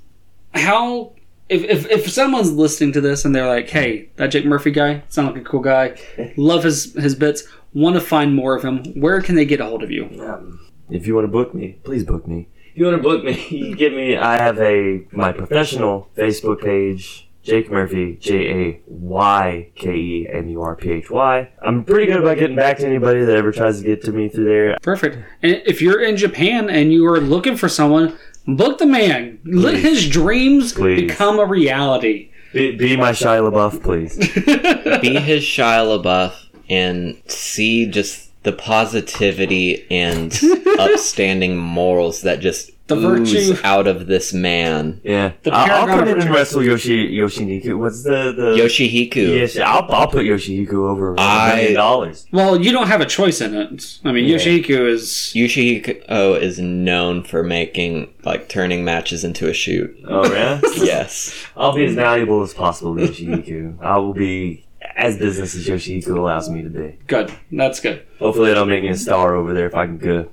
how 0.54 1.12
if, 1.54 1.64
if 1.64 1.90
if 1.90 2.10
someone's 2.10 2.52
listening 2.52 2.92
to 2.92 3.00
this 3.00 3.24
and 3.24 3.34
they're 3.34 3.46
like, 3.48 3.68
"Hey, 3.68 4.10
that 4.16 4.30
Jayke 4.30 4.44
Murphy 4.44 4.70
guy 4.70 5.02
sounds 5.08 5.32
like 5.32 5.42
a 5.42 5.44
cool 5.44 5.60
guy, 5.60 5.96
love 6.36 6.64
his 6.64 6.94
his 6.94 7.14
bits, 7.14 7.44
want 7.72 7.94
to 7.94 8.00
find 8.00 8.34
more 8.34 8.54
of 8.54 8.64
him, 8.64 8.84
where 9.00 9.20
can 9.20 9.34
they 9.34 9.44
get 9.44 9.60
a 9.60 9.64
hold 9.64 9.82
of 9.82 9.90
you?" 9.90 10.08
Um, 10.20 10.60
if 10.90 11.06
you 11.06 11.14
want 11.14 11.24
to 11.24 11.32
book 11.32 11.54
me, 11.54 11.78
please 11.84 12.04
book 12.04 12.26
me. 12.26 12.48
If 12.72 12.78
you 12.78 12.86
want 12.86 12.96
to 12.96 13.02
book 13.02 13.24
me, 13.24 13.46
you 13.50 13.76
get 13.76 13.94
me. 13.94 14.16
I 14.16 14.38
have 14.38 14.58
a 14.58 15.06
my 15.12 15.32
professional 15.32 16.10
Facebook 16.16 16.60
page, 16.60 17.28
Jayke 17.44 17.70
Murphy, 17.70 18.16
J 18.20 18.50
A 18.50 18.80
Y 18.86 19.70
K 19.74 19.94
E 19.94 20.28
M 20.32 20.48
U 20.48 20.62
R 20.62 20.74
P 20.74 20.90
H 20.90 21.10
Y. 21.10 21.48
I'm 21.62 21.84
pretty 21.84 22.06
good 22.06 22.20
about 22.20 22.38
getting 22.38 22.56
back 22.56 22.78
to 22.78 22.86
anybody 22.86 23.24
that 23.24 23.36
ever 23.36 23.52
tries 23.52 23.80
to 23.80 23.84
get 23.84 24.02
to 24.04 24.12
me 24.12 24.28
through 24.28 24.46
there. 24.46 24.76
Perfect. 24.82 25.18
And 25.42 25.62
if 25.66 25.80
you're 25.80 26.02
in 26.02 26.16
Japan 26.16 26.70
and 26.70 26.92
you 26.92 27.06
are 27.06 27.20
looking 27.20 27.56
for 27.56 27.68
someone, 27.68 28.16
book 28.46 28.78
the 28.78 28.86
man. 28.86 29.40
Let 29.44 29.76
his 29.76 30.08
dreams 30.08 30.72
Please. 30.72 31.02
become 31.02 31.38
a 31.38 31.46
reality. 31.46 32.30
Be, 32.52 32.76
be 32.76 32.96
my 32.96 33.10
Shia 33.10 33.50
LaBeouf, 33.50 33.82
please. 33.82 34.16
be 35.00 35.18
his 35.18 35.42
Shia 35.42 36.00
LaBeouf 36.00 36.34
and 36.70 37.20
see 37.26 37.86
just 37.86 38.30
the 38.44 38.52
positivity 38.52 39.86
and 39.90 40.38
upstanding 40.78 41.56
morals 41.56 42.22
that 42.22 42.40
just 42.40 42.70
The 42.86 42.96
ooze 42.96 43.48
virtue. 43.48 43.60
out 43.64 43.86
of 43.86 44.06
this 44.08 44.34
man. 44.34 45.00
Yeah, 45.02 45.32
The 45.42 45.52
I'll, 45.52 45.58
I'll 45.60 45.66
paragon 45.86 45.98
come 46.00 46.08
in 46.08 46.20
and 46.20 46.30
wrestle 46.34 46.62
Yoshi 46.62 47.16
Yoshiniku. 47.16 47.78
What's 47.78 48.02
the 48.02 48.32
the 48.32 48.56
Yoshihiku. 48.62 49.16
Yes, 49.38 49.56
I'll, 49.58 49.90
I'll 49.90 50.06
put 50.08 50.26
Yoshihiko 50.26 50.74
over 50.74 51.14
a 51.14 51.16
I- 51.18 51.54
million 51.56 51.74
dollars. 51.74 52.26
well, 52.30 52.60
you 52.60 52.72
don't 52.72 52.88
have 52.88 53.00
a 53.00 53.06
choice 53.06 53.40
in 53.40 53.54
it. 53.54 54.00
I 54.04 54.12
mean, 54.12 54.26
Yeah. 54.26 54.36
Yoshihiko 54.36 54.86
is. 54.88 55.32
Yoshihiko 55.34 56.40
is 56.40 56.58
known 56.58 57.22
for 57.24 57.42
making 57.42 58.12
like 58.24 58.48
turning 58.50 58.84
matches 58.84 59.24
into 59.24 59.48
a 59.48 59.54
shoot. 59.54 59.96
Oh 60.06 60.30
yeah, 60.32 60.60
Yes. 60.76 61.34
I'll 61.56 61.74
be 61.74 61.86
as 61.86 61.94
valuable 61.94 62.42
as 62.42 62.52
possible, 62.52 62.96
to 62.96 63.02
Yoshihiko. 63.02 63.80
I 63.82 63.96
will 63.96 64.12
be 64.14 64.66
as 64.96 65.16
business 65.16 65.54
as 65.54 65.66
Yoshihiko 65.66 66.16
allows 66.18 66.50
me 66.50 66.62
to 66.62 66.68
be. 66.68 66.98
Good. 67.06 67.32
That's 67.50 67.80
good. 67.80 68.06
Hopefully, 68.18 68.48
they 68.48 68.54
don't 68.54 68.68
make 68.68 68.82
me 68.82 68.90
a 68.90 68.96
star 68.96 69.34
over 69.34 69.54
there 69.54 69.66
if 69.66 69.74
I 69.74 69.86
can 69.86 69.96
go. 69.98 70.28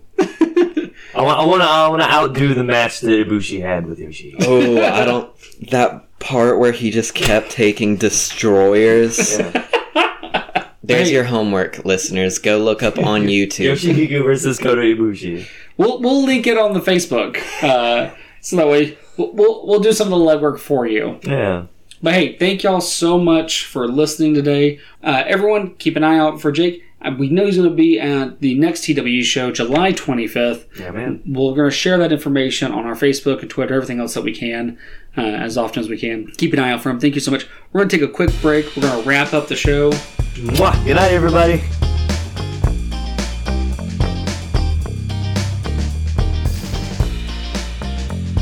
I 1.21 1.23
want, 1.23 1.39
I 1.39 1.45
want 1.45 1.61
to, 1.61 1.67
I 1.67 1.87
want 1.87 2.01
to 2.01 2.09
outdo 2.11 2.53
the 2.53 2.63
match 2.63 2.99
that 3.01 3.07
Ibushi 3.09 3.61
had 3.61 3.85
with 3.85 3.99
Yoshi. 3.99 4.35
Oh, 4.41 4.81
I 4.81 5.05
don't. 5.05 5.31
That 5.69 6.07
part 6.19 6.59
where 6.59 6.71
he 6.71 6.89
just 6.91 7.13
kept 7.13 7.51
taking 7.51 7.97
destroyers. 7.97 9.39
Yeah. 9.93 10.67
There's 10.83 11.09
Hey. 11.09 11.13
your 11.13 11.25
homework, 11.25 11.85
listeners. 11.85 12.39
Go 12.39 12.57
look 12.57 12.81
up 12.81 12.97
on 12.97 13.23
YouTube. 13.27 13.71
Yoshihiko 13.73 14.23
versus 14.23 14.57
Kota 14.57 14.81
Ibushi. 14.81 15.45
We'll 15.77 16.01
we'll 16.01 16.23
link 16.25 16.47
it 16.47 16.57
on 16.57 16.73
the 16.73 16.79
Facebook, 16.79 17.37
uh, 17.61 18.13
so 18.41 18.55
that 18.55 18.67
way 18.67 18.97
we'll, 19.15 19.31
we'll 19.31 19.67
we'll 19.67 19.79
do 19.79 19.93
some 19.93 20.11
of 20.11 20.17
the 20.19 20.25
legwork 20.25 20.57
for 20.59 20.87
you. 20.87 21.19
Yeah. 21.23 21.65
But 22.01 22.13
hey, 22.15 22.35
thank 22.37 22.63
y'all 22.63 22.81
so 22.81 23.19
much 23.19 23.65
for 23.67 23.87
listening 23.87 24.33
today. 24.33 24.79
Uh, 25.03 25.23
everyone, 25.27 25.75
keep 25.75 25.95
an 25.95 26.03
eye 26.03 26.17
out 26.17 26.41
for 26.41 26.51
Jayke. 26.51 26.81
Uh, 27.03 27.11
we 27.17 27.29
know 27.29 27.45
he's 27.45 27.57
going 27.57 27.69
to 27.69 27.75
be 27.75 27.99
at 27.99 28.41
the 28.41 28.53
next 28.59 28.83
TW 28.83 29.23
show, 29.23 29.51
July 29.51 29.91
25th. 29.91 30.65
Yeah, 30.79 30.91
man. 30.91 31.23
We're 31.25 31.55
going 31.55 31.69
to 31.69 31.75
share 31.75 31.97
that 31.97 32.11
information 32.11 32.71
on 32.71 32.85
our 32.85 32.93
Facebook 32.93 33.41
and 33.41 33.49
Twitter, 33.49 33.73
everything 33.73 33.99
else 33.99 34.13
that 34.13 34.23
we 34.23 34.35
can, 34.35 34.77
uh, 35.17 35.21
as 35.21 35.57
often 35.57 35.79
as 35.79 35.89
we 35.89 35.97
can. 35.97 36.27
Keep 36.37 36.53
an 36.53 36.59
eye 36.59 36.71
out 36.71 36.81
for 36.81 36.89
him. 36.91 36.99
Thank 36.99 37.15
you 37.15 37.21
so 37.21 37.31
much. 37.31 37.47
We're 37.71 37.79
going 37.79 37.89
to 37.89 37.97
take 37.97 38.07
a 38.07 38.11
quick 38.11 38.29
break. 38.41 38.75
We're 38.75 38.83
going 38.83 39.01
to 39.01 39.09
wrap 39.09 39.33
up 39.33 39.47
the 39.47 39.55
show. 39.55 39.91
Mwah. 39.91 40.85
Good 40.85 40.95
night, 40.95 41.11
everybody. 41.11 41.57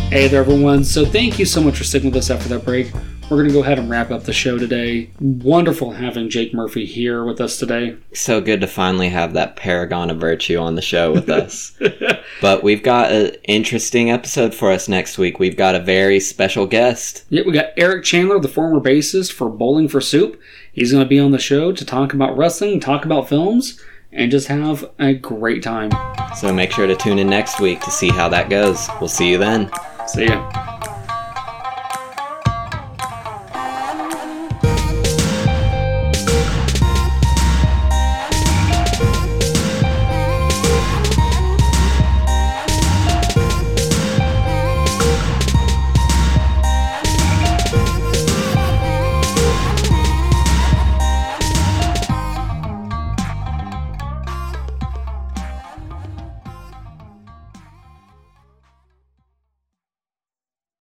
Hey 0.10 0.28
there, 0.28 0.42
everyone. 0.42 0.84
So, 0.84 1.06
thank 1.06 1.38
you 1.38 1.46
so 1.46 1.62
much 1.62 1.78
for 1.78 1.84
sticking 1.84 2.10
with 2.10 2.18
us 2.18 2.32
after 2.32 2.50
that 2.50 2.66
break. 2.66 2.92
We're 3.30 3.38
going 3.38 3.50
to 3.50 3.54
go 3.54 3.62
ahead 3.62 3.78
and 3.78 3.88
wrap 3.92 4.10
up 4.10 4.24
the 4.24 4.34
show 4.34 4.58
today. 4.58 5.12
Wonderful 5.20 5.92
having 5.92 6.30
Jayke 6.30 6.52
Murphy 6.52 6.88
here 6.88 7.24
with 7.24 7.40
us 7.40 7.60
today. 7.60 7.96
So 8.12 8.42
good 8.42 8.60
to 8.62 8.68
finally 8.68 9.10
have 9.10 9.34
that 9.34 9.56
paragon 9.56 10.10
of 10.10 10.18
virtue 10.18 10.58
on 10.58 10.74
the 10.74 10.82
show 10.82 11.12
with 11.12 11.30
us. 11.30 11.78
but 12.42 12.64
we've 12.64 12.82
got 12.82 13.12
an 13.12 13.36
interesting 13.44 14.10
episode 14.10 14.56
for 14.56 14.72
us 14.72 14.88
next 14.88 15.20
week. 15.20 15.38
We've 15.38 15.56
got 15.56 15.76
a 15.76 15.80
very 15.80 16.20
special 16.20 16.66
guest. 16.66 17.24
Yeah, 17.30 17.44
we 17.46 17.52
got 17.52 17.68
Eric 17.78 18.04
Chandler, 18.04 18.40
the 18.40 18.48
former 18.48 18.80
bassist 18.80 19.32
for 19.32 19.48
Bowling 19.48 19.90
for 19.90 20.02
Soup. 20.02 20.42
He's 20.74 20.92
going 20.92 21.04
to 21.04 21.10
be 21.10 21.20
on 21.20 21.30
the 21.30 21.38
show 21.38 21.72
to 21.72 21.86
talk 21.86 22.16
about 22.16 22.36
wrestling, 22.36 22.80
talk 22.80 23.06
about 23.06 23.30
films, 23.30 23.80
and 24.12 24.32
just 24.32 24.48
have 24.48 24.90
a 24.98 25.14
great 25.14 25.62
time. 25.62 25.92
So 26.36 26.52
make 26.52 26.72
sure 26.72 26.88
to 26.88 26.96
tune 26.96 27.20
in 27.20 27.30
next 27.30 27.60
week 27.60 27.82
to 27.82 27.92
see 27.92 28.10
how 28.10 28.28
that 28.30 28.50
goes. 28.50 28.90
We'll 29.00 29.08
see 29.08 29.30
you 29.30 29.38
then. 29.38 29.70
See 30.08 30.26
ya. 30.26 30.89